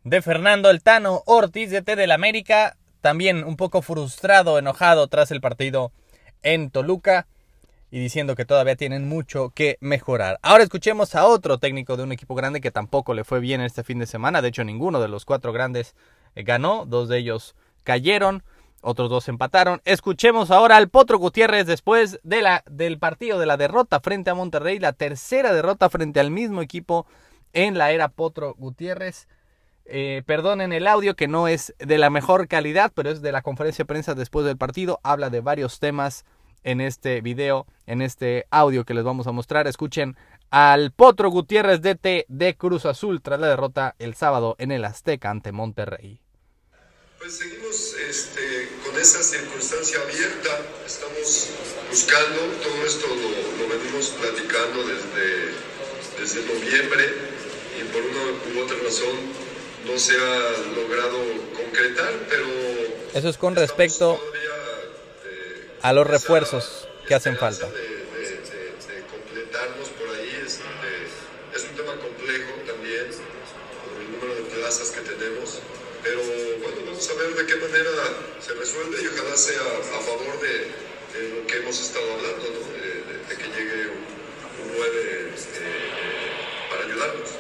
de 0.05 0.23
Fernando 0.23 0.71
Eltano 0.71 1.23
Ortiz 1.27 1.71
de 1.71 1.83
T 1.83 1.97
del 1.97 2.13
América, 2.13 2.77
también 3.01 3.45
un 3.45 3.57
poco 3.57 3.83
frustrado, 3.83 4.59
enojado 4.59 5.07
tras 5.09 5.31
el 5.31 5.41
partido 5.41 5.93
en 6.43 6.71
Toluca 6.71 7.27
y 7.91 7.99
diciendo 7.99 8.37
que 8.37 8.45
todavía 8.45 8.77
tienen 8.77 9.09
mucho 9.09 9.51
que 9.51 9.77
mejorar. 9.81 10.39
Ahora 10.43 10.63
escuchemos 10.63 11.15
a 11.15 11.27
otro 11.27 11.59
técnico 11.59 11.97
de 11.97 12.05
un 12.05 12.13
equipo 12.13 12.35
grande 12.35 12.61
que 12.61 12.71
tampoco 12.71 13.15
le 13.15 13.25
fue 13.25 13.41
bien 13.41 13.61
este 13.61 13.83
fin 13.83 13.99
de 13.99 14.07
semana, 14.07 14.43
de 14.43 14.49
hecho 14.49 14.65
ninguno 14.65 15.01
de 15.01 15.09
los 15.09 15.25
cuatro 15.25 15.53
grandes 15.53 15.95
eh, 16.35 16.43
ganó, 16.43 16.87
dos 16.87 17.09
de 17.09 17.19
ellos 17.19 17.55
cayeron. 17.83 18.43
Otros 18.83 19.11
dos 19.11 19.29
empataron. 19.29 19.83
Escuchemos 19.85 20.51
ahora 20.51 20.77
al 20.77 20.89
Potro 20.89 21.19
Gutiérrez 21.19 21.67
después 21.67 22.19
de 22.23 22.41
la, 22.41 22.65
del 22.71 22.99
partido 22.99 23.39
de 23.39 23.47
la 23.47 23.59
derrota 23.59 24.01
frente 24.01 24.31
a 24.31 24.35
Monterrey, 24.35 24.79
la 24.79 24.95
tercera 24.95 25.53
derrota 25.53 25.91
frente 25.91 26.19
al 26.19 26.31
mismo 26.31 26.63
equipo 26.63 27.07
en 27.53 27.77
la 27.77 27.91
era 27.91 28.09
Potro 28.09 28.55
Gutiérrez. 28.55 29.29
Eh, 29.85 30.23
perdonen 30.25 30.73
el 30.73 30.87
audio 30.87 31.15
que 31.15 31.29
no 31.29 31.49
es 31.49 31.75
de 31.79 31.99
la 31.99 32.11
mejor 32.11 32.49
calidad, 32.49 32.93
pero 32.95 33.11
es 33.11 33.23
de 33.23 33.33
la 33.33 33.43
conferencia 33.43 33.83
de 33.83 33.89
prensa 33.89 34.15
después 34.15 34.47
del 34.47 34.57
partido. 34.57 34.99
Habla 35.03 35.29
de 35.29 35.41
varios 35.41 35.79
temas 35.79 36.25
en 36.63 36.81
este 36.81 37.21
video, 37.21 37.67
en 37.87 38.01
este 38.01 38.47
audio 38.51 38.85
que 38.85 38.95
les 38.95 39.05
vamos 39.05 39.27
a 39.27 39.33
mostrar. 39.33 39.67
Escuchen 39.67 40.17
al 40.51 40.91
Potro 40.93 41.31
Gutiérrez 41.31 41.83
DT 41.83 42.25
de 42.29 42.57
Cruz 42.57 42.87
Azul 42.87 43.21
tras 43.21 43.41
la 43.41 43.49
derrota 43.49 43.95
el 43.99 44.15
sábado 44.15 44.57
en 44.59 44.71
el 44.73 44.85
Azteca 44.85 45.31
ante 45.31 45.53
Monterrey. 45.53 46.21
Pues 47.21 47.37
seguimos 47.37 47.95
este, 48.09 48.71
con 48.83 48.99
esa 48.99 49.23
circunstancia 49.23 50.01
abierta, 50.01 50.59
estamos 50.87 51.49
buscando, 51.91 52.41
todo 52.63 52.87
esto 52.87 53.09
lo, 53.09 53.63
lo 53.63 53.69
venimos 53.69 54.07
platicando 54.19 54.83
desde, 54.85 55.53
desde 56.19 56.41
noviembre 56.51 57.13
y 57.79 57.85
por 57.93 58.01
una 58.01 58.23
u 58.57 58.65
otra 58.65 58.79
razón 58.83 59.15
no 59.85 59.99
se 59.99 60.17
ha 60.17 60.51
logrado 60.75 61.19
concretar, 61.55 62.11
pero... 62.31 62.47
Eso 63.13 63.29
es 63.29 63.37
con 63.37 63.55
respecto 63.55 64.19
eh, 65.27 65.69
a 65.83 65.93
los 65.93 66.07
refuerzos 66.07 66.89
que 67.07 67.15
hacen 67.15 67.37
falta. 67.37 67.67
De, 67.67 67.73
de, 67.73 67.83
de, 67.83 68.95
de 68.95 69.05
completarnos 69.13 69.91
por 69.91 70.09
ahí, 70.09 70.43
es, 70.43 70.59
es 71.55 71.65
un 71.69 71.77
tema 71.77 71.97
complejo 71.97 72.53
también, 72.67 73.09
por 73.11 74.01
el 74.01 74.11
número 74.11 74.43
de 74.43 74.57
plazas 74.57 74.89
que 74.89 75.10
resuelve 78.71 79.03
y 79.03 79.07
ojalá 79.09 79.37
sea 79.37 79.61
a 79.61 80.01
favor 80.01 80.41
de, 80.41 81.19
de 81.19 81.35
lo 81.35 81.47
que 81.47 81.57
hemos 81.57 81.81
estado 81.81 82.07
hablando, 82.13 82.45
¿no? 82.51 82.73
de, 82.73 82.79
de, 82.79 83.19
de, 83.27 83.37
que 83.37 83.49
llegue 83.49 83.89
un, 83.89 83.99
un 84.63 84.77
9 84.77 85.33
este, 85.35 85.61
para 86.71 86.85
ayudarnos. 86.85 87.31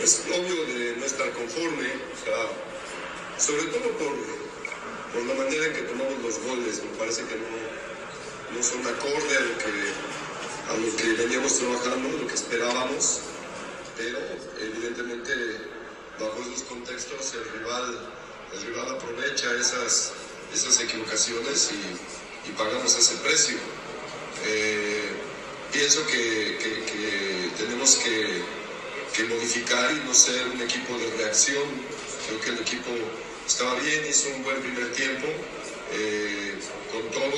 Es 0.00 0.22
obvio 0.30 0.64
de 0.66 0.96
no 0.96 1.04
estar 1.06 1.28
conforme, 1.32 1.88
o 1.88 2.24
sea, 2.24 2.46
sobre 3.38 3.64
todo 3.64 3.90
por, 3.98 4.14
por 5.12 5.22
la 5.26 5.34
manera 5.34 5.66
en 5.66 5.72
que 5.72 5.82
tomamos 5.82 6.22
los 6.22 6.38
goles, 6.38 6.82
me 6.84 6.98
parece 6.98 7.24
que 7.24 7.34
no, 7.34 8.56
no 8.56 8.62
son 8.62 8.86
acorde 8.86 9.36
a 9.36 9.40
lo 9.40 9.58
que, 9.58 9.74
a 10.70 10.76
lo 10.76 10.96
que 10.96 11.22
veníamos 11.22 11.58
trabajando, 11.58 12.16
lo 12.16 12.28
que 12.28 12.34
esperábamos, 12.34 13.20
pero 13.96 14.18
evidentemente 14.60 15.32
bajo 16.20 16.38
esos 16.42 16.62
contextos 16.68 17.34
el 17.34 17.58
rival, 17.58 17.98
el 18.52 18.62
rival 18.66 18.94
aprovecha 18.94 19.52
esas, 19.58 20.12
esas 20.54 20.80
equivocaciones 20.80 21.70
y, 21.72 22.48
y 22.48 22.52
pagamos 22.52 22.96
ese 22.96 23.16
precio. 23.16 23.56
Eh, 24.46 25.10
pienso 25.72 26.06
que, 26.06 26.58
que, 26.58 26.84
que 26.84 27.50
tenemos 27.58 27.96
que, 27.96 28.42
que, 29.14 29.24
modificar 29.24 29.92
y 29.92 30.06
no 30.06 30.14
ser 30.14 30.46
un 30.48 30.60
equipo 30.60 30.96
de 30.98 31.10
reacción. 31.16 31.64
Creo 32.26 32.40
que 32.40 32.50
el 32.50 32.58
equipo 32.60 32.90
estaba 33.46 33.74
bien, 33.80 34.06
hizo 34.08 34.28
un 34.30 34.44
buen 34.44 34.60
primer 34.60 34.92
tiempo. 34.92 35.26
Eh, 35.92 36.54
con 36.90 37.10
todo 37.10 37.34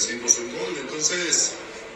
recibimos 0.00 0.38
un 0.38 0.52
gol. 0.52 0.76
Entonces 0.80 1.52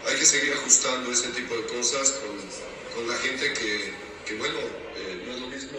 hay 0.06 0.16
que 0.18 0.26
seguir 0.26 0.52
ajustando 0.52 1.10
ese 1.10 1.28
tipo 1.28 1.56
de 1.56 1.62
cosas 1.64 2.20
con, 2.20 3.08
la 3.08 3.16
gente 3.16 3.52
que, 3.54 3.92
que 4.24 4.34
bueno, 4.36 4.58
eh, 4.96 5.24
no 5.26 5.34
es 5.34 5.40
lo 5.40 5.46
mismo 5.48 5.78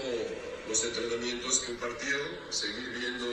entrenamientos 0.84 1.60
que 1.60 1.72
un 1.72 1.78
partido, 1.78 2.20
seguir 2.50 2.90
viendo 2.90 3.26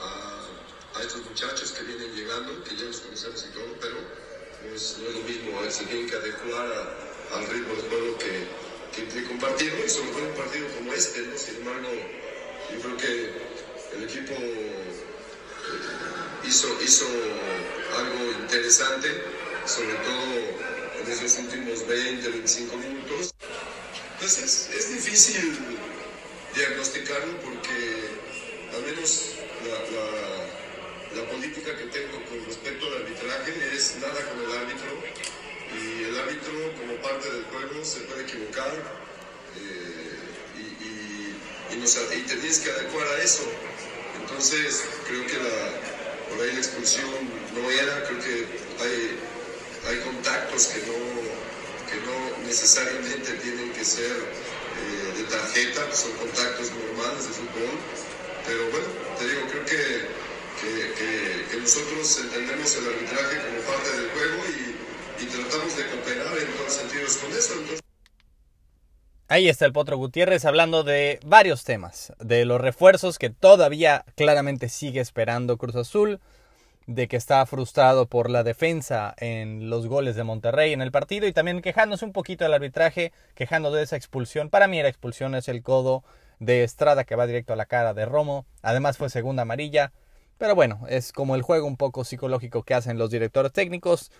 a, 0.00 1.02
estos 1.02 1.24
muchachos 1.24 1.70
que 1.72 1.84
vienen 1.84 2.12
llegando, 2.12 2.62
que 2.64 2.74
ya 2.76 2.84
los 2.84 3.00
conocemos 3.00 3.46
y 3.48 3.54
todo, 3.54 3.66
pero 3.80 3.94
no 3.94 4.74
es, 4.74 4.98
no 4.98 5.08
es 5.08 5.14
lo 5.14 5.22
mismo, 5.22 5.62
eh, 5.62 5.70
se 5.70 5.84
tienen 5.84 6.08
que 6.10 6.16
adecuar 6.16 6.66
al 7.32 7.46
ritmo 7.46 7.74
de 7.74 7.88
juego 7.88 8.18
que, 8.18 8.48
que 8.92 9.32
un 9.32 9.38
partido, 9.38 9.76
y 9.84 9.88
sobre 9.88 10.10
todo 10.10 10.24
un 10.24 10.34
partido 10.34 10.66
como 10.76 10.92
este, 10.92 11.20
¿no? 11.22 11.38
sin 11.38 11.56
embargo, 11.56 11.88
yo 12.72 12.80
creo 12.80 12.96
que 12.96 13.96
el 13.96 14.04
equipo 14.04 14.34
hizo, 16.46 16.68
hizo 16.82 17.06
algo 17.96 18.32
interesante, 18.40 19.22
sobre 19.66 19.94
todo 19.94 20.68
en 21.00 21.12
esos 21.12 21.38
últimos 21.38 21.86
20, 21.86 22.28
25 22.28 22.76
minutos. 22.76 23.34
Entonces 24.14 24.70
es, 24.74 24.92
difícil 24.92 25.58
diagnosticarlo 26.58 27.38
porque 27.38 27.78
al 28.74 28.82
menos 28.82 29.36
la, 31.14 31.24
política 31.30 31.76
que 31.76 31.84
tengo 31.84 32.24
con 32.24 32.44
respecto 32.46 32.86
al 32.86 33.02
arbitraje 33.02 33.52
es 33.74 33.96
nada 34.00 34.18
con 34.26 34.38
el 34.42 34.58
árbitro 34.58 34.90
y 35.76 36.04
el 36.04 36.18
árbitro 36.18 36.52
como 36.78 36.94
parte 37.02 37.30
del 37.30 37.44
juego 37.44 37.84
se 37.84 38.00
puede 38.00 38.22
equivocar 38.22 38.72
eh, 39.56 40.18
y, 40.56 40.62
y, 40.84 42.24
te 42.26 42.36
tienes 42.36 42.58
que 42.58 42.70
adecuar 42.70 43.06
a 43.06 43.22
eso. 43.22 43.44
Entonces 44.20 44.84
creo 45.06 45.26
que 45.26 45.36
por 46.30 46.44
ahí 46.44 46.52
la 46.52 46.58
expulsión 46.58 47.10
no 47.54 47.70
era, 47.70 48.04
creo 48.04 48.18
que 48.20 48.46
hay, 48.82 49.18
hay 49.88 50.00
contactos 50.00 50.66
que 50.68 50.80
no, 50.86 50.98
que 51.90 51.96
no 52.06 52.46
necesariamente 52.46 53.32
tienen 53.34 53.72
que 53.72 53.84
ser 53.84 54.12
eh, 54.78 55.18
de 55.18 55.24
tarjeta, 55.24 55.92
son 55.92 56.12
contactos 56.12 56.70
normales 56.72 57.26
de 57.26 57.32
fútbol, 57.34 57.76
pero 58.46 58.70
bueno, 58.70 58.88
te 59.18 59.28
digo, 59.28 59.42
creo 59.50 59.64
que, 59.64 59.82
que, 60.62 61.46
que, 61.50 61.60
nosotros 61.60 62.20
entendemos 62.20 62.76
el 62.76 62.86
arbitraje 62.86 63.36
como 63.44 63.60
parte 63.66 63.90
del 63.90 64.10
juego 64.10 64.42
y, 64.48 65.22
y 65.22 65.26
tratamos 65.26 65.76
de 65.76 65.86
cooperar 65.86 66.38
en 66.38 66.52
todos 66.56 66.72
sentidos 66.72 67.16
con 67.16 67.32
eso. 67.32 67.52
Entonces, 67.54 67.80
Ahí 69.30 69.50
está 69.50 69.66
el 69.66 69.74
Potro 69.74 69.98
Gutiérrez 69.98 70.46
hablando 70.46 70.84
de 70.84 71.20
varios 71.22 71.62
temas, 71.62 72.14
de 72.18 72.46
los 72.46 72.58
refuerzos 72.62 73.18
que 73.18 73.28
todavía 73.28 74.06
claramente 74.16 74.70
sigue 74.70 75.00
esperando 75.00 75.58
Cruz 75.58 75.76
Azul, 75.76 76.18
de 76.88 77.06
que 77.06 77.18
está 77.18 77.44
frustrado 77.44 78.06
por 78.06 78.30
la 78.30 78.42
defensa 78.42 79.14
en 79.18 79.68
los 79.68 79.86
goles 79.86 80.16
de 80.16 80.24
Monterrey 80.24 80.72
en 80.72 80.80
el 80.80 80.90
partido 80.90 81.26
y 81.26 81.34
también 81.34 81.60
quejándose 81.60 82.06
un 82.06 82.14
poquito 82.14 82.44
del 82.44 82.54
arbitraje, 82.54 83.12
quejando 83.34 83.70
de 83.70 83.82
esa 83.82 83.96
expulsión. 83.96 84.48
Para 84.48 84.68
mí 84.68 84.82
la 84.82 84.88
expulsión 84.88 85.34
es 85.34 85.48
el 85.48 85.62
codo 85.62 86.02
de 86.38 86.64
Estrada 86.64 87.04
que 87.04 87.14
va 87.14 87.26
directo 87.26 87.52
a 87.52 87.56
la 87.56 87.66
cara 87.66 87.92
de 87.92 88.06
Romo, 88.06 88.46
además 88.62 88.96
fue 88.96 89.10
segunda 89.10 89.42
amarilla, 89.42 89.92
pero 90.38 90.54
bueno, 90.54 90.80
es 90.88 91.12
como 91.12 91.34
el 91.34 91.42
juego 91.42 91.66
un 91.66 91.76
poco 91.76 92.04
psicológico 92.04 92.62
que 92.62 92.72
hacen 92.72 92.96
los 92.96 93.10
directores 93.10 93.52
técnicos, 93.52 94.10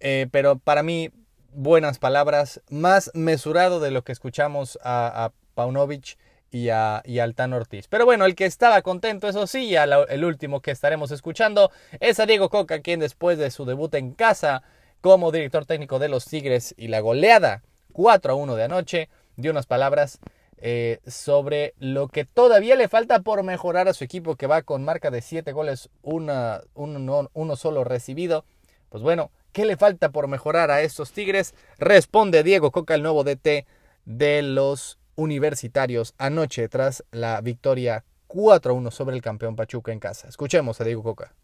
eh, 0.00 0.28
pero 0.30 0.58
para 0.58 0.82
mí 0.82 1.10
buenas 1.52 1.98
palabras, 1.98 2.62
más 2.70 3.10
mesurado 3.12 3.80
de 3.80 3.90
lo 3.90 4.02
que 4.02 4.12
escuchamos 4.12 4.78
a, 4.82 5.26
a 5.26 5.32
Paunovic 5.54 6.16
y 6.50 6.70
a, 6.70 7.02
y 7.04 7.18
Ortiz. 7.20 7.88
Pero 7.88 8.04
bueno, 8.04 8.24
el 8.24 8.34
que 8.34 8.46
estaba 8.46 8.82
contento, 8.82 9.28
eso 9.28 9.46
sí, 9.46 9.74
el 9.74 10.24
último 10.24 10.60
que 10.60 10.70
estaremos 10.70 11.10
escuchando 11.10 11.70
es 12.00 12.20
a 12.20 12.26
Diego 12.26 12.48
Coca, 12.48 12.80
quien 12.80 13.00
después 13.00 13.38
de 13.38 13.50
su 13.50 13.64
debut 13.64 13.94
en 13.94 14.12
casa 14.12 14.62
como 15.00 15.30
director 15.30 15.66
técnico 15.66 15.98
de 15.98 16.08
los 16.08 16.24
Tigres 16.24 16.74
y 16.76 16.88
la 16.88 17.00
goleada 17.00 17.62
4 17.92 18.32
a 18.32 18.36
1 18.36 18.56
de 18.56 18.64
anoche, 18.64 19.08
dio 19.36 19.50
unas 19.50 19.66
palabras 19.66 20.18
eh, 20.58 21.00
sobre 21.06 21.74
lo 21.78 22.08
que 22.08 22.24
todavía 22.24 22.74
le 22.74 22.88
falta 22.88 23.20
por 23.20 23.42
mejorar 23.44 23.88
a 23.88 23.94
su 23.94 24.04
equipo 24.04 24.36
que 24.36 24.46
va 24.46 24.62
con 24.62 24.84
marca 24.84 25.10
de 25.10 25.22
7 25.22 25.52
goles, 25.52 25.90
una, 26.02 26.62
uno, 26.74 27.30
uno 27.32 27.56
solo 27.56 27.84
recibido. 27.84 28.44
Pues 28.88 29.02
bueno, 29.02 29.30
¿Qué 29.52 29.64
le 29.64 29.76
falta 29.76 30.10
por 30.10 30.28
mejorar 30.28 30.70
a 30.70 30.82
estos 30.82 31.12
Tigres? 31.12 31.54
Responde 31.78 32.42
Diego 32.42 32.70
Coca, 32.70 32.94
el 32.94 33.02
nuevo 33.02 33.24
DT 33.24 33.66
de 34.04 34.42
los 34.42 34.98
universitarios 35.18 36.14
anoche 36.16 36.68
tras 36.68 37.02
la 37.10 37.40
victoria 37.40 38.04
4-1 38.28 38.92
sobre 38.92 39.16
el 39.16 39.22
campeón 39.22 39.56
Pachuca 39.56 39.90
en 39.90 39.98
casa. 39.98 40.28
Escuchemos 40.28 40.80
a 40.80 40.84
Diego 40.84 41.02
Coca. 41.02 41.34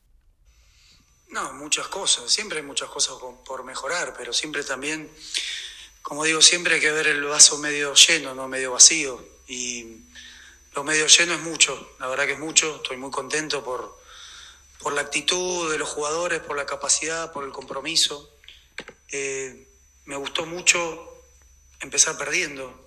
No, 1.29 1.53
muchas 1.55 1.89
cosas, 1.89 2.31
siempre 2.31 2.59
hay 2.59 2.65
muchas 2.65 2.89
cosas 2.89 3.17
por 3.45 3.65
mejorar, 3.65 4.15
pero 4.17 4.33
siempre 4.33 4.63
también, 4.63 5.11
como 6.03 6.23
digo, 6.23 6.41
siempre 6.41 6.77
hay 6.77 6.81
que 6.81 6.93
ver 6.93 7.09
el 7.09 7.25
vaso 7.25 7.59
medio 7.59 7.95
lleno, 7.95 8.33
no 8.35 8.47
medio 8.47 8.71
vacío. 8.71 9.21
Y 9.49 10.05
lo 10.75 10.85
medio 10.85 11.09
lleno 11.09 11.35
es 11.35 11.41
mucho, 11.41 11.97
la 11.99 12.07
verdad 12.07 12.27
que 12.27 12.35
es 12.35 12.39
mucho, 12.39 12.77
estoy 12.77 12.97
muy 12.97 13.11
contento 13.11 13.65
por, 13.65 13.99
por 14.79 14.93
la 14.93 15.01
actitud 15.01 15.73
de 15.73 15.79
los 15.79 15.89
jugadores, 15.89 16.39
por 16.39 16.57
la 16.57 16.65
capacidad, 16.65 17.33
por 17.33 17.43
el 17.43 17.51
compromiso. 17.51 18.31
Eh, 19.11 19.67
me 20.05 20.15
gustó 20.15 20.47
mucho 20.47 21.25
empezar 21.81 22.17
perdiendo, 22.17 22.84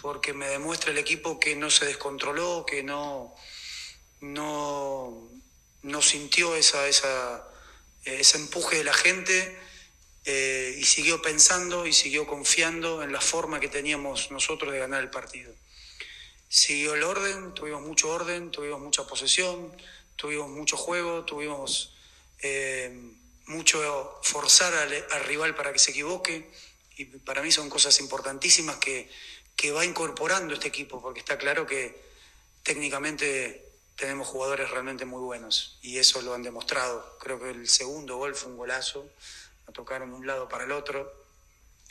porque 0.00 0.32
me 0.32 0.48
demuestra 0.48 0.90
el 0.90 0.98
equipo 0.98 1.38
que 1.40 1.56
no 1.56 1.70
se 1.70 1.86
descontroló, 1.86 2.64
que 2.66 2.82
no, 2.82 3.34
no, 4.20 5.28
no 5.82 6.02
sintió 6.02 6.54
esa, 6.56 6.86
esa, 6.88 7.48
ese 8.04 8.38
empuje 8.38 8.76
de 8.76 8.84
la 8.84 8.94
gente 8.94 9.58
eh, 10.24 10.76
y 10.78 10.84
siguió 10.84 11.22
pensando 11.22 11.86
y 11.86 11.92
siguió 11.92 12.26
confiando 12.26 13.02
en 13.02 13.12
la 13.12 13.20
forma 13.20 13.60
que 13.60 13.68
teníamos 13.68 14.30
nosotros 14.30 14.72
de 14.72 14.78
ganar 14.78 15.02
el 15.02 15.10
partido. 15.10 15.52
Siguió 16.48 16.94
el 16.94 17.02
orden, 17.02 17.52
tuvimos 17.54 17.82
mucho 17.82 18.08
orden, 18.08 18.50
tuvimos 18.50 18.80
mucha 18.80 19.06
posesión 19.06 19.72
tuvimos 20.18 20.50
mucho 20.50 20.76
juego, 20.76 21.24
tuvimos 21.24 21.94
eh, 22.42 22.92
mucho 23.46 24.20
forzar 24.22 24.74
al, 24.74 25.24
rival 25.24 25.54
para 25.54 25.72
que 25.72 25.78
se 25.78 25.92
equivoque 25.92 26.50
y 26.96 27.04
para 27.04 27.40
mí 27.40 27.52
son 27.52 27.70
cosas 27.70 27.98
importantísimas 28.00 28.76
que, 28.76 29.08
que 29.58 29.72
va 29.72 29.84
incorporando 29.84 30.54
este 30.54 30.68
equipo 30.68 31.02
porque 31.02 31.18
está 31.18 31.36
claro 31.36 31.66
que 31.66 32.00
técnicamente 32.62 33.68
tenemos 33.96 34.28
jugadores 34.28 34.70
realmente 34.70 35.04
muy 35.04 35.20
buenos 35.20 35.80
y 35.82 35.98
eso 35.98 36.22
lo 36.22 36.32
han 36.32 36.44
demostrado. 36.44 37.18
Creo 37.18 37.40
que 37.40 37.50
el 37.50 37.68
segundo 37.68 38.18
gol 38.18 38.36
fue 38.36 38.52
un 38.52 38.56
golazo, 38.56 39.10
lo 39.66 39.72
tocaron 39.72 40.10
de 40.10 40.16
un 40.16 40.28
lado 40.28 40.48
para 40.48 40.62
el 40.62 40.70
otro. 40.70 41.12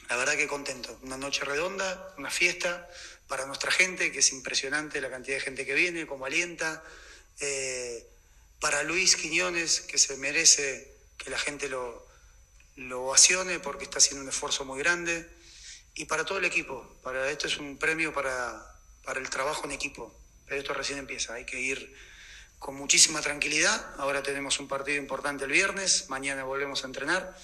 La 0.08 0.16
verdad 0.16 0.38
que 0.38 0.48
contento, 0.48 0.98
una 1.02 1.18
noche 1.18 1.44
redonda, 1.44 2.16
una 2.18 2.32
fiesta 2.32 2.90
para 3.28 3.46
nuestra 3.46 3.70
gente, 3.70 4.14
que 4.14 4.20
es 4.20 4.32
impresionante 4.32 5.02
la 5.02 5.10
cantidad 5.10 5.36
de 5.36 5.42
gente 5.42 5.66
que 5.66 5.74
viene, 5.74 6.08
cómo 6.08 6.26
alienta. 6.26 6.82
Eh, 7.42 8.08
para 8.62 8.82
Luis 8.84 9.18
Quiñones, 9.18 9.82
que 9.82 9.98
se 9.98 10.16
merece 10.16 10.90
que 11.18 11.30
la 11.30 11.38
gente 11.38 11.68
lo, 11.68 12.08
lo 12.78 13.08
ovacione 13.08 13.60
porque 13.60 13.84
está 13.84 13.98
haciendo 13.98 14.24
un 14.24 14.30
esfuerzo 14.30 14.64
muy 14.64 14.80
grande, 14.80 15.28
y 15.98 16.06
para 16.06 16.24
todo 16.24 16.38
el 16.38 16.46
equipo. 16.46 16.88
Para 17.04 17.30
esto 17.30 17.48
es 17.48 17.58
un 17.58 17.78
premio 17.78 18.14
para, 18.14 18.64
para 19.04 19.20
el 19.20 19.30
trabajo 19.30 19.66
en 19.66 19.72
equipo. 19.72 20.14
Pero 20.46 20.62
esto 20.62 20.74
recién 20.74 21.00
empieza, 21.00 21.34
hay 21.34 21.46
que 21.46 21.60
ir 21.60 21.94
con 22.60 22.76
muchísima 22.76 23.20
tranquilidad. 23.22 23.86
Ahora 23.98 24.24
tenemos 24.24 24.60
un 24.60 24.68
partido 24.68 24.98
importante 24.98 25.46
el 25.46 25.52
viernes, 25.52 26.06
mañana 26.10 26.44
volvemos 26.44 26.84
a 26.84 26.88
entrenar. 26.88 27.36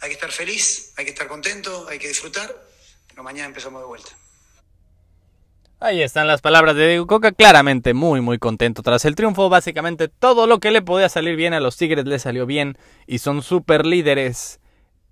Hay 0.00 0.10
que 0.10 0.14
estar 0.14 0.32
feliz, 0.32 0.92
hay 0.96 1.04
que 1.04 1.12
estar 1.12 1.28
contento, 1.28 1.86
hay 1.88 1.98
que 1.98 2.08
disfrutar, 2.08 2.54
pero 3.08 3.22
mañana 3.22 3.46
empezamos 3.46 3.80
de 3.80 3.86
vuelta. 3.86 4.10
Ahí 5.78 6.02
están 6.02 6.26
las 6.26 6.42
palabras 6.42 6.76
de 6.76 6.88
Diego 6.88 7.06
Coca, 7.06 7.32
claramente 7.32 7.94
muy 7.94 8.20
muy 8.20 8.38
contento 8.38 8.82
tras 8.82 9.06
el 9.06 9.14
triunfo, 9.14 9.48
básicamente 9.48 10.08
todo 10.08 10.46
lo 10.46 10.60
que 10.60 10.70
le 10.70 10.82
podía 10.82 11.08
salir 11.08 11.36
bien 11.36 11.54
a 11.54 11.60
los 11.60 11.78
Tigres 11.78 12.04
le 12.04 12.18
salió 12.18 12.44
bien 12.44 12.76
y 13.06 13.20
son 13.20 13.42
super 13.42 13.86
líderes 13.86 14.59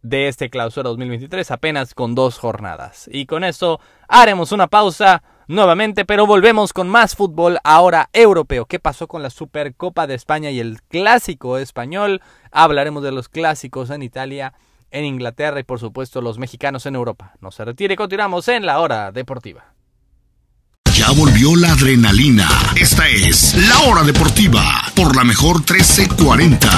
de 0.03 0.29
este 0.29 0.51
clausura 0.51 0.89
2023 0.89 1.51
apenas 1.51 1.95
con 1.95 2.15
dos 2.15 2.39
jornadas. 2.39 3.09
Y 3.13 3.27
con 3.27 3.45
eso 3.45 3.81
haremos 4.09 4.53
una 4.53 4.69
pausa 4.69 5.23
nuevamente, 5.49 6.05
pero 6.05 6.27
volvemos 6.27 6.73
con 6.73 6.89
más 6.89 7.17
fútbol 7.17 7.59
ahora 7.65 8.11
europeo. 8.13 8.67
¿Qué 8.67 8.79
pasó 8.79 9.09
con 9.09 9.23
la 9.23 9.31
Supercopa 9.31 10.07
de 10.07 10.15
España 10.15 10.51
y 10.51 10.61
el 10.61 10.83
clásico 10.83 11.59
español? 11.59 12.23
Hablaremos 12.53 13.03
de 13.03 13.13
los 13.13 13.29
clásicos 13.29 13.91
en 13.91 14.03
Italia, 14.03 14.55
en 14.91 15.05
Inglaterra 15.05 15.61
y 15.61 15.65
por 15.65 15.81
supuesto 15.81 16.21
los 16.21 16.39
mexicanos 16.39 16.87
en 16.87 16.95
Europa. 16.95 17.35
No 17.41 17.51
se 17.51 17.65
retire, 17.65 17.97
continuamos 17.97 18.49
en 18.49 18.67
la 18.67 18.79
hora 18.81 19.11
deportiva. 19.11 19.75
Ya 20.93 21.13
volvió 21.13 21.55
la 21.55 21.73
adrenalina. 21.73 22.49
Esta 22.75 23.07
es 23.07 23.55
La 23.69 23.79
Hora 23.89 24.03
Deportiva 24.03 24.83
por 24.97 25.15
la 25.15 25.23
mejor 25.23 25.59
1340. 25.59 26.69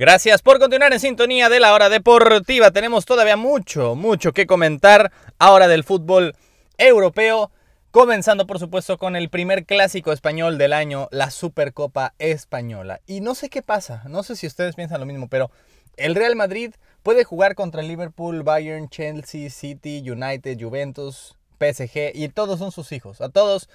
Gracias 0.00 0.40
por 0.40 0.58
continuar 0.58 0.94
en 0.94 0.98
sintonía 0.98 1.50
de 1.50 1.60
la 1.60 1.74
hora 1.74 1.90
deportiva. 1.90 2.70
Tenemos 2.70 3.04
todavía 3.04 3.36
mucho, 3.36 3.94
mucho 3.94 4.32
que 4.32 4.46
comentar 4.46 5.12
ahora 5.38 5.68
del 5.68 5.84
fútbol 5.84 6.34
europeo. 6.78 7.50
Comenzando 7.90 8.46
por 8.46 8.58
supuesto 8.58 8.96
con 8.96 9.14
el 9.14 9.28
primer 9.28 9.66
clásico 9.66 10.12
español 10.12 10.56
del 10.56 10.72
año, 10.72 11.08
la 11.10 11.30
Supercopa 11.30 12.14
Española. 12.18 13.02
Y 13.06 13.20
no 13.20 13.34
sé 13.34 13.50
qué 13.50 13.60
pasa, 13.60 14.02
no 14.08 14.22
sé 14.22 14.36
si 14.36 14.46
ustedes 14.46 14.74
piensan 14.74 15.00
lo 15.00 15.06
mismo, 15.06 15.28
pero 15.28 15.50
el 15.98 16.14
Real 16.14 16.34
Madrid 16.34 16.72
puede 17.02 17.24
jugar 17.24 17.54
contra 17.54 17.82
Liverpool, 17.82 18.42
Bayern, 18.42 18.88
Chelsea, 18.88 19.50
City, 19.50 20.02
United, 20.10 20.58
Juventus, 20.58 21.36
PSG 21.58 22.12
y 22.14 22.30
todos 22.30 22.58
son 22.58 22.72
sus 22.72 22.90
hijos. 22.92 23.20
A 23.20 23.28
todos, 23.28 23.68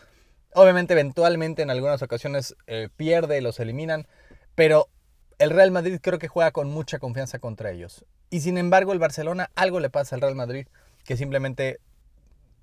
obviamente 0.56 0.94
eventualmente 0.94 1.62
en 1.62 1.70
algunas 1.70 2.02
ocasiones 2.02 2.56
eh, 2.66 2.90
pierde, 2.98 3.42
los 3.42 3.60
eliminan, 3.60 4.08
pero 4.56 4.90
el 5.40 5.50
Real 5.50 5.72
Madrid 5.72 6.00
creo 6.02 6.20
que 6.20 6.28
juega 6.28 6.52
con 6.52 6.70
mucha 6.70 7.00
confianza 7.00 7.40
contra 7.40 7.72
ellos. 7.72 8.06
Y 8.30 8.42
sin 8.42 8.58
embargo 8.58 8.94
el 8.94 9.00
Barcelona 9.00 9.52
algo 9.56 9.80
le 9.80 9.90
pasa 9.90 10.16
al 10.16 10.22
Real 10.22 10.36
Madrid 10.36 10.68
que 11.04 11.18
simplemente 11.18 11.80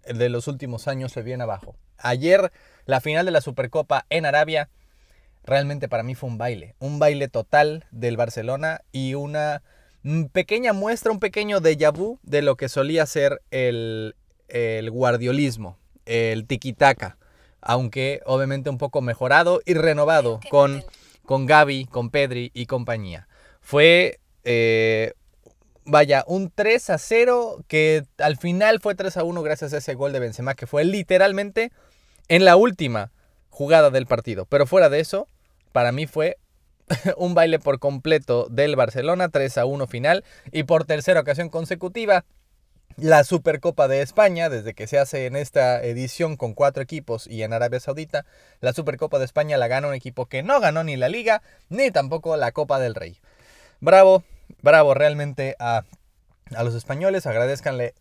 de 0.05 0.29
los 0.29 0.49
últimos 0.49 0.89
años 0.89 1.13
se 1.13 1.23
viene 1.23 1.45
abajo. 1.45 1.77
Ayer, 1.99 2.53
la 2.87 3.01
final 3.01 3.25
de 3.25 3.33
la 3.33 3.41
Supercopa 3.41 4.07
en 4.11 4.27
Arabia, 4.27 4.69
realmente 5.45 5.89
para 5.89 6.03
mí 6.03 6.15
fue 6.15 6.29
un 6.29 6.39
baile. 6.39 6.75
Un 6.81 6.99
baile 6.99 7.29
total 7.29 7.87
del 7.93 8.17
Barcelona 8.17 8.83
y 8.91 9.15
una 9.15 9.63
pequeña 10.33 10.73
muestra, 10.73 11.13
un 11.13 11.21
pequeño 11.21 11.61
déjà 11.61 11.93
vu 11.93 12.19
de 12.23 12.43
lo 12.43 12.57
que 12.57 12.69
solía 12.69 13.07
ser 13.07 13.41
el, 13.51 14.17
el 14.49 14.91
guardiolismo, 14.91 15.79
el 16.05 16.47
tiki-taka. 16.47 17.17
Aunque 17.61 18.21
obviamente 18.27 18.71
un 18.71 18.79
poco 18.79 19.01
mejorado 19.03 19.61
y 19.65 19.75
renovado 19.75 20.41
con, 20.51 20.83
con 21.33 21.47
Gaby, 21.47 21.87
con 21.87 22.11
Pedri 22.11 22.51
y 22.53 22.67
compañía. 22.67 23.27
Fue 23.63 24.21
eh, 24.45 25.15
vaya, 25.87 26.25
un 26.27 26.53
3 26.55 26.91
a 26.91 26.99
0 26.99 27.65
que 27.69 28.05
al 28.19 28.37
final 28.37 28.81
fue 28.81 28.95
3 28.95 29.17
a 29.17 29.25
1 29.25 29.43
gracias 29.43 29.73
a 29.73 29.79
ese 29.79 29.95
gol 29.95 30.13
de 30.13 30.21
Benzema 30.21 30.53
que 30.53 30.67
fue 30.67 30.85
literalmente 30.85 31.73
en 32.29 32.45
la 32.45 32.57
última 32.57 33.13
jugada 33.49 33.89
del 33.89 34.05
partido. 34.05 34.45
Pero 34.45 34.67
fuera 34.67 34.91
de 34.91 35.01
eso, 35.01 35.27
para 35.73 35.91
mí 35.91 36.07
fue 36.07 36.37
un 37.17 37.33
baile 37.33 37.59
por 37.59 37.79
completo 37.79 38.47
del 38.51 38.77
Barcelona, 38.77 39.31
3 39.31 39.57
a 39.57 39.65
1 39.65 39.87
final 39.87 40.25
y 40.51 40.65
por 40.65 40.85
tercera 40.85 41.21
ocasión 41.21 41.49
consecutiva 41.49 42.27
la 42.97 43.25
Supercopa 43.25 43.89
de 43.89 44.03
España, 44.03 44.49
desde 44.49 44.75
que 44.75 44.87
se 44.87 44.99
hace 44.99 45.27
en 45.27 45.37
esta 45.37 45.83
edición 45.83 46.37
con 46.37 46.55
cuatro 46.55 46.83
equipos 46.83 47.27
y 47.27 47.43
en 47.43 47.53
Arabia 47.53 47.81
Saudita, 47.81 48.25
la 48.61 48.73
Supercopa 48.73 49.19
de 49.19 49.25
España 49.25 49.57
la 49.57 49.69
gana 49.69 49.89
un 49.89 49.95
equipo 49.95 50.27
que 50.27 50.43
no 50.43 50.61
ganó 50.61 50.85
ni 50.85 50.97
la 50.97 51.09
Liga 51.09 51.43
ni 51.69 51.91
tampoco 51.91 52.37
la 52.37 52.53
Copa 52.53 52.79
del 52.79 52.95
Rey. 52.95 53.19
Bravo, 53.81 54.25
bravo 54.63 54.95
realmente 54.95 55.57
a, 55.59 55.85
los 56.63 56.75
españoles, 56.75 57.27
agradezcanle 57.27 57.95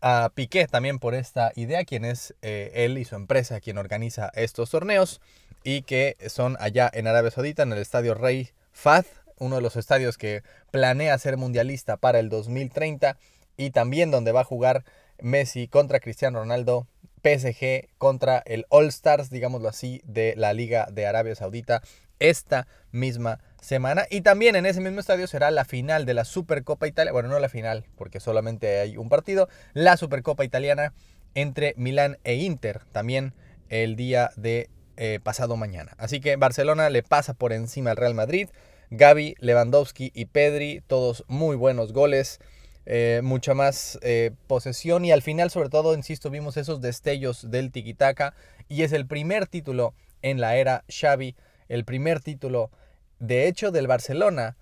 a 0.00 0.30
Piqué 0.34 0.66
también 0.66 0.98
por 0.98 1.14
esta 1.14 1.52
idea, 1.56 1.84
quien 1.84 2.04
es 2.04 2.34
eh, 2.42 2.70
él 2.74 2.98
y 2.98 3.04
su 3.04 3.16
empresa 3.16 3.60
quien 3.60 3.78
organiza 3.78 4.30
estos 4.34 4.70
torneos 4.70 5.20
y 5.62 5.82
que 5.82 6.16
son 6.28 6.56
allá 6.60 6.90
en 6.92 7.06
Arabia 7.06 7.30
Saudita, 7.30 7.62
en 7.62 7.72
el 7.72 7.78
estadio 7.78 8.14
Rey 8.14 8.50
Fad, 8.72 9.06
uno 9.38 9.56
de 9.56 9.62
los 9.62 9.76
estadios 9.76 10.18
que 10.18 10.42
planea 10.70 11.16
ser 11.18 11.36
mundialista 11.36 11.96
para 11.96 12.18
el 12.18 12.28
2030 12.28 13.16
y 13.56 13.70
también 13.70 14.10
donde 14.10 14.32
va 14.32 14.40
a 14.40 14.44
jugar 14.44 14.84
Messi 15.20 15.68
contra 15.68 16.00
Cristiano 16.00 16.40
Ronaldo, 16.40 16.86
PSG 17.22 17.88
contra 17.98 18.42
el 18.44 18.66
All 18.68 18.86
Stars, 18.88 19.30
digámoslo 19.30 19.68
así, 19.68 20.02
de 20.04 20.34
la 20.36 20.52
Liga 20.52 20.88
de 20.90 21.06
Arabia 21.06 21.34
Saudita 21.34 21.82
esta 22.18 22.66
misma 22.92 23.40
semana. 23.60 24.06
Y 24.10 24.20
también 24.20 24.56
en 24.56 24.66
ese 24.66 24.80
mismo 24.80 25.00
estadio 25.00 25.26
será 25.26 25.50
la 25.50 25.64
final 25.64 26.04
de 26.04 26.14
la 26.14 26.24
Supercopa 26.24 26.86
Italia. 26.86 27.12
Bueno, 27.12 27.28
no 27.28 27.38
la 27.38 27.48
final, 27.48 27.86
porque 27.96 28.20
solamente 28.20 28.80
hay 28.80 28.96
un 28.96 29.08
partido. 29.08 29.48
La 29.72 29.96
Supercopa 29.96 30.44
Italiana 30.44 30.92
entre 31.34 31.74
Milán 31.76 32.18
e 32.24 32.34
Inter. 32.34 32.82
También 32.92 33.34
el 33.68 33.96
día 33.96 34.30
de 34.36 34.68
eh, 34.96 35.18
pasado 35.22 35.56
mañana. 35.56 35.94
Así 35.98 36.20
que 36.20 36.36
Barcelona 36.36 36.90
le 36.90 37.02
pasa 37.02 37.34
por 37.34 37.52
encima 37.52 37.90
al 37.90 37.96
Real 37.96 38.14
Madrid. 38.14 38.48
Gaby, 38.90 39.34
Lewandowski 39.38 40.12
y 40.14 40.26
Pedri, 40.26 40.82
todos 40.86 41.24
muy 41.26 41.56
buenos 41.56 41.92
goles. 41.92 42.38
Eh, 42.86 43.20
mucha 43.24 43.54
más 43.54 43.98
eh, 44.02 44.32
posesión 44.46 45.04
y 45.04 45.12
al 45.12 45.22
final 45.22 45.50
sobre 45.50 45.70
todo, 45.70 45.94
insisto, 45.94 46.30
vimos 46.30 46.56
esos 46.56 46.80
destellos 46.80 47.50
del 47.50 47.72
tiki-taka 47.72 48.34
y 48.68 48.82
es 48.82 48.92
el 48.92 49.06
primer 49.06 49.46
título 49.46 49.94
en 50.22 50.40
la 50.40 50.56
era 50.56 50.84
Xavi, 50.88 51.34
el 51.68 51.84
primer 51.84 52.20
título 52.20 52.70
de 53.18 53.48
hecho 53.48 53.70
del 53.70 53.86
Barcelona, 53.86 54.56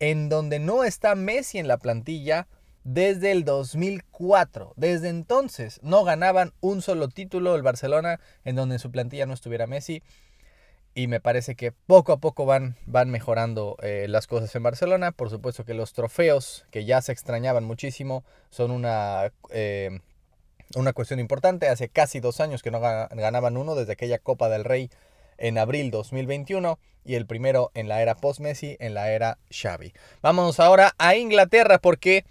en 0.00 0.28
donde 0.28 0.58
no 0.58 0.84
está 0.84 1.14
Messi 1.14 1.58
en 1.58 1.68
la 1.68 1.78
plantilla 1.78 2.48
desde 2.84 3.32
el 3.32 3.44
2004. 3.44 4.72
Desde 4.76 5.08
entonces 5.08 5.80
no 5.82 6.04
ganaban 6.04 6.52
un 6.60 6.82
solo 6.82 7.08
título 7.08 7.54
el 7.54 7.62
Barcelona 7.62 8.20
en 8.44 8.56
donde 8.56 8.76
en 8.76 8.78
su 8.80 8.90
plantilla 8.90 9.26
no 9.26 9.34
estuviera 9.34 9.66
Messi. 9.66 10.02
Y 10.98 11.06
me 11.06 11.20
parece 11.20 11.54
que 11.54 11.70
poco 11.70 12.10
a 12.10 12.16
poco 12.16 12.44
van, 12.44 12.74
van 12.84 13.08
mejorando 13.08 13.76
eh, 13.82 14.06
las 14.08 14.26
cosas 14.26 14.52
en 14.56 14.64
Barcelona. 14.64 15.12
Por 15.12 15.30
supuesto 15.30 15.64
que 15.64 15.72
los 15.72 15.92
trofeos, 15.92 16.66
que 16.72 16.84
ya 16.84 17.00
se 17.02 17.12
extrañaban 17.12 17.62
muchísimo, 17.62 18.24
son 18.50 18.72
una, 18.72 19.32
eh, 19.50 20.00
una 20.74 20.92
cuestión 20.92 21.20
importante. 21.20 21.68
Hace 21.68 21.88
casi 21.88 22.18
dos 22.18 22.40
años 22.40 22.64
que 22.64 22.72
no 22.72 22.80
ganaban 22.80 23.56
uno 23.56 23.76
desde 23.76 23.92
aquella 23.92 24.18
Copa 24.18 24.48
del 24.48 24.64
Rey 24.64 24.90
en 25.36 25.56
abril 25.58 25.92
2021 25.92 26.80
y 27.04 27.14
el 27.14 27.26
primero 27.26 27.70
en 27.74 27.86
la 27.86 28.02
era 28.02 28.16
post-Messi, 28.16 28.76
en 28.80 28.94
la 28.94 29.12
era 29.12 29.38
Xavi. 29.52 29.92
Vámonos 30.20 30.58
ahora 30.58 30.96
a 30.98 31.14
Inglaterra 31.14 31.78
porque 31.78 32.24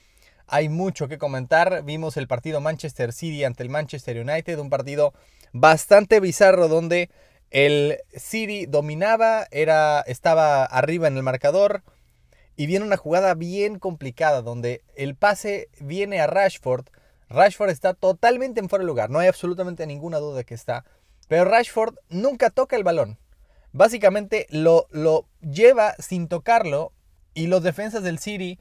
hay 0.45 0.67
mucho 0.67 1.07
que 1.07 1.17
comentar. 1.17 1.85
Vimos 1.85 2.17
el 2.17 2.27
partido 2.27 2.59
Manchester 2.59 3.13
City 3.13 3.45
ante 3.45 3.63
el 3.63 3.69
Manchester 3.69 4.19
United, 4.19 4.59
un 4.59 4.69
partido 4.69 5.13
bastante 5.53 6.19
bizarro 6.19 6.67
donde 6.67 7.09
el 7.51 7.99
City 8.15 8.65
dominaba, 8.65 9.47
era, 9.51 10.01
estaba 10.01 10.65
arriba 10.65 11.07
en 11.07 11.17
el 11.17 11.23
marcador 11.23 11.83
y 12.55 12.65
viene 12.65 12.85
una 12.85 12.97
jugada 12.97 13.33
bien 13.35 13.79
complicada 13.79 14.41
donde 14.41 14.83
el 14.95 15.15
pase 15.15 15.69
viene 15.79 16.19
a 16.19 16.27
Rashford. 16.27 16.87
Rashford 17.29 17.69
está 17.69 17.93
totalmente 17.93 18.59
en 18.59 18.69
fuera 18.69 18.83
de 18.83 18.87
lugar, 18.87 19.09
no 19.09 19.19
hay 19.19 19.27
absolutamente 19.27 19.85
ninguna 19.85 20.17
duda 20.17 20.37
de 20.37 20.45
que 20.45 20.55
está. 20.55 20.85
Pero 21.27 21.45
Rashford 21.45 21.95
nunca 22.09 22.49
toca 22.49 22.75
el 22.75 22.83
balón. 22.83 23.17
Básicamente 23.73 24.47
lo, 24.49 24.87
lo 24.91 25.27
lleva 25.41 25.93
sin 25.99 26.27
tocarlo 26.27 26.93
y 27.33 27.47
los 27.47 27.63
defensas 27.63 28.01
del 28.01 28.19
City 28.19 28.59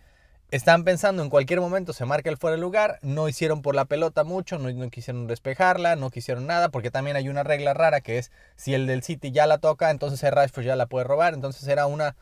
están 0.50 0.84
pensando 0.84 1.22
en 1.22 1.30
cualquier 1.30 1.60
momento 1.60 1.92
se 1.92 2.04
marca 2.04 2.30
el 2.30 2.36
fuera 2.36 2.56
de 2.56 2.62
lugar, 2.62 2.98
no 3.02 3.28
hicieron 3.28 3.62
por 3.62 3.74
la 3.74 3.84
pelota 3.84 4.24
mucho, 4.24 4.58
no, 4.58 4.90
quisieron 4.90 5.26
despejarla, 5.26 5.96
no 5.96 6.10
quisieron 6.10 6.46
nada, 6.46 6.68
porque 6.68 6.90
también 6.90 7.16
hay 7.16 7.28
una 7.28 7.42
regla 7.42 7.74
rara 7.74 8.00
que 8.00 8.18
es 8.18 8.30
si 8.54 8.74
el 8.74 8.86
del 8.86 9.02
City 9.02 9.32
ya 9.32 9.46
la 9.46 9.58
toca, 9.58 9.90
entonces 9.90 10.22
el 10.22 10.32
Rashford 10.32 10.64
ya 10.64 10.76
la 10.76 10.86
puede 10.86 11.04
robar, 11.04 11.34
entonces 11.34 11.66
era 11.68 11.86
una, 11.86 12.16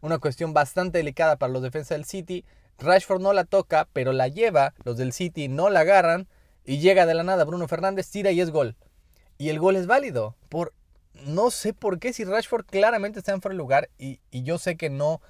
una 0.00 0.18
cuestión 0.18 0.52
bastante 0.52 0.98
delicada 0.98 1.36
para 1.36 1.52
los 1.52 1.62
defensas 1.62 1.96
del 1.96 2.04
City. 2.04 2.44
Rashford 2.78 3.20
no 3.20 3.32
la 3.32 3.44
toca, 3.44 3.88
pero 3.92 4.12
la 4.12 4.28
lleva, 4.28 4.74
los 4.84 4.96
del 4.96 5.12
City 5.12 5.48
no 5.48 5.70
la 5.70 5.80
agarran 5.80 6.28
y 6.64 6.78
llega 6.78 7.06
de 7.06 7.14
la 7.14 7.22
nada 7.22 7.44
Bruno 7.44 7.68
Fernández, 7.68 8.10
tira 8.10 8.30
y 8.32 8.40
es 8.40 8.50
gol 8.50 8.76
y 9.42 9.48
el 9.48 9.58
gol 9.58 9.74
es 9.74 9.88
válido. 9.88 10.36
Por, 10.48 10.72
no 11.14 11.50
sé 11.50 11.74
por 11.74 11.98
qué, 11.98 12.12
si 12.12 12.24
Rashford 12.24 12.64
claramente 12.64 13.18
está 13.18 13.32
en 13.32 13.42
fuera 13.42 13.54
de 13.54 13.58
lugar 13.58 13.90
y, 13.98 14.20
yo 14.30 14.56
sé 14.56 14.76
que 14.76 14.88
no 14.88 15.20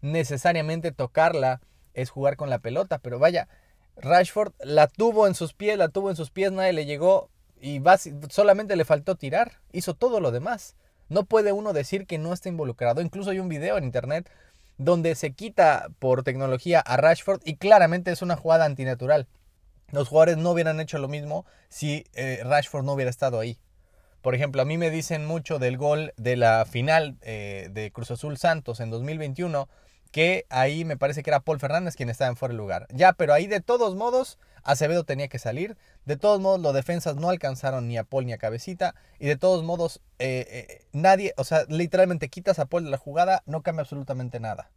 necesariamente 0.00 0.90
tocarla 0.90 1.60
es 2.00 2.10
jugar 2.10 2.36
con 2.36 2.50
la 2.50 2.58
pelota, 2.58 2.98
pero 2.98 3.18
vaya, 3.18 3.48
Rashford 3.96 4.52
la 4.60 4.86
tuvo 4.86 5.26
en 5.26 5.34
sus 5.34 5.54
pies, 5.54 5.76
la 5.76 5.88
tuvo 5.88 6.10
en 6.10 6.16
sus 6.16 6.30
pies, 6.30 6.52
nadie 6.52 6.72
le 6.72 6.86
llegó 6.86 7.30
y 7.60 7.82
solamente 8.30 8.76
le 8.76 8.84
faltó 8.84 9.16
tirar, 9.16 9.58
hizo 9.72 9.94
todo 9.94 10.20
lo 10.20 10.30
demás. 10.30 10.76
No 11.08 11.24
puede 11.24 11.52
uno 11.52 11.72
decir 11.72 12.06
que 12.06 12.18
no 12.18 12.32
está 12.32 12.48
involucrado. 12.48 13.00
Incluso 13.00 13.30
hay 13.30 13.40
un 13.40 13.48
video 13.48 13.78
en 13.78 13.84
internet 13.84 14.30
donde 14.76 15.14
se 15.14 15.32
quita 15.32 15.88
por 15.98 16.22
tecnología 16.22 16.80
a 16.80 16.96
Rashford 16.96 17.40
y 17.44 17.56
claramente 17.56 18.12
es 18.12 18.22
una 18.22 18.36
jugada 18.36 18.64
antinatural. 18.64 19.26
Los 19.90 20.08
jugadores 20.08 20.36
no 20.36 20.52
hubieran 20.52 20.80
hecho 20.80 20.98
lo 20.98 21.08
mismo 21.08 21.46
si 21.68 22.04
eh, 22.14 22.40
Rashford 22.44 22.84
no 22.84 22.92
hubiera 22.92 23.10
estado 23.10 23.40
ahí. 23.40 23.58
Por 24.20 24.34
ejemplo, 24.34 24.60
a 24.60 24.64
mí 24.64 24.76
me 24.76 24.90
dicen 24.90 25.24
mucho 25.24 25.58
del 25.58 25.78
gol 25.78 26.12
de 26.16 26.36
la 26.36 26.66
final 26.66 27.16
eh, 27.22 27.68
de 27.70 27.90
Cruz 27.90 28.10
Azul 28.10 28.36
Santos 28.36 28.80
en 28.80 28.90
2021, 28.90 29.68
que 30.10 30.46
ahí 30.48 30.84
me 30.84 30.96
parece 30.96 31.22
que 31.22 31.30
era 31.30 31.40
Paul 31.40 31.60
Fernández 31.60 31.96
quien 31.96 32.10
estaba 32.10 32.30
en 32.30 32.36
fuera 32.36 32.52
de 32.52 32.58
lugar. 32.58 32.86
Ya, 32.90 33.12
pero 33.12 33.34
ahí 33.34 33.46
de 33.46 33.60
todos 33.60 33.94
modos 33.94 34.38
Acevedo 34.64 35.04
tenía 35.04 35.28
que 35.28 35.38
salir. 35.38 35.76
De 36.04 36.16
todos 36.16 36.40
modos 36.40 36.60
los 36.60 36.74
defensas 36.74 37.16
no 37.16 37.30
alcanzaron 37.30 37.88
ni 37.88 37.96
a 37.96 38.04
Paul 38.04 38.26
ni 38.26 38.32
a 38.32 38.38
Cabecita. 38.38 38.94
Y 39.18 39.26
de 39.26 39.36
todos 39.36 39.64
modos 39.64 40.00
eh, 40.18 40.84
nadie, 40.92 41.32
o 41.36 41.44
sea, 41.44 41.64
literalmente 41.68 42.28
quitas 42.28 42.58
a 42.58 42.66
Paul 42.66 42.84
de 42.84 42.90
la 42.90 42.98
jugada, 42.98 43.42
no 43.46 43.62
cambia 43.62 43.82
absolutamente 43.82 44.40
nada. 44.40 44.70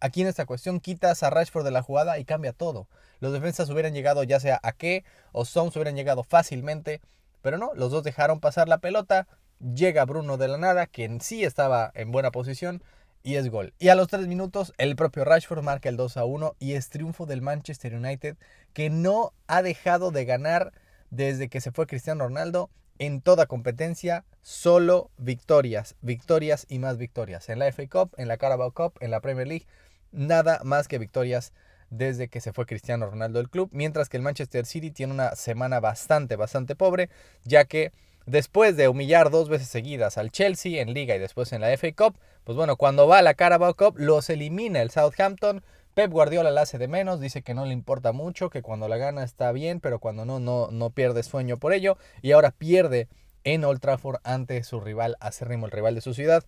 Aquí 0.00 0.22
en 0.22 0.28
esta 0.28 0.46
cuestión 0.46 0.80
quitas 0.80 1.22
a 1.22 1.30
Rashford 1.30 1.64
de 1.64 1.70
la 1.70 1.82
jugada 1.82 2.18
y 2.18 2.24
cambia 2.24 2.52
todo. 2.52 2.88
Los 3.20 3.32
defensas 3.32 3.68
hubieran 3.70 3.94
llegado 3.94 4.22
ya 4.22 4.40
sea 4.40 4.60
a 4.62 4.72
qué 4.72 5.04
o 5.32 5.42
Stones 5.42 5.74
hubieran 5.76 5.96
llegado 5.96 6.22
fácilmente, 6.24 7.00
pero 7.42 7.58
no, 7.58 7.72
los 7.74 7.90
dos 7.90 8.02
dejaron 8.02 8.40
pasar 8.40 8.68
la 8.68 8.78
pelota. 8.78 9.26
Llega 9.60 10.04
Bruno 10.04 10.36
de 10.36 10.46
la 10.46 10.58
nada, 10.58 10.86
quien 10.86 11.20
sí 11.20 11.44
estaba 11.44 11.90
en 11.94 12.12
buena 12.12 12.30
posición, 12.30 12.82
y 13.28 13.36
es 13.36 13.50
gol. 13.50 13.74
Y 13.78 13.90
a 13.90 13.94
los 13.94 14.08
tres 14.08 14.26
minutos, 14.26 14.72
el 14.78 14.96
propio 14.96 15.22
Rashford 15.22 15.62
marca 15.62 15.90
el 15.90 15.98
2 15.98 16.16
a 16.16 16.24
1 16.24 16.56
y 16.58 16.72
es 16.72 16.88
triunfo 16.88 17.26
del 17.26 17.42
Manchester 17.42 17.94
United, 17.94 18.38
que 18.72 18.88
no 18.88 19.34
ha 19.46 19.60
dejado 19.60 20.10
de 20.10 20.24
ganar 20.24 20.72
desde 21.10 21.50
que 21.50 21.60
se 21.60 21.70
fue 21.70 21.86
Cristiano 21.86 22.24
Ronaldo, 22.24 22.70
en 22.98 23.20
toda 23.20 23.44
competencia, 23.44 24.24
solo 24.40 25.10
victorias, 25.18 25.94
victorias 26.00 26.64
y 26.70 26.78
más 26.78 26.96
victorias. 26.96 27.50
En 27.50 27.58
la 27.58 27.70
FA 27.70 27.86
Cup, 27.86 28.14
en 28.16 28.28
la 28.28 28.38
Carabao 28.38 28.72
Cup, 28.72 28.94
en 29.00 29.10
la 29.10 29.20
Premier 29.20 29.46
League, 29.46 29.66
nada 30.10 30.62
más 30.64 30.88
que 30.88 30.96
victorias 30.96 31.52
desde 31.90 32.28
que 32.28 32.40
se 32.40 32.54
fue 32.54 32.64
Cristiano 32.64 33.10
Ronaldo 33.10 33.40
del 33.40 33.50
club, 33.50 33.68
mientras 33.72 34.08
que 34.08 34.16
el 34.16 34.22
Manchester 34.22 34.64
City 34.64 34.90
tiene 34.90 35.12
una 35.12 35.36
semana 35.36 35.80
bastante, 35.80 36.36
bastante 36.36 36.76
pobre, 36.76 37.10
ya 37.44 37.66
que 37.66 37.92
después 38.28 38.76
de 38.76 38.88
humillar 38.88 39.30
dos 39.30 39.48
veces 39.48 39.68
seguidas 39.68 40.18
al 40.18 40.30
Chelsea 40.30 40.80
en 40.80 40.92
Liga 40.92 41.16
y 41.16 41.18
después 41.18 41.52
en 41.52 41.62
la 41.62 41.76
FA 41.76 41.92
Cup, 41.92 42.18
pues 42.44 42.56
bueno, 42.56 42.76
cuando 42.76 43.06
va 43.06 43.18
a 43.18 43.22
la 43.22 43.34
Carabao 43.34 43.74
Cup 43.74 43.94
los 43.98 44.30
elimina 44.30 44.82
el 44.82 44.90
Southampton. 44.90 45.62
Pep 45.94 46.12
Guardiola 46.12 46.50
la 46.50 46.62
hace 46.62 46.78
de 46.78 46.86
menos, 46.86 47.20
dice 47.20 47.42
que 47.42 47.54
no 47.54 47.64
le 47.64 47.72
importa 47.72 48.12
mucho, 48.12 48.50
que 48.50 48.62
cuando 48.62 48.86
la 48.86 48.98
gana 48.98 49.24
está 49.24 49.50
bien, 49.50 49.80
pero 49.80 49.98
cuando 49.98 50.24
no, 50.24 50.38
no, 50.38 50.68
no 50.70 50.90
pierde 50.90 51.22
sueño 51.24 51.56
por 51.56 51.72
ello. 51.72 51.98
Y 52.22 52.32
ahora 52.32 52.52
pierde 52.52 53.08
en 53.42 53.64
Old 53.64 53.80
Trafford 53.80 54.20
ante 54.22 54.62
su 54.62 54.80
rival 54.80 55.16
acérrimo, 55.20 55.66
el 55.66 55.72
rival 55.72 55.94
de 55.94 56.00
su 56.00 56.14
ciudad. 56.14 56.44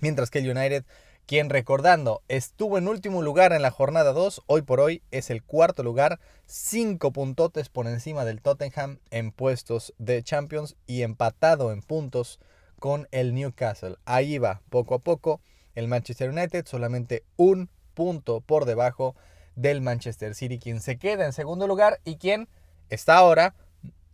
Mientras 0.00 0.30
que 0.30 0.40
el 0.40 0.50
United 0.50 0.84
quien 1.26 1.50
recordando 1.50 2.22
estuvo 2.28 2.78
en 2.78 2.88
último 2.88 3.22
lugar 3.22 3.52
en 3.52 3.62
la 3.62 3.70
jornada 3.70 4.12
2, 4.12 4.42
hoy 4.46 4.62
por 4.62 4.80
hoy 4.80 5.02
es 5.10 5.30
el 5.30 5.42
cuarto 5.42 5.82
lugar, 5.82 6.20
cinco 6.46 7.12
puntotes 7.12 7.68
por 7.68 7.86
encima 7.86 8.24
del 8.24 8.42
Tottenham 8.42 8.98
en 9.10 9.32
puestos 9.32 9.94
de 9.98 10.22
Champions 10.22 10.76
y 10.86 11.02
empatado 11.02 11.72
en 11.72 11.82
puntos 11.82 12.40
con 12.78 13.08
el 13.12 13.34
Newcastle. 13.34 13.96
Ahí 14.04 14.38
va, 14.38 14.62
poco 14.68 14.94
a 14.94 14.98
poco, 14.98 15.40
el 15.74 15.88
Manchester 15.88 16.30
United 16.30 16.66
solamente 16.66 17.24
un 17.36 17.70
punto 17.94 18.40
por 18.40 18.64
debajo 18.64 19.14
del 19.54 19.80
Manchester 19.80 20.34
City, 20.34 20.58
quien 20.58 20.80
se 20.80 20.98
queda 20.98 21.24
en 21.24 21.32
segundo 21.32 21.66
lugar 21.66 22.00
y 22.04 22.16
quien 22.16 22.48
está 22.90 23.16
ahora 23.16 23.54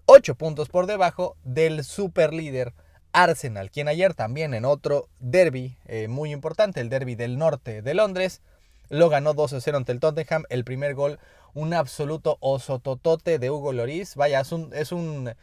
ocho 0.05 0.35
puntos 0.35 0.69
por 0.69 0.87
debajo 0.87 1.37
del 1.45 1.85
superlíder 1.85 2.75
Arsenal, 3.23 3.71
quien 3.71 3.89
ayer 3.89 4.15
también 4.15 4.55
en 4.55 4.65
otro 4.65 5.09
derby 5.19 5.77
eh, 5.87 6.07
muy 6.09 6.33
importante, 6.33 6.81
el 6.81 6.89
derby 6.89 7.17
del 7.17 7.37
norte 7.37 7.83
de 7.83 7.95
Londres, 7.95 8.43
lo 8.91 9.09
ganó 9.09 9.35
2-0 9.35 9.77
ante 9.77 9.93
el 9.93 10.01
Tottenham. 10.01 10.45
El 10.49 10.65
primer 10.65 10.95
gol, 10.95 11.19
un 11.53 11.75
absoluto 11.75 12.39
osototote 12.41 13.39
de 13.39 13.51
Hugo 13.51 13.73
Loris. 13.73 14.15
Vaya, 14.15 14.41
es 14.41 14.53
un, 14.53 14.73
es 14.73 14.93
un 14.93 15.35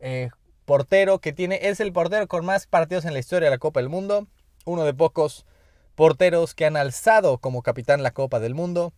eh, 0.00 0.30
portero 0.64 1.20
que 1.20 1.32
tiene, 1.32 1.68
es 1.68 1.80
el 1.80 1.92
portero 1.92 2.26
con 2.26 2.44
más 2.44 2.66
partidos 2.66 3.04
en 3.04 3.12
la 3.12 3.20
historia 3.20 3.46
de 3.46 3.54
la 3.54 3.58
Copa 3.58 3.80
del 3.80 3.88
Mundo. 3.88 4.26
Uno 4.64 4.84
de 4.84 4.92
pocos 4.92 5.46
porteros 5.94 6.54
que 6.54 6.66
han 6.66 6.76
alzado 6.76 7.38
como 7.38 7.62
capitán 7.62 8.02
la 8.02 8.10
Copa 8.10 8.40
del 8.40 8.54
Mundo. 8.54 8.92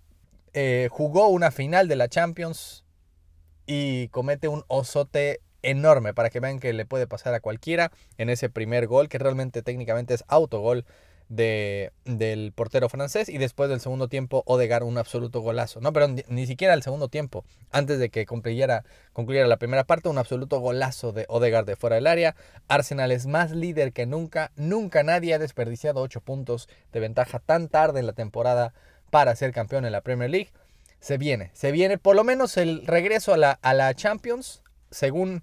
Eh, 0.55 0.89
jugó 0.91 1.29
una 1.29 1.51
final 1.51 1.87
de 1.87 1.97
la 1.97 2.09
Champions 2.09 2.85
y 3.67 4.09
comete 4.09 4.49
un 4.49 4.65
osote 4.69 5.41
enorme 5.63 6.15
para 6.15 6.31
que 6.31 6.41
vean 6.41 6.59
que 6.59 6.73
le 6.73 6.87
puede 6.87 7.07
pasar 7.07 7.35
a 7.35 7.41
cualquiera 7.41 7.93
en 8.19 8.31
ese 8.31 8.49
primer 8.49 8.87
gol, 8.87 9.09
que 9.09 9.19
realmente 9.19 9.63
técnicamente 9.63 10.15
es 10.15 10.25
autogol 10.29 10.85
de, 11.29 11.93
del 12.05 12.53
portero 12.53 12.89
francés. 12.89 13.29
Y 13.29 13.39
después 13.39 13.71
del 13.71 13.81
segundo 13.81 14.09
tiempo, 14.09 14.43
Odegar 14.47 14.83
un 14.83 14.99
absoluto 14.99 15.41
golazo. 15.41 15.81
No, 15.81 15.93
pero 15.93 16.09
ni, 16.09 16.47
siquiera 16.47 16.75
el 16.75 16.83
segundo 16.83 17.09
tiempo, 17.09 17.45
antes 17.71 17.99
de 17.99 18.11
que 18.11 18.27
concluyera, 18.27 18.85
concluyera 19.13 19.47
la 19.47 19.57
primera 19.57 19.85
parte, 19.85 20.09
un 20.09 20.19
absoluto 20.19 20.61
golazo 20.61 21.13
de 21.13 21.25
Odegar 21.29 21.65
de 21.65 21.77
fuera 21.77 21.97
del 21.97 22.07
área. 22.07 22.37
Arsenal 22.69 23.11
es 23.13 23.27
más 23.27 23.51
líder 23.51 23.93
que 23.93 24.07
nunca. 24.07 24.53
Nunca 24.57 25.03
nadie 25.03 25.35
ha 25.35 25.39
desperdiciado 25.39 26.01
8 26.03 26.21
puntos 26.21 26.69
de 26.93 27.01
ventaja 27.01 27.39
tan 27.39 27.69
tarde 27.69 28.01
en 28.01 28.07
la 28.07 28.13
temporada 28.13 28.75
para 29.11 29.35
ser 29.37 29.53
campeón 29.53 29.85
en 29.85 29.93
la 29.93 30.03
Premier 30.03 30.31
League. 30.31 30.53
Se 31.01 31.19
viene, 31.19 31.51
se 31.53 31.73
viene 31.73 31.99
por 31.99 32.15
lo 32.15 32.23
menos 32.23 32.57
el 32.57 32.87
regreso 32.87 33.35
a 33.35 33.37
la, 33.37 33.59
a 33.63 33.75
la 33.75 33.93
Champions, 33.95 34.63
según 34.91 35.43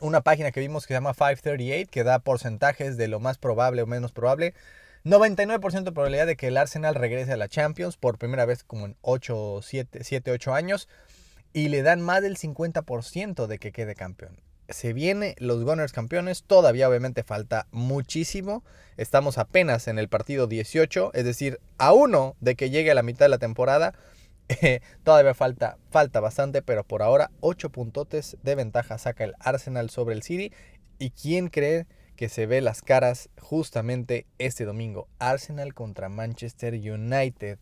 una 0.00 0.20
página 0.20 0.50
que 0.50 0.60
vimos 0.60 0.84
que 0.84 0.88
se 0.88 0.94
llama 0.94 1.14
538, 1.14 1.90
que 1.90 2.04
da 2.04 2.18
porcentajes 2.18 2.96
de 2.96 3.08
lo 3.08 3.20
más 3.20 3.38
probable 3.38 3.82
o 3.82 3.86
menos 3.86 4.12
probable. 4.12 4.54
99% 5.04 5.84
de 5.84 5.92
probabilidad 5.92 6.26
de 6.26 6.36
que 6.36 6.48
el 6.48 6.56
Arsenal 6.56 6.94
regrese 6.94 7.32
a 7.32 7.36
la 7.36 7.48
Champions 7.48 7.96
por 7.96 8.18
primera 8.18 8.46
vez 8.46 8.64
como 8.64 8.86
en 8.86 8.96
8, 9.02 9.60
7, 9.62 10.02
7 10.02 10.30
8 10.30 10.54
años. 10.54 10.88
Y 11.52 11.68
le 11.68 11.82
dan 11.82 12.00
más 12.00 12.22
del 12.22 12.36
50% 12.36 13.46
de 13.46 13.58
que 13.58 13.70
quede 13.70 13.94
campeón. 13.94 14.40
Se 14.70 14.94
viene 14.94 15.36
los 15.38 15.62
Gunners 15.62 15.92
campeones. 15.92 16.42
Todavía 16.42 16.88
obviamente 16.88 17.22
falta 17.22 17.66
muchísimo. 17.70 18.64
Estamos 18.96 19.36
apenas 19.36 19.86
en 19.88 19.98
el 19.98 20.08
partido 20.08 20.46
18. 20.46 21.12
Es 21.12 21.24
decir, 21.24 21.60
a 21.76 21.92
uno 21.92 22.34
de 22.40 22.54
que 22.56 22.70
llegue 22.70 22.90
a 22.90 22.94
la 22.94 23.02
mitad 23.02 23.26
de 23.26 23.30
la 23.30 23.38
temporada. 23.38 23.94
todavía 25.04 25.34
falta, 25.34 25.78
falta 25.90 26.20
bastante, 26.20 26.62
pero 26.62 26.84
por 26.84 27.02
ahora 27.02 27.30
8 27.40 27.70
puntotes 27.70 28.36
de 28.42 28.54
ventaja 28.54 28.98
saca 28.98 29.24
el 29.24 29.34
Arsenal 29.40 29.90
sobre 29.90 30.14
el 30.14 30.22
City. 30.22 30.52
¿Y 30.98 31.10
quién 31.10 31.48
cree 31.48 31.86
que 32.16 32.28
se 32.28 32.46
ve 32.46 32.60
las 32.60 32.82
caras 32.82 33.28
justamente 33.40 34.26
este 34.38 34.64
domingo? 34.64 35.08
Arsenal 35.18 35.74
contra 35.74 36.08
Manchester 36.08 36.74
United 36.74 37.58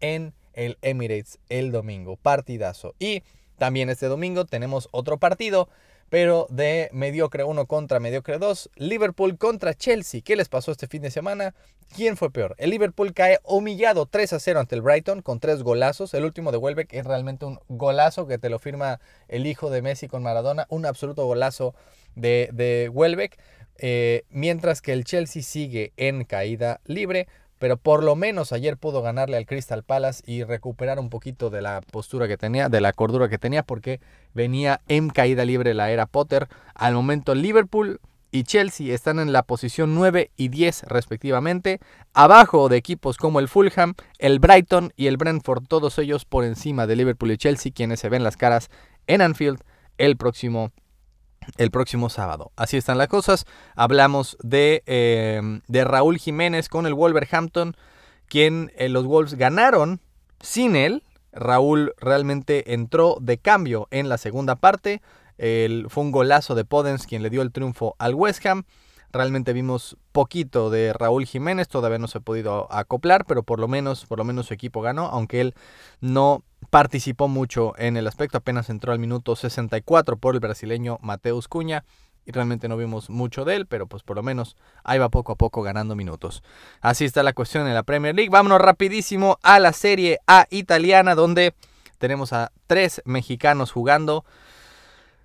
en 0.00 0.34
el 0.52 0.78
Emirates 0.82 1.38
el 1.48 1.72
domingo. 1.72 2.16
Partidazo. 2.16 2.94
Y 2.98 3.22
también 3.58 3.88
este 3.90 4.06
domingo 4.06 4.44
tenemos 4.44 4.88
otro 4.92 5.18
partido 5.18 5.68
pero 6.08 6.46
de 6.50 6.88
mediocre 6.92 7.44
1 7.44 7.66
contra 7.66 8.00
mediocre 8.00 8.38
2. 8.38 8.70
Liverpool 8.76 9.38
contra 9.38 9.74
Chelsea. 9.74 10.20
¿Qué 10.22 10.36
les 10.36 10.48
pasó 10.48 10.72
este 10.72 10.86
fin 10.86 11.02
de 11.02 11.10
semana? 11.10 11.54
¿Quién 11.94 12.16
fue 12.16 12.30
peor? 12.30 12.54
El 12.58 12.70
Liverpool 12.70 13.12
cae 13.12 13.38
humillado 13.44 14.06
3 14.06 14.34
a 14.34 14.40
0 14.40 14.60
ante 14.60 14.74
el 14.74 14.82
Brighton 14.82 15.22
con 15.22 15.40
tres 15.40 15.62
golazos. 15.62 16.14
El 16.14 16.24
último 16.24 16.52
de 16.52 16.58
Welbeck 16.58 16.92
es 16.92 17.04
realmente 17.04 17.44
un 17.44 17.58
golazo 17.68 18.26
que 18.26 18.38
te 18.38 18.50
lo 18.50 18.58
firma 18.58 19.00
el 19.28 19.46
hijo 19.46 19.70
de 19.70 19.82
Messi 19.82 20.08
con 20.08 20.22
Maradona. 20.22 20.66
Un 20.68 20.86
absoluto 20.86 21.24
golazo 21.26 21.74
de, 22.14 22.50
de 22.52 22.88
Welbeck. 22.92 23.38
Eh, 23.78 24.24
mientras 24.30 24.80
que 24.80 24.92
el 24.92 25.04
Chelsea 25.04 25.42
sigue 25.42 25.92
en 25.96 26.24
caída 26.24 26.80
libre 26.86 27.28
pero 27.58 27.76
por 27.76 28.02
lo 28.02 28.16
menos 28.16 28.52
ayer 28.52 28.76
pudo 28.76 29.02
ganarle 29.02 29.36
al 29.36 29.46
Crystal 29.46 29.82
Palace 29.82 30.22
y 30.26 30.44
recuperar 30.44 30.98
un 30.98 31.10
poquito 31.10 31.50
de 31.50 31.62
la 31.62 31.80
postura 31.80 32.28
que 32.28 32.36
tenía, 32.36 32.68
de 32.68 32.80
la 32.80 32.92
cordura 32.92 33.28
que 33.28 33.38
tenía, 33.38 33.62
porque 33.62 34.00
venía 34.34 34.80
en 34.88 35.08
caída 35.08 35.44
libre 35.44 35.74
la 35.74 35.90
era 35.90 36.06
Potter. 36.06 36.48
Al 36.74 36.94
momento 36.94 37.34
Liverpool 37.34 38.00
y 38.30 38.44
Chelsea 38.44 38.94
están 38.94 39.18
en 39.18 39.32
la 39.32 39.44
posición 39.44 39.94
9 39.94 40.30
y 40.36 40.48
10 40.48 40.84
respectivamente, 40.84 41.80
abajo 42.12 42.68
de 42.68 42.76
equipos 42.76 43.16
como 43.16 43.40
el 43.40 43.48
Fulham, 43.48 43.94
el 44.18 44.40
Brighton 44.40 44.92
y 44.96 45.06
el 45.06 45.16
Brentford, 45.16 45.64
todos 45.66 45.98
ellos 45.98 46.24
por 46.24 46.44
encima 46.44 46.86
de 46.86 46.96
Liverpool 46.96 47.30
y 47.30 47.38
Chelsea, 47.38 47.72
quienes 47.74 48.00
se 48.00 48.08
ven 48.08 48.24
las 48.24 48.36
caras 48.36 48.68
en 49.06 49.22
Anfield 49.22 49.60
el 49.96 50.16
próximo 50.16 50.72
el 51.56 51.70
próximo 51.70 52.08
sábado. 52.08 52.52
Así 52.56 52.76
están 52.76 52.98
las 52.98 53.08
cosas. 53.08 53.44
Hablamos 53.74 54.36
de, 54.42 54.82
eh, 54.86 55.60
de 55.66 55.84
Raúl 55.84 56.18
Jiménez 56.18 56.68
con 56.68 56.86
el 56.86 56.94
Wolverhampton, 56.94 57.76
quien 58.28 58.72
eh, 58.76 58.88
los 58.88 59.06
Wolves 59.06 59.34
ganaron 59.34 60.00
sin 60.40 60.76
él. 60.76 61.02
Raúl 61.32 61.94
realmente 61.98 62.72
entró 62.72 63.18
de 63.20 63.38
cambio 63.38 63.88
en 63.90 64.08
la 64.08 64.18
segunda 64.18 64.56
parte. 64.56 65.02
El, 65.38 65.86
fue 65.90 66.04
un 66.04 66.12
golazo 66.12 66.54
de 66.54 66.64
Podens 66.64 67.06
quien 67.06 67.22
le 67.22 67.30
dio 67.30 67.42
el 67.42 67.52
triunfo 67.52 67.94
al 67.98 68.14
West 68.14 68.44
Ham. 68.46 68.64
Realmente 69.12 69.52
vimos 69.52 69.96
poquito 70.12 70.68
de 70.68 70.92
Raúl 70.92 71.26
Jiménez, 71.26 71.68
todavía 71.68 71.98
no 71.98 72.08
se 72.08 72.18
ha 72.18 72.20
podido 72.20 72.70
acoplar, 72.72 73.24
pero 73.24 73.44
por 73.44 73.60
lo 73.60 73.68
menos, 73.68 74.04
por 74.04 74.18
lo 74.18 74.24
menos 74.24 74.46
su 74.46 74.54
equipo 74.54 74.82
ganó, 74.82 75.06
aunque 75.06 75.40
él 75.40 75.54
no 76.00 76.42
participó 76.76 77.26
mucho 77.26 77.72
en 77.78 77.96
el 77.96 78.06
aspecto, 78.06 78.36
apenas 78.36 78.68
entró 78.68 78.92
al 78.92 78.98
minuto 78.98 79.34
64 79.34 80.18
por 80.18 80.34
el 80.34 80.40
brasileño 80.40 80.98
Mateus 81.00 81.48
Cuña 81.48 81.84
y 82.26 82.32
realmente 82.32 82.68
no 82.68 82.76
vimos 82.76 83.08
mucho 83.08 83.46
de 83.46 83.56
él, 83.56 83.66
pero 83.66 83.86
pues 83.86 84.02
por 84.02 84.16
lo 84.16 84.22
menos 84.22 84.58
ahí 84.84 84.98
va 84.98 85.08
poco 85.08 85.32
a 85.32 85.36
poco 85.36 85.62
ganando 85.62 85.96
minutos. 85.96 86.42
Así 86.82 87.06
está 87.06 87.22
la 87.22 87.32
cuestión 87.32 87.66
en 87.66 87.72
la 87.72 87.82
Premier 87.82 88.14
League. 88.14 88.28
Vámonos 88.28 88.60
rapidísimo 88.60 89.38
a 89.42 89.58
la 89.58 89.72
Serie 89.72 90.18
A 90.26 90.48
italiana 90.50 91.14
donde 91.14 91.54
tenemos 91.96 92.34
a 92.34 92.52
tres 92.66 93.00
mexicanos 93.06 93.72
jugando. 93.72 94.26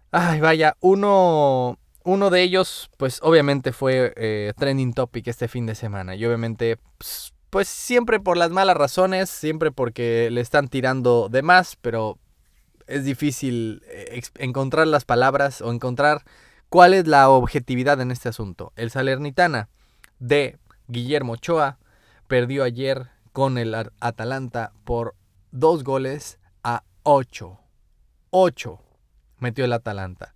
Ay, 0.09 0.39
vaya, 0.39 0.77
uno 0.79 1.77
uno 2.05 2.29
de 2.29 2.43
ellos, 2.43 2.89
pues 2.95 3.19
obviamente 3.21 3.73
fue 3.73 4.13
eh, 4.15 4.53
trending 4.57 4.93
topic 4.93 5.27
este 5.27 5.49
fin 5.49 5.65
de 5.65 5.75
semana. 5.75 6.15
Y 6.15 6.25
obviamente, 6.25 6.77
pues, 6.97 7.30
pues, 7.51 7.67
siempre 7.67 8.19
por 8.19 8.37
las 8.37 8.49
malas 8.49 8.75
razones, 8.75 9.29
siempre 9.29 9.71
porque 9.71 10.29
le 10.31 10.41
están 10.41 10.67
tirando 10.67 11.29
de 11.29 11.43
más, 11.43 11.77
pero 11.79 12.17
es 12.87 13.05
difícil 13.05 13.83
eh, 13.87 14.21
encontrar 14.39 14.87
las 14.87 15.05
palabras 15.05 15.61
o 15.61 15.71
encontrar 15.71 16.23
cuál 16.69 16.93
es 16.93 17.05
la 17.05 17.29
objetividad 17.29 18.01
en 18.01 18.09
este 18.09 18.29
asunto. 18.29 18.71
El 18.75 18.89
Salernitana 18.89 19.69
de 20.19 20.57
Guillermo 20.87 21.33
Ochoa 21.33 21.77
perdió 22.27 22.63
ayer 22.63 23.09
con 23.33 23.57
el 23.57 23.75
Atalanta 23.99 24.71
por 24.83 25.15
dos 25.51 25.83
goles 25.83 26.39
a 26.63 26.83
ocho. 27.03 27.59
Ocho 28.29 28.79
metió 29.39 29.65
el 29.65 29.73
Atalanta. 29.73 30.33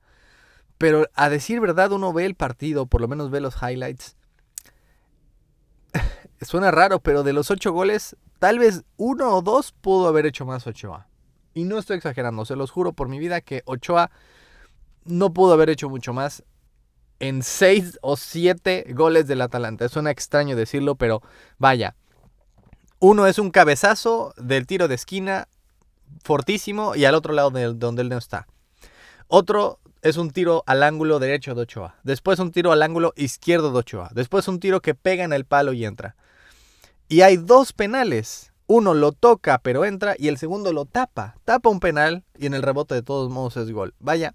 Pero 0.77 1.07
a 1.13 1.29
decir 1.29 1.61
verdad, 1.61 1.93
uno 1.93 2.11
ve 2.11 2.25
el 2.25 2.35
partido, 2.35 2.85
por 2.85 2.99
lo 2.99 3.07
menos 3.07 3.31
ve 3.31 3.39
los 3.39 3.55
highlights. 3.61 4.17
Suena 6.41 6.71
raro, 6.71 6.99
pero 6.99 7.23
de 7.23 7.33
los 7.33 7.49
ocho 7.51 7.71
goles, 7.71 8.15
tal 8.39 8.59
vez 8.59 8.83
uno 8.97 9.35
o 9.35 9.41
dos 9.41 9.71
pudo 9.71 10.07
haber 10.07 10.25
hecho 10.25 10.45
más 10.45 10.67
Ochoa. 10.67 11.07
Y 11.53 11.63
no 11.63 11.77
estoy 11.77 11.97
exagerando, 11.97 12.45
se 12.45 12.55
los 12.55 12.71
juro 12.71 12.93
por 12.93 13.07
mi 13.07 13.19
vida 13.19 13.41
que 13.41 13.63
Ochoa 13.65 14.11
no 15.05 15.33
pudo 15.33 15.53
haber 15.53 15.69
hecho 15.69 15.89
mucho 15.89 16.13
más 16.13 16.43
en 17.19 17.43
6 17.43 17.99
o 18.01 18.17
7 18.17 18.87
goles 18.89 19.27
del 19.27 19.41
Atalanta. 19.41 19.87
Suena 19.87 20.11
extraño 20.11 20.55
decirlo, 20.55 20.95
pero 20.95 21.21
vaya. 21.57 21.95
Uno 22.99 23.27
es 23.27 23.39
un 23.39 23.51
cabezazo 23.51 24.33
del 24.37 24.67
tiro 24.67 24.87
de 24.87 24.95
esquina 24.95 25.47
fortísimo 26.23 26.95
y 26.95 27.05
al 27.05 27.15
otro 27.15 27.33
lado 27.33 27.51
de 27.51 27.73
donde 27.73 28.01
él 28.01 28.09
no 28.09 28.17
está. 28.17 28.47
Otro 29.27 29.79
es 30.01 30.17
un 30.17 30.31
tiro 30.31 30.63
al 30.67 30.83
ángulo 30.83 31.19
derecho 31.19 31.55
de 31.55 31.61
Ochoa. 31.61 31.95
Después 32.03 32.39
un 32.39 32.51
tiro 32.51 32.71
al 32.71 32.83
ángulo 32.83 33.13
izquierdo 33.15 33.71
de 33.71 33.79
Ochoa. 33.79 34.09
Después 34.13 34.47
un 34.47 34.59
tiro 34.59 34.81
que 34.81 34.95
pega 34.95 35.23
en 35.23 35.33
el 35.33 35.45
palo 35.45 35.73
y 35.73 35.85
entra. 35.85 36.15
Y 37.07 37.21
hay 37.21 37.37
dos 37.37 37.73
penales. 37.73 38.51
Uno 38.67 38.95
lo 38.95 39.11
toca 39.11 39.59
pero 39.59 39.85
entra 39.85 40.15
y 40.17 40.27
el 40.27 40.37
segundo 40.37 40.73
lo 40.73 40.85
tapa. 40.85 41.35
Tapa 41.45 41.69
un 41.69 41.79
penal 41.79 42.23
y 42.37 42.47
en 42.47 42.55
el 42.55 42.63
rebote 42.63 42.95
de 42.95 43.03
todos 43.03 43.29
modos 43.29 43.57
es 43.57 43.71
gol. 43.71 43.93
Vaya, 43.99 44.33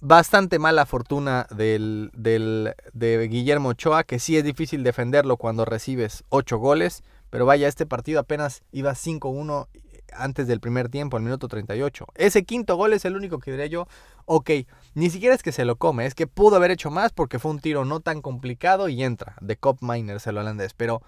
bastante 0.00 0.58
mala 0.58 0.84
fortuna 0.84 1.46
del, 1.50 2.10
de 2.12 3.28
Guillermo 3.28 3.70
Ochoa, 3.70 4.04
que 4.04 4.18
sí 4.18 4.36
es 4.36 4.44
difícil 4.44 4.84
defenderlo 4.84 5.38
cuando 5.38 5.64
recibes 5.64 6.24
ocho 6.28 6.58
goles. 6.58 7.02
Pero 7.30 7.46
vaya, 7.46 7.68
este 7.68 7.86
partido 7.86 8.20
apenas 8.20 8.62
iba 8.70 8.92
5-1 8.92 9.66
antes 10.12 10.46
del 10.46 10.60
primer 10.60 10.88
tiempo, 10.88 11.16
al 11.16 11.22
minuto 11.22 11.48
38. 11.48 12.06
Ese 12.14 12.44
quinto 12.44 12.76
gol 12.76 12.92
es 12.92 13.04
el 13.04 13.16
único 13.16 13.38
que 13.38 13.50
diría 13.50 13.66
yo, 13.66 13.88
ok, 14.26 14.50
ni 14.94 15.10
siquiera 15.10 15.34
es 15.34 15.42
que 15.42 15.52
se 15.52 15.64
lo 15.64 15.76
come, 15.76 16.06
es 16.06 16.14
que 16.14 16.26
pudo 16.26 16.56
haber 16.56 16.70
hecho 16.70 16.90
más 16.90 17.12
porque 17.12 17.38
fue 17.38 17.50
un 17.50 17.60
tiro 17.60 17.84
no 17.84 18.00
tan 18.00 18.22
complicado 18.22 18.88
y 18.88 19.02
entra, 19.02 19.36
de 19.40 19.56
Cop 19.56 19.78
Miners 19.80 20.26
el 20.26 20.38
holandés, 20.38 20.74
pero 20.74 21.02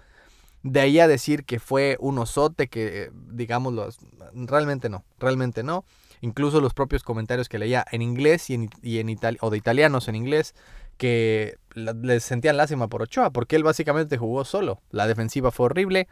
de 0.63 0.79
ahí 0.81 0.99
a 0.99 1.07
decir 1.07 1.45
que 1.45 1.59
fue 1.59 1.97
un 1.99 2.17
osote, 2.17 2.67
que 2.67 3.11
digámoslo, 3.27 3.89
realmente 4.33 4.89
no, 4.89 5.05
realmente 5.19 5.63
no. 5.63 5.85
Incluso 6.21 6.59
los 6.59 6.73
propios 6.73 7.03
comentarios 7.03 7.47
que 7.47 7.59
leía 7.59 7.85
en 7.91 8.01
inglés 8.01 8.49
y 8.49 8.55
en, 8.55 8.69
y 8.81 8.99
en 8.99 9.17
o 9.39 9.49
de 9.49 9.57
italianos 9.57 10.07
en 10.09 10.15
inglés, 10.15 10.53
que 10.97 11.57
les 11.75 12.23
sentían 12.23 12.57
lástima 12.57 12.89
por 12.89 13.01
Ochoa, 13.01 13.29
porque 13.29 13.55
él 13.55 13.63
básicamente 13.63 14.17
jugó 14.17 14.43
solo. 14.43 14.81
La 14.91 15.07
defensiva 15.07 15.51
fue 15.51 15.67
horrible. 15.67 16.07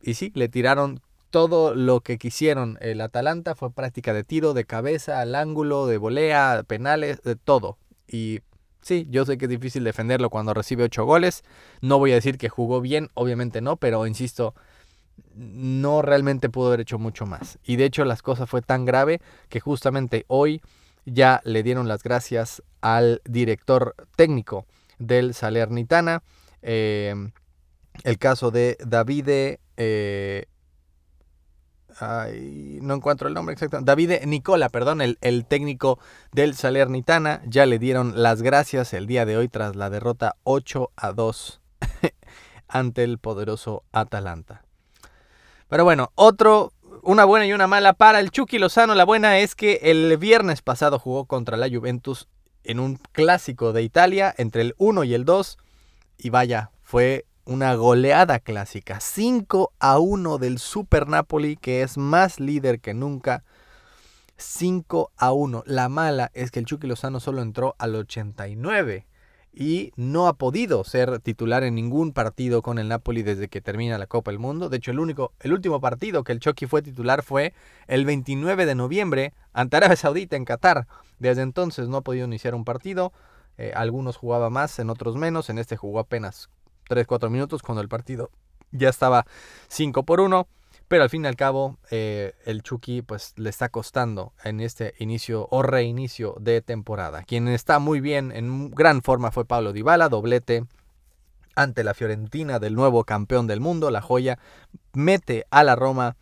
Y 0.00 0.14
sí, 0.14 0.30
le 0.34 0.48
tiraron 0.48 1.00
todo 1.30 1.74
lo 1.74 2.00
que 2.00 2.16
quisieron 2.16 2.78
el 2.80 3.00
Atalanta 3.00 3.56
fue 3.56 3.72
práctica 3.72 4.12
de 4.12 4.22
tiro, 4.22 4.54
de 4.54 4.64
cabeza, 4.64 5.20
al 5.20 5.34
ángulo, 5.34 5.88
de 5.88 5.98
volea, 5.98 6.62
penales, 6.64 7.20
de 7.22 7.34
todo. 7.34 7.78
Y 8.06 8.38
sí, 8.84 9.06
yo 9.10 9.24
sé 9.24 9.38
que 9.38 9.46
es 9.46 9.50
difícil 9.50 9.82
defenderlo 9.82 10.30
cuando 10.30 10.54
recibe 10.54 10.84
ocho 10.84 11.04
goles. 11.04 11.42
No 11.80 11.98
voy 11.98 12.12
a 12.12 12.16
decir 12.16 12.38
que 12.38 12.48
jugó 12.48 12.80
bien, 12.80 13.10
obviamente 13.14 13.60
no, 13.60 13.76
pero 13.76 14.06
insisto, 14.06 14.54
no 15.34 16.02
realmente 16.02 16.48
pudo 16.48 16.68
haber 16.68 16.80
hecho 16.80 16.98
mucho 16.98 17.26
más. 17.26 17.58
Y 17.64 17.76
de 17.76 17.86
hecho 17.86 18.04
las 18.04 18.22
cosas 18.22 18.48
fue 18.48 18.62
tan 18.62 18.84
grave 18.84 19.20
que 19.48 19.60
justamente 19.60 20.24
hoy 20.28 20.60
ya 21.06 21.40
le 21.44 21.62
dieron 21.62 21.88
las 21.88 22.02
gracias 22.02 22.62
al 22.80 23.20
director 23.24 23.94
técnico 24.16 24.66
del 24.98 25.34
Salernitana. 25.34 26.22
Eh, 26.62 27.14
el 28.02 28.18
caso 28.18 28.50
de 28.50 28.76
Davide 28.84 29.60
eh, 29.76 30.46
no 32.00 32.94
encuentro 32.94 33.28
el 33.28 33.34
nombre 33.34 33.52
exacto. 33.52 33.80
David 33.82 34.24
Nicola, 34.26 34.68
perdón, 34.68 35.00
el, 35.00 35.18
el, 35.20 35.46
técnico 35.46 35.98
del 36.32 36.54
Salernitana, 36.54 37.42
ya 37.46 37.66
le 37.66 37.78
dieron 37.78 38.22
las 38.22 38.42
gracias 38.42 38.92
el 38.94 39.06
día 39.06 39.24
de 39.26 39.36
hoy 39.36 39.48
tras 39.48 39.76
la 39.76 39.90
derrota 39.90 40.36
8 40.44 40.90
a 40.96 41.12
2 41.12 41.60
ante 42.68 43.04
el 43.04 43.18
poderoso 43.18 43.84
Atalanta. 43.92 44.64
Pero 45.68 45.84
bueno, 45.84 46.12
otro, 46.14 46.72
una 47.02 47.24
buena 47.24 47.46
y 47.46 47.52
una 47.52 47.66
mala 47.66 47.94
para 47.94 48.20
el 48.20 48.30
Chucky 48.30 48.58
Lozano. 48.58 48.94
La 48.94 49.04
buena 49.04 49.38
es 49.38 49.54
que 49.54 49.80
el 49.82 50.16
viernes 50.18 50.62
pasado 50.62 50.98
jugó 50.98 51.24
contra 51.26 51.56
la 51.56 51.68
Juventus 51.68 52.28
en 52.64 52.80
un 52.80 52.96
clásico 53.12 53.72
de 53.72 53.82
Italia 53.82 54.34
entre 54.36 54.62
el 54.62 54.74
1 54.78 55.04
y 55.04 55.14
el 55.14 55.24
2. 55.24 55.58
Y 56.18 56.30
vaya, 56.30 56.70
fue 56.82 57.26
una 57.46 57.74
goleada 57.74 58.38
clásica, 58.38 59.00
5 59.00 59.72
a 59.78 59.98
1 59.98 60.38
del 60.38 60.58
Super 60.58 61.08
Napoli 61.08 61.56
que 61.56 61.82
es 61.82 61.98
más 61.98 62.40
líder 62.40 62.80
que 62.80 62.94
nunca. 62.94 63.44
5 64.36 65.12
a 65.16 65.32
1. 65.32 65.64
La 65.66 65.88
mala 65.88 66.30
es 66.34 66.50
que 66.50 66.58
el 66.58 66.66
Chucky 66.66 66.86
Lozano 66.86 67.20
solo 67.20 67.42
entró 67.42 67.76
al 67.78 67.94
89 67.94 69.06
y 69.52 69.92
no 69.96 70.26
ha 70.26 70.32
podido 70.32 70.82
ser 70.82 71.20
titular 71.20 71.62
en 71.62 71.76
ningún 71.76 72.12
partido 72.12 72.60
con 72.60 72.78
el 72.78 72.88
Napoli 72.88 73.22
desde 73.22 73.48
que 73.48 73.60
termina 73.60 73.98
la 73.98 74.06
Copa 74.06 74.32
del 74.32 74.40
Mundo. 74.40 74.68
De 74.68 74.78
hecho, 74.78 74.90
el 74.90 74.98
único 74.98 75.32
el 75.40 75.52
último 75.52 75.80
partido 75.80 76.24
que 76.24 76.32
el 76.32 76.40
Chucky 76.40 76.66
fue 76.66 76.82
titular 76.82 77.22
fue 77.22 77.54
el 77.86 78.04
29 78.04 78.66
de 78.66 78.74
noviembre 78.74 79.32
ante 79.52 79.76
Arabia 79.76 79.96
Saudita 79.96 80.36
en 80.36 80.44
Qatar. 80.44 80.86
Desde 81.18 81.42
entonces 81.42 81.88
no 81.88 81.98
ha 81.98 82.02
podido 82.02 82.26
iniciar 82.26 82.54
un 82.54 82.64
partido. 82.64 83.12
Eh, 83.56 83.72
algunos 83.76 84.16
jugaba 84.16 84.50
más, 84.50 84.78
en 84.80 84.90
otros 84.90 85.14
menos. 85.14 85.48
En 85.48 85.58
este 85.58 85.76
jugó 85.76 86.00
apenas 86.00 86.48
3-4 86.88 87.30
minutos 87.30 87.62
cuando 87.62 87.82
el 87.82 87.88
partido 87.88 88.30
ya 88.70 88.88
estaba 88.88 89.26
5 89.68 90.04
por 90.04 90.20
1. 90.20 90.46
Pero 90.86 91.02
al 91.02 91.10
fin 91.10 91.24
y 91.24 91.28
al 91.28 91.36
cabo, 91.36 91.78
eh, 91.90 92.34
el 92.44 92.62
Chucky 92.62 93.00
pues 93.00 93.32
le 93.36 93.48
está 93.48 93.70
costando 93.70 94.34
en 94.44 94.60
este 94.60 94.94
inicio 94.98 95.48
o 95.50 95.62
reinicio 95.62 96.36
de 96.38 96.60
temporada. 96.60 97.22
Quien 97.22 97.48
está 97.48 97.78
muy 97.78 98.00
bien, 98.00 98.32
en 98.32 98.70
gran 98.70 99.00
forma, 99.02 99.30
fue 99.30 99.46
Pablo 99.46 99.72
Dybala, 99.72 100.10
doblete 100.10 100.66
ante 101.56 101.84
la 101.84 101.94
Fiorentina 101.94 102.58
del 102.58 102.74
nuevo 102.74 103.04
campeón 103.04 103.46
del 103.46 103.60
mundo, 103.60 103.90
la 103.90 104.02
joya, 104.02 104.38
mete 104.92 105.46
a 105.50 105.64
la 105.64 105.74
Roma 105.74 106.16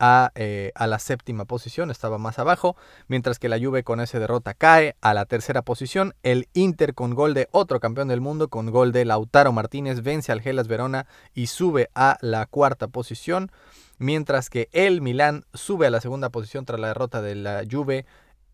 eh, 0.00 0.72
a, 0.74 0.86
la 0.86 0.98
séptima 0.98 1.44
posición, 1.44 1.90
estaba 1.90 2.18
más 2.18 2.38
abajo, 2.38 2.76
mientras 3.08 3.38
que 3.38 3.48
la 3.48 3.58
Juve 3.58 3.82
con 3.82 4.00
esa 4.00 4.18
derrota 4.18 4.54
cae 4.54 4.96
a 5.00 5.14
la 5.14 5.24
tercera 5.24 5.62
posición. 5.62 6.14
El 6.22 6.48
Inter 6.54 6.94
con 6.94 7.14
gol 7.14 7.34
de 7.34 7.48
otro 7.50 7.80
campeón 7.80 8.08
del 8.08 8.20
mundo, 8.20 8.48
con 8.48 8.70
gol 8.70 8.92
de 8.92 9.04
Lautaro 9.04 9.52
Martínez, 9.52 10.02
vence 10.02 10.32
al 10.32 10.40
Gelas 10.40 10.68
Verona 10.68 11.06
y 11.34 11.48
sube 11.48 11.90
a 11.94 12.18
la 12.20 12.46
cuarta 12.46 12.88
posición, 12.88 13.50
mientras 13.98 14.50
que 14.50 14.68
el 14.72 15.00
Milán 15.00 15.44
sube 15.54 15.86
a 15.86 15.90
la 15.90 16.00
segunda 16.00 16.30
posición 16.30 16.64
tras 16.64 16.80
la 16.80 16.88
derrota 16.88 17.20
de 17.20 17.34
la 17.34 17.64
Juve 17.68 18.06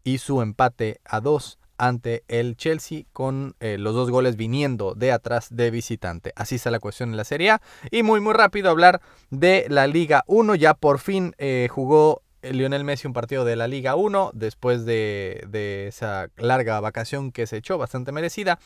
y 0.03 0.18
su 0.18 0.40
empate 0.42 1.01
a 1.05 1.20
dos 1.20 1.59
ante 1.78 2.24
el 2.28 2.56
Chelsea 2.56 3.04
con 3.12 3.54
eh, 3.60 3.76
los 3.78 3.94
dos 3.94 4.10
goles 4.10 4.36
viniendo 4.36 4.94
de 4.94 5.12
atrás 5.12 5.48
de 5.50 5.70
visitante. 5.70 6.32
Así 6.36 6.56
está 6.56 6.70
la 6.70 6.80
cuestión 6.80 7.10
en 7.10 7.16
la 7.16 7.24
Serie 7.24 7.50
A. 7.50 7.62
Y 7.90 8.02
muy 8.02 8.20
muy 8.20 8.34
rápido 8.34 8.70
hablar 8.70 9.00
de 9.30 9.66
la 9.68 9.86
Liga 9.86 10.24
1. 10.26 10.54
Ya 10.54 10.74
por 10.74 10.98
fin 10.98 11.34
eh, 11.38 11.68
jugó 11.70 12.22
Lionel 12.42 12.84
Messi 12.84 13.06
un 13.06 13.12
partido 13.12 13.44
de 13.44 13.56
la 13.56 13.68
Liga 13.68 13.96
1 13.96 14.32
después 14.34 14.84
de, 14.84 15.44
de, 15.48 15.88
esa 15.88 16.28
larga 16.36 16.80
vacación 16.80 17.32
que 17.32 17.46
se 17.46 17.56
echó, 17.56 17.78
bastante 17.78 18.12
merecida. 18.12 18.58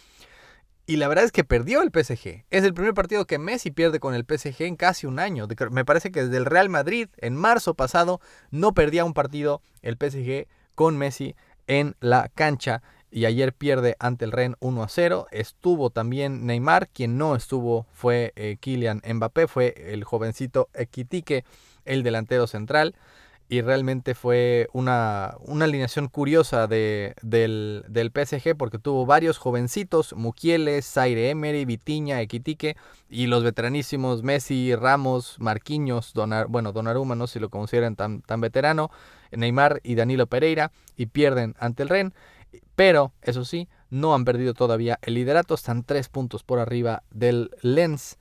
Y 0.89 0.97
la 0.97 1.07
verdad 1.07 1.27
es 1.27 1.33
que 1.33 1.45
perdió 1.45 1.83
el 1.83 1.91
PSG. 1.91 2.47
Es 2.49 2.65
el 2.65 2.73
primer 2.73 2.95
partido 2.95 3.27
que 3.27 3.39
Messi 3.39 3.71
pierde 3.71 4.01
con 4.01 4.15
el 4.15 4.25
PSG 4.25 4.63
en 4.63 4.77
casi 4.77 5.07
un 5.07 5.19
año. 5.19 5.47
Me 5.71 5.85
parece 5.85 6.11
que 6.11 6.25
desde 6.25 6.39
el 6.39 6.47
Real 6.47 6.71
Madrid 6.71 7.09
en 7.19 7.37
marzo 7.37 7.75
pasado 7.75 8.23
no 8.51 8.73
perdía 8.73 9.05
un 9.05 9.13
partido 9.13 9.61
el 9.83 9.97
PSG 9.97 10.49
con 10.75 10.97
Messi 10.97 11.37
en 11.67 11.95
la 12.01 12.31
cancha 12.35 12.83
y 13.11 13.25
ayer 13.25 13.53
pierde 13.53 13.97
ante 13.99 14.25
el 14.25 14.33
Ren 14.33 14.57
1 14.61 14.83
a 14.83 14.89
0. 14.89 15.27
Estuvo 15.31 15.91
también 15.91 16.47
Neymar, 16.47 16.89
quien 16.89 17.19
no 17.19 17.35
estuvo 17.37 17.87
fue 17.93 18.33
eh, 18.37 18.57
Kylian 18.61 19.03
Mbappé, 19.07 19.49
fue 19.49 19.75
el 19.93 20.05
jovencito 20.05 20.69
Equitique, 20.75 21.45
el 21.85 22.03
delantero 22.03 22.47
central. 22.47 22.95
Y 23.51 23.63
realmente 23.63 24.15
fue 24.15 24.69
una, 24.75 25.37
una 25.41 25.65
alineación 25.65 26.09
curiosa 26.09 26.67
de, 26.67 27.15
del, 27.23 27.83
del, 27.89 28.11
PSG 28.11 28.55
porque 28.59 28.79
tuvo 28.79 29.07
varios 29.07 29.39
jovencitos, 29.39 30.13
Mukiele, 30.13 30.83
Zaire 30.83 31.31
Emery, 31.31 31.65
Vitiña, 31.65 32.21
Equitique 32.21 32.77
y 33.09 33.27
los 33.27 33.45
veteranísimos 33.45 34.23
Messi, 34.23 34.75
Ramos, 34.77 35.37
Marquinhos, 35.39 36.13
Donar, 36.13 36.49
bueno, 36.49 36.73
Donnarumma, 36.73 37.15
no 37.15 37.27
si 37.27 37.39
lo 37.39 37.49
consideran 37.49 37.97
tan, 37.97 38.21
tan 38.21 38.43
veterano, 38.43 38.91
Neymar 39.33 39.81
y 39.83 39.95
Danilo 39.95 40.27
Pereira 40.27 40.71
y 40.99 41.07
pierden 41.07 41.55
ante 41.59 41.85
el 41.85 41.89
Ren. 41.89 42.13
Pero, 42.75 43.13
eso 43.23 43.45
sí, 43.45 43.69
no 43.91 44.15
han 44.15 44.25
perdido 44.25 44.55
todavía 44.55 44.99
el 45.03 45.15
liderato, 45.15 45.55
están 45.55 45.83
tres 45.83 46.09
puntos 46.09 46.43
por 46.45 46.59
arriba 46.59 47.03
del 47.11 47.51
Lens 47.63 48.19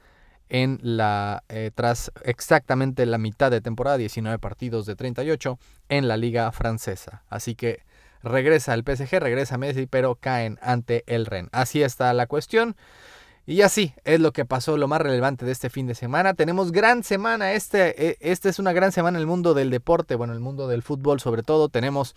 en 0.50 0.80
la 0.82 1.44
eh, 1.50 1.72
tras 1.76 2.12
exactamente 2.24 3.06
la 3.06 3.18
mitad 3.18 3.52
de 3.52 3.62
temporada, 3.62 3.98
19 3.98 4.40
partidos 4.40 4.86
de 4.86 4.96
38 4.96 5.60
en 5.90 6.08
la 6.08 6.18
liga 6.18 6.52
francesa. 6.52 7.24
Así 7.30 7.56
que 7.56 7.84
regresa 8.24 8.74
el 8.74 8.84
PSG, 8.84 9.20
regresa 9.20 9.58
Messi, 9.58 9.88
pero 9.88 10.16
caen 10.16 10.58
ante 10.62 11.04
el 11.08 11.26
Ren. 11.26 11.50
Así 11.52 11.84
está 11.84 12.14
la 12.14 12.28
cuestión. 12.28 12.76
Y 13.46 13.62
así 13.62 13.94
es 14.04 14.20
lo 14.20 14.34
que 14.34 14.44
pasó, 14.44 14.76
lo 14.76 14.90
más 14.90 15.00
relevante 15.00 15.46
de 15.46 15.54
este 15.54 15.70
fin 15.70 15.88
de 15.88 15.96
semana. 15.96 16.34
Tenemos 16.34 16.74
gran 16.74 17.04
semana, 17.04 17.54
este, 17.54 18.10
e, 18.10 18.18
este 18.20 18.50
es 18.50 18.60
una 18.60 18.74
gran 18.74 18.92
semana 18.92 19.18
en 19.18 19.22
el 19.22 19.28
mundo 19.28 19.54
del 19.54 19.70
deporte, 19.70 20.16
bueno, 20.16 20.34
el 20.34 20.42
mundo 20.42 20.68
del 20.68 20.84
fútbol 20.84 21.22
sobre 21.22 21.44
todo. 21.44 21.70
Tenemos 21.70 22.14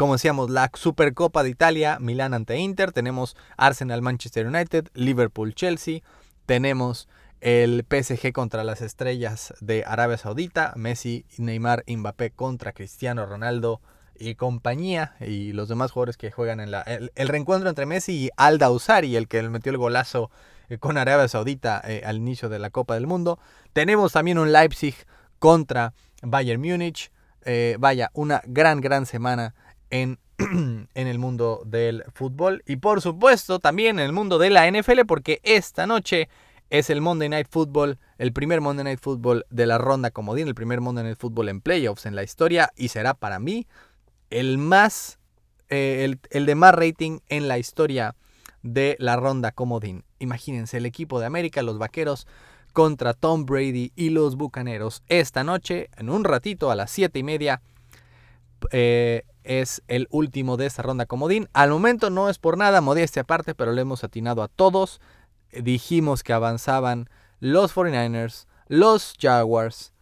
como 0.00 0.14
decíamos, 0.14 0.48
la 0.48 0.70
Supercopa 0.72 1.42
de 1.42 1.50
Italia, 1.50 1.98
Milán 2.00 2.32
ante 2.32 2.56
Inter, 2.56 2.90
tenemos 2.90 3.36
Arsenal 3.58 4.00
Manchester 4.00 4.46
United, 4.46 4.88
Liverpool 4.94 5.54
Chelsea, 5.54 6.00
tenemos 6.46 7.06
el 7.42 7.84
PSG 7.86 8.32
contra 8.32 8.64
las 8.64 8.80
estrellas 8.80 9.52
de 9.60 9.84
Arabia 9.86 10.16
Saudita, 10.16 10.72
Messi, 10.74 11.26
Neymar, 11.36 11.84
Mbappé 11.86 12.30
contra 12.30 12.72
Cristiano 12.72 13.26
Ronaldo 13.26 13.82
y 14.18 14.36
compañía 14.36 15.16
y 15.20 15.52
los 15.52 15.68
demás 15.68 15.90
jugadores 15.90 16.16
que 16.16 16.30
juegan 16.30 16.60
en 16.60 16.70
la, 16.70 16.80
el, 16.80 17.28
reencuentro 17.28 17.68
entre 17.68 17.84
Messi 17.84 18.12
y 18.12 18.30
Alda 18.38 18.70
Usari, 18.70 19.16
el 19.16 19.28
que 19.28 19.42
metió 19.50 19.70
el 19.70 19.76
golazo 19.76 20.30
eh, 20.70 20.78
con 20.78 20.96
Arabia 20.96 21.28
Saudita 21.28 21.82
eh, 21.84 22.04
al 22.06 22.16
inicio 22.16 22.48
de 22.48 22.58
la 22.58 22.70
Copa 22.70 22.94
del 22.94 23.06
Mundo. 23.06 23.38
Tenemos 23.74 24.12
también 24.12 24.38
un 24.38 24.50
Leipzig 24.50 24.94
contra 25.38 25.92
Bayern 26.22 26.62
Múnich. 26.62 27.12
Eh, 27.44 27.76
vaya, 27.78 28.10
una 28.14 28.40
gran, 28.46 28.80
gran 28.80 29.04
semana 29.04 29.54
en, 29.90 30.18
en 30.38 30.88
el 30.94 31.18
mundo 31.18 31.62
del 31.66 32.04
fútbol 32.14 32.62
y 32.66 32.76
por 32.76 33.00
supuesto 33.00 33.58
también 33.58 33.98
en 33.98 34.06
el 34.06 34.12
mundo 34.12 34.38
de 34.38 34.50
la 34.50 34.70
NFL 34.70 35.00
porque 35.06 35.40
esta 35.42 35.86
noche 35.86 36.28
es 36.70 36.88
el 36.88 37.00
Monday 37.00 37.28
Night 37.28 37.48
Football, 37.50 37.98
el 38.18 38.32
primer 38.32 38.60
Monday 38.60 38.84
Night 38.84 39.00
Football 39.00 39.44
de 39.50 39.66
la 39.66 39.78
ronda 39.78 40.10
comodín, 40.10 40.46
el 40.46 40.54
primer 40.54 40.80
Monday 40.80 41.04
Night 41.04 41.18
Football 41.18 41.48
en 41.48 41.60
playoffs 41.60 42.06
en 42.06 42.14
la 42.14 42.22
historia 42.22 42.70
y 42.76 42.88
será 42.88 43.14
para 43.14 43.40
mí 43.40 43.66
el 44.30 44.58
más, 44.58 45.18
eh, 45.68 46.04
el, 46.04 46.20
el, 46.30 46.46
de 46.46 46.54
más 46.54 46.74
rating 46.74 47.18
en 47.28 47.48
la 47.48 47.58
historia 47.58 48.14
de 48.62 48.96
la 49.00 49.16
ronda 49.16 49.50
comodín. 49.50 50.04
Imagínense 50.20 50.76
el 50.76 50.86
equipo 50.86 51.18
de 51.18 51.26
América, 51.26 51.62
los 51.62 51.78
Vaqueros 51.78 52.28
contra 52.72 53.14
Tom 53.14 53.46
Brady 53.46 53.92
y 53.96 54.10
los 54.10 54.36
Bucaneros 54.36 55.02
esta 55.08 55.44
noche, 55.44 55.90
en 55.96 56.08
un 56.08 56.24
ratito 56.24 56.70
a 56.70 56.76
las 56.76 56.90
7 56.92 57.18
y 57.18 57.22
media. 57.22 57.62
Eh, 58.70 59.24
es 59.44 59.82
el 59.88 60.06
último 60.10 60.56
de 60.56 60.66
esta 60.66 60.82
ronda 60.82 61.06
comodín. 61.06 61.48
Al 61.52 61.70
momento 61.70 62.10
no 62.10 62.28
es 62.28 62.38
por 62.38 62.56
nada, 62.56 62.80
modestia 62.80 63.22
aparte, 63.22 63.54
pero 63.54 63.72
le 63.72 63.82
hemos 63.82 64.04
atinado 64.04 64.42
a 64.42 64.48
todos 64.48 65.00
dijimos 65.52 66.22
que 66.22 66.32
avanzaban 66.32 67.08
los 67.40 67.74
49ers, 67.74 68.46
los 68.68 69.14
Jaguars, 69.20 69.92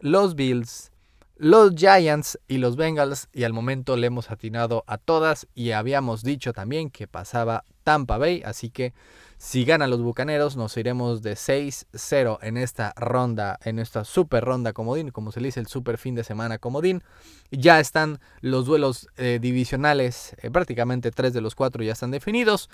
los 0.00 0.34
Bills, 0.34 0.90
los 1.38 1.74
Giants 1.74 2.38
y 2.48 2.58
los 2.58 2.76
Bengals 2.76 3.28
y 3.32 3.44
al 3.44 3.52
momento 3.52 3.96
le 3.96 4.06
hemos 4.06 4.30
atinado 4.30 4.84
a 4.86 4.98
todas 4.98 5.46
y 5.54 5.72
habíamos 5.72 6.22
dicho 6.22 6.52
también 6.52 6.90
que 6.90 7.06
pasaba 7.06 7.64
Tampa 7.84 8.18
Bay, 8.18 8.42
así 8.44 8.70
que 8.70 8.94
si 9.38 9.66
ganan 9.66 9.90
los 9.90 10.02
Bucaneros 10.02 10.56
nos 10.56 10.76
iremos 10.78 11.20
de 11.20 11.34
6-0 11.34 12.38
en 12.40 12.56
esta 12.56 12.94
ronda, 12.96 13.58
en 13.64 13.78
esta 13.78 14.04
super 14.04 14.42
ronda 14.44 14.72
comodín, 14.72 15.10
como 15.10 15.30
se 15.30 15.40
le 15.40 15.48
dice 15.48 15.60
el 15.60 15.66
super 15.66 15.98
fin 15.98 16.14
de 16.14 16.24
semana 16.24 16.58
comodín. 16.58 17.02
Ya 17.50 17.80
están 17.80 18.18
los 18.40 18.64
duelos 18.64 19.08
eh, 19.18 19.38
divisionales, 19.40 20.34
eh, 20.40 20.50
prácticamente 20.50 21.10
tres 21.10 21.34
de 21.34 21.42
los 21.42 21.54
cuatro 21.54 21.84
ya 21.84 21.92
están 21.92 22.10
definidos. 22.10 22.70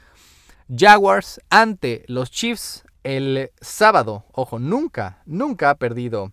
Jaguars 0.75 1.41
ante 1.51 2.05
los 2.07 2.31
Chiefs 2.31 2.85
el 3.03 3.51
sábado. 3.61 4.25
Ojo, 4.33 4.61
nunca, 4.61 5.21
nunca 5.27 5.71
ha 5.71 5.75
perdido 5.75 6.33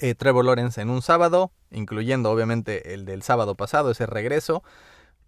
eh, 0.00 0.14
Trevor 0.14 0.44
Lawrence 0.44 0.80
en 0.80 0.90
un 0.90 1.02
sábado, 1.02 1.52
incluyendo 1.70 2.30
obviamente 2.30 2.94
el 2.94 3.04
del 3.04 3.22
sábado 3.22 3.54
pasado, 3.54 3.90
ese 3.90 4.06
regreso. 4.06 4.62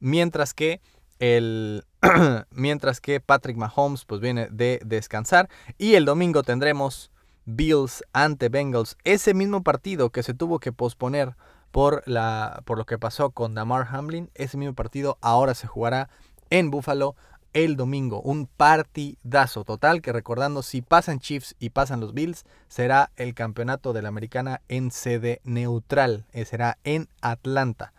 Mientras 0.01 0.55
que 0.55 0.81
el, 1.19 1.85
mientras 2.51 3.01
que 3.01 3.21
Patrick 3.21 3.57
Mahomes 3.57 4.05
pues 4.05 4.21
viene 4.21 4.49
de 4.51 4.81
descansar. 4.85 5.49
Y 5.77 5.95
el 5.95 6.05
domingo 6.05 6.43
tendremos 6.43 7.11
Bills 7.45 8.05
ante 8.13 8.49
Bengals. 8.49 8.97
Ese 9.05 9.35
mismo 9.35 9.63
partido 9.63 10.11
que 10.11 10.23
se 10.23 10.35
tuvo 10.35 10.59
que 10.59 10.73
posponer 10.73 11.35
por, 11.71 12.03
la, 12.07 12.63
por 12.65 12.79
lo 12.79 12.87
que 12.87 12.99
pasó 12.99 13.31
con 13.31 13.55
Damar 13.55 13.89
Hamlin. 13.91 14.31
Ese 14.35 14.57
mismo 14.57 14.75
partido 14.75 15.19
ahora 15.21 15.55
se 15.55 15.67
jugará 15.67 16.09
en 16.51 16.71
Buffalo 16.71 17.15
el 17.53 17.77
domingo. 17.77 18.21
Un 18.23 18.47
partidazo 18.47 19.65
total 19.65 20.03
que 20.03 20.13
recordando 20.13 20.63
si 20.63 20.83
pasan 20.83 21.21
Chiefs 21.21 21.55
y 21.59 21.71
pasan 21.71 22.01
los 22.01 22.15
Bills 22.15 22.45
será 22.69 23.11
el 23.17 23.35
campeonato 23.35 23.93
de 23.93 24.03
la 24.03 24.09
americana 24.09 24.63
en 24.69 24.91
sede 24.91 25.41
neutral. 25.45 26.27
Eh, 26.33 26.45
será 26.45 26.79
en 26.85 27.09
Atlanta. 27.21 27.93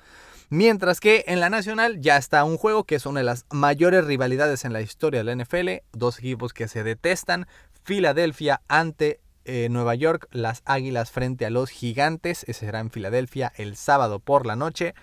Mientras 0.51 0.99
que 0.99 1.25
en 1.27 1.39
la 1.39 1.51
nacional 1.51 2.01
ya 2.01 2.17
está 2.17 2.43
un 2.43 2.57
juego 2.57 2.83
que 2.83 2.95
es 2.95 3.05
una 3.05 3.19
de 3.19 3.25
las 3.25 3.45
mayores 3.51 4.05
rivalidades 4.05 4.65
en 4.65 4.73
la 4.73 4.81
historia 4.81 5.23
de 5.23 5.35
la 5.35 5.43
NFL. 5.43 5.83
Dos 5.91 6.17
equipos 6.17 6.53
que 6.53 6.67
se 6.67 6.83
detestan. 6.83 7.45
Filadelfia 7.83 8.61
ante 8.67 9.19
eh, 9.45 9.67
Nueva 9.69 9.93
York. 9.93 10.27
Las 10.31 10.63
Águilas 10.65 11.11
frente 11.11 11.45
a 11.45 11.51
los 11.51 11.69
Gigantes. 11.69 12.43
Ese 12.47 12.65
será 12.65 12.79
en 12.79 12.89
Filadelfia 12.89 13.53
el 13.57 13.75
sábado 13.75 14.19
por 14.19 14.47
la 14.47 14.55
noche. 14.55 14.95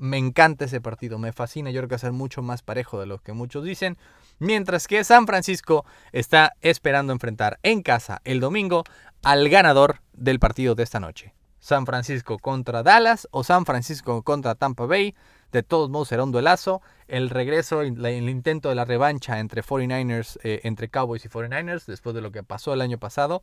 Me 0.00 0.16
encanta 0.16 0.64
ese 0.64 0.80
partido, 0.80 1.18
me 1.18 1.30
fascina. 1.30 1.70
Yo 1.70 1.80
creo 1.80 1.88
que 1.88 1.92
va 1.92 1.96
a 1.96 1.98
ser 1.98 2.12
mucho 2.12 2.40
más 2.40 2.62
parejo 2.62 2.98
de 2.98 3.04
lo 3.04 3.18
que 3.18 3.34
muchos 3.34 3.62
dicen. 3.62 3.98
Mientras 4.38 4.88
que 4.88 5.04
San 5.04 5.26
Francisco 5.26 5.84
está 6.10 6.54
esperando 6.62 7.12
enfrentar 7.12 7.58
en 7.62 7.82
casa 7.82 8.22
el 8.24 8.40
domingo 8.40 8.82
al 9.22 9.50
ganador 9.50 10.00
del 10.14 10.38
partido 10.38 10.74
de 10.74 10.84
esta 10.84 11.00
noche. 11.00 11.34
San 11.58 11.84
Francisco 11.84 12.38
contra 12.38 12.82
Dallas 12.82 13.28
o 13.30 13.44
San 13.44 13.66
Francisco 13.66 14.22
contra 14.22 14.54
Tampa 14.54 14.86
Bay. 14.86 15.14
De 15.52 15.62
todos 15.62 15.90
modos 15.90 16.08
será 16.08 16.24
un 16.24 16.32
duelazo. 16.32 16.80
El 17.06 17.28
regreso, 17.28 17.82
el 17.82 18.30
intento 18.30 18.70
de 18.70 18.76
la 18.76 18.86
revancha 18.86 19.38
entre 19.38 19.62
49ers, 19.62 20.38
eh, 20.42 20.60
entre 20.64 20.88
Cowboys 20.88 21.26
y 21.26 21.28
49ers, 21.28 21.84
después 21.84 22.14
de 22.14 22.22
lo 22.22 22.32
que 22.32 22.42
pasó 22.42 22.72
el 22.72 22.80
año 22.80 22.96
pasado. 22.96 23.42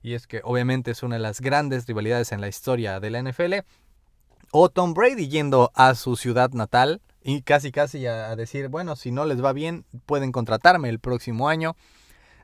Y 0.00 0.14
es 0.14 0.26
que 0.26 0.40
obviamente 0.42 0.92
es 0.92 1.02
una 1.02 1.16
de 1.16 1.22
las 1.22 1.42
grandes 1.42 1.86
rivalidades 1.86 2.32
en 2.32 2.40
la 2.40 2.48
historia 2.48 2.98
de 2.98 3.10
la 3.10 3.22
NFL. 3.22 3.56
O 4.50 4.70
Tom 4.70 4.94
Brady 4.94 5.28
yendo 5.28 5.70
a 5.74 5.94
su 5.94 6.16
ciudad 6.16 6.50
natal 6.52 7.02
y 7.22 7.42
casi 7.42 7.70
casi 7.70 8.06
a, 8.06 8.34
decir, 8.36 8.68
bueno, 8.68 8.96
si 8.96 9.10
no 9.10 9.26
les 9.26 9.44
va 9.44 9.52
bien, 9.52 9.84
pueden 10.06 10.32
contratarme 10.32 10.88
el 10.88 10.98
próximo 10.98 11.48
año. 11.48 11.76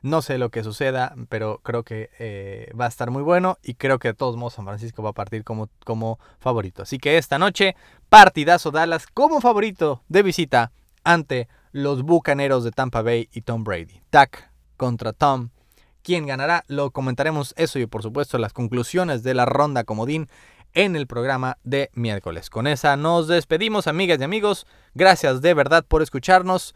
No 0.03 0.21
sé 0.21 0.37
lo 0.37 0.49
que 0.51 0.63
suceda, 0.63 1.15
pero 1.29 1.61
creo 1.63 1.81
que 1.81 2.11
eh, 2.19 2.71
va 2.79 2.85
a 2.85 2.89
estar 2.89 3.09
muy 3.09 3.23
bueno 3.23 3.57
y 3.63 3.73
creo 3.73 3.97
que 3.97 4.09
de 4.09 4.13
todos 4.13 4.37
modos 4.37 4.53
San 4.53 4.65
Francisco 4.65 5.01
va 5.01 5.09
a 5.09 5.13
partir 5.13 5.43
como, 5.43 5.69
como 5.83 6.19
favorito. 6.37 6.83
Así 6.83 6.99
que 6.99 7.17
esta 7.17 7.39
noche, 7.39 7.75
partidazo 8.07 8.69
Dallas 8.69 9.07
como 9.07 9.41
favorito 9.41 10.03
de 10.07 10.21
visita 10.21 10.71
ante 11.03 11.47
los 11.71 12.03
Bucaneros 12.03 12.63
de 12.63 12.71
Tampa 12.71 13.01
Bay 13.01 13.29
y 13.33 13.41
Tom 13.41 13.63
Brady. 13.63 13.99
Tac 14.11 14.51
contra 14.77 15.11
Tom. 15.11 15.49
¿Quién 16.03 16.27
ganará? 16.27 16.65
Lo 16.67 16.91
comentaremos 16.91 17.55
eso 17.57 17.79
y 17.79 17.87
por 17.87 18.03
supuesto 18.03 18.37
las 18.37 18.53
conclusiones 18.53 19.23
de 19.23 19.33
la 19.33 19.45
ronda 19.45 19.85
comodín 19.85 20.29
en 20.75 20.95
el 20.95 21.07
programa 21.07 21.57
de 21.63 21.89
miércoles. 21.93 22.51
Con 22.51 22.67
esa 22.67 22.95
nos 22.95 23.27
despedimos, 23.27 23.87
amigas 23.87 24.19
y 24.19 24.23
amigos. 24.23 24.67
Gracias 24.93 25.41
de 25.41 25.53
verdad 25.55 25.83
por 25.87 26.03
escucharnos. 26.03 26.75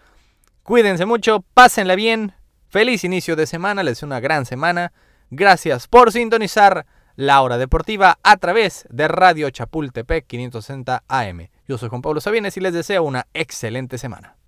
Cuídense 0.64 1.06
mucho, 1.06 1.46
pásenla 1.54 1.96
bien. 1.96 2.34
Feliz 2.70 3.04
inicio 3.04 3.36
de 3.36 3.46
semana, 3.46 3.84
les 3.84 3.98
deseo 3.98 4.08
una 4.08 4.20
gran 4.20 4.46
semana. 4.46 4.92
Gracias 5.30 5.88
por 5.88 6.12
sintonizar 6.12 6.86
la 7.16 7.42
hora 7.42 7.58
deportiva 7.58 8.18
a 8.24 8.38
través 8.38 8.88
de 8.90 9.08
Radio 9.08 9.50
Chapultepec 9.50 10.26
560 10.26 11.04
AM. 11.08 11.50
Yo 11.68 11.78
soy 11.78 11.90
Juan 11.90 12.02
Pablo 12.02 12.22
Sabines 12.22 12.58
y 12.58 12.62
les 12.62 12.74
deseo 12.74 13.04
una 13.04 13.28
excelente 13.34 13.98
semana. 13.98 14.39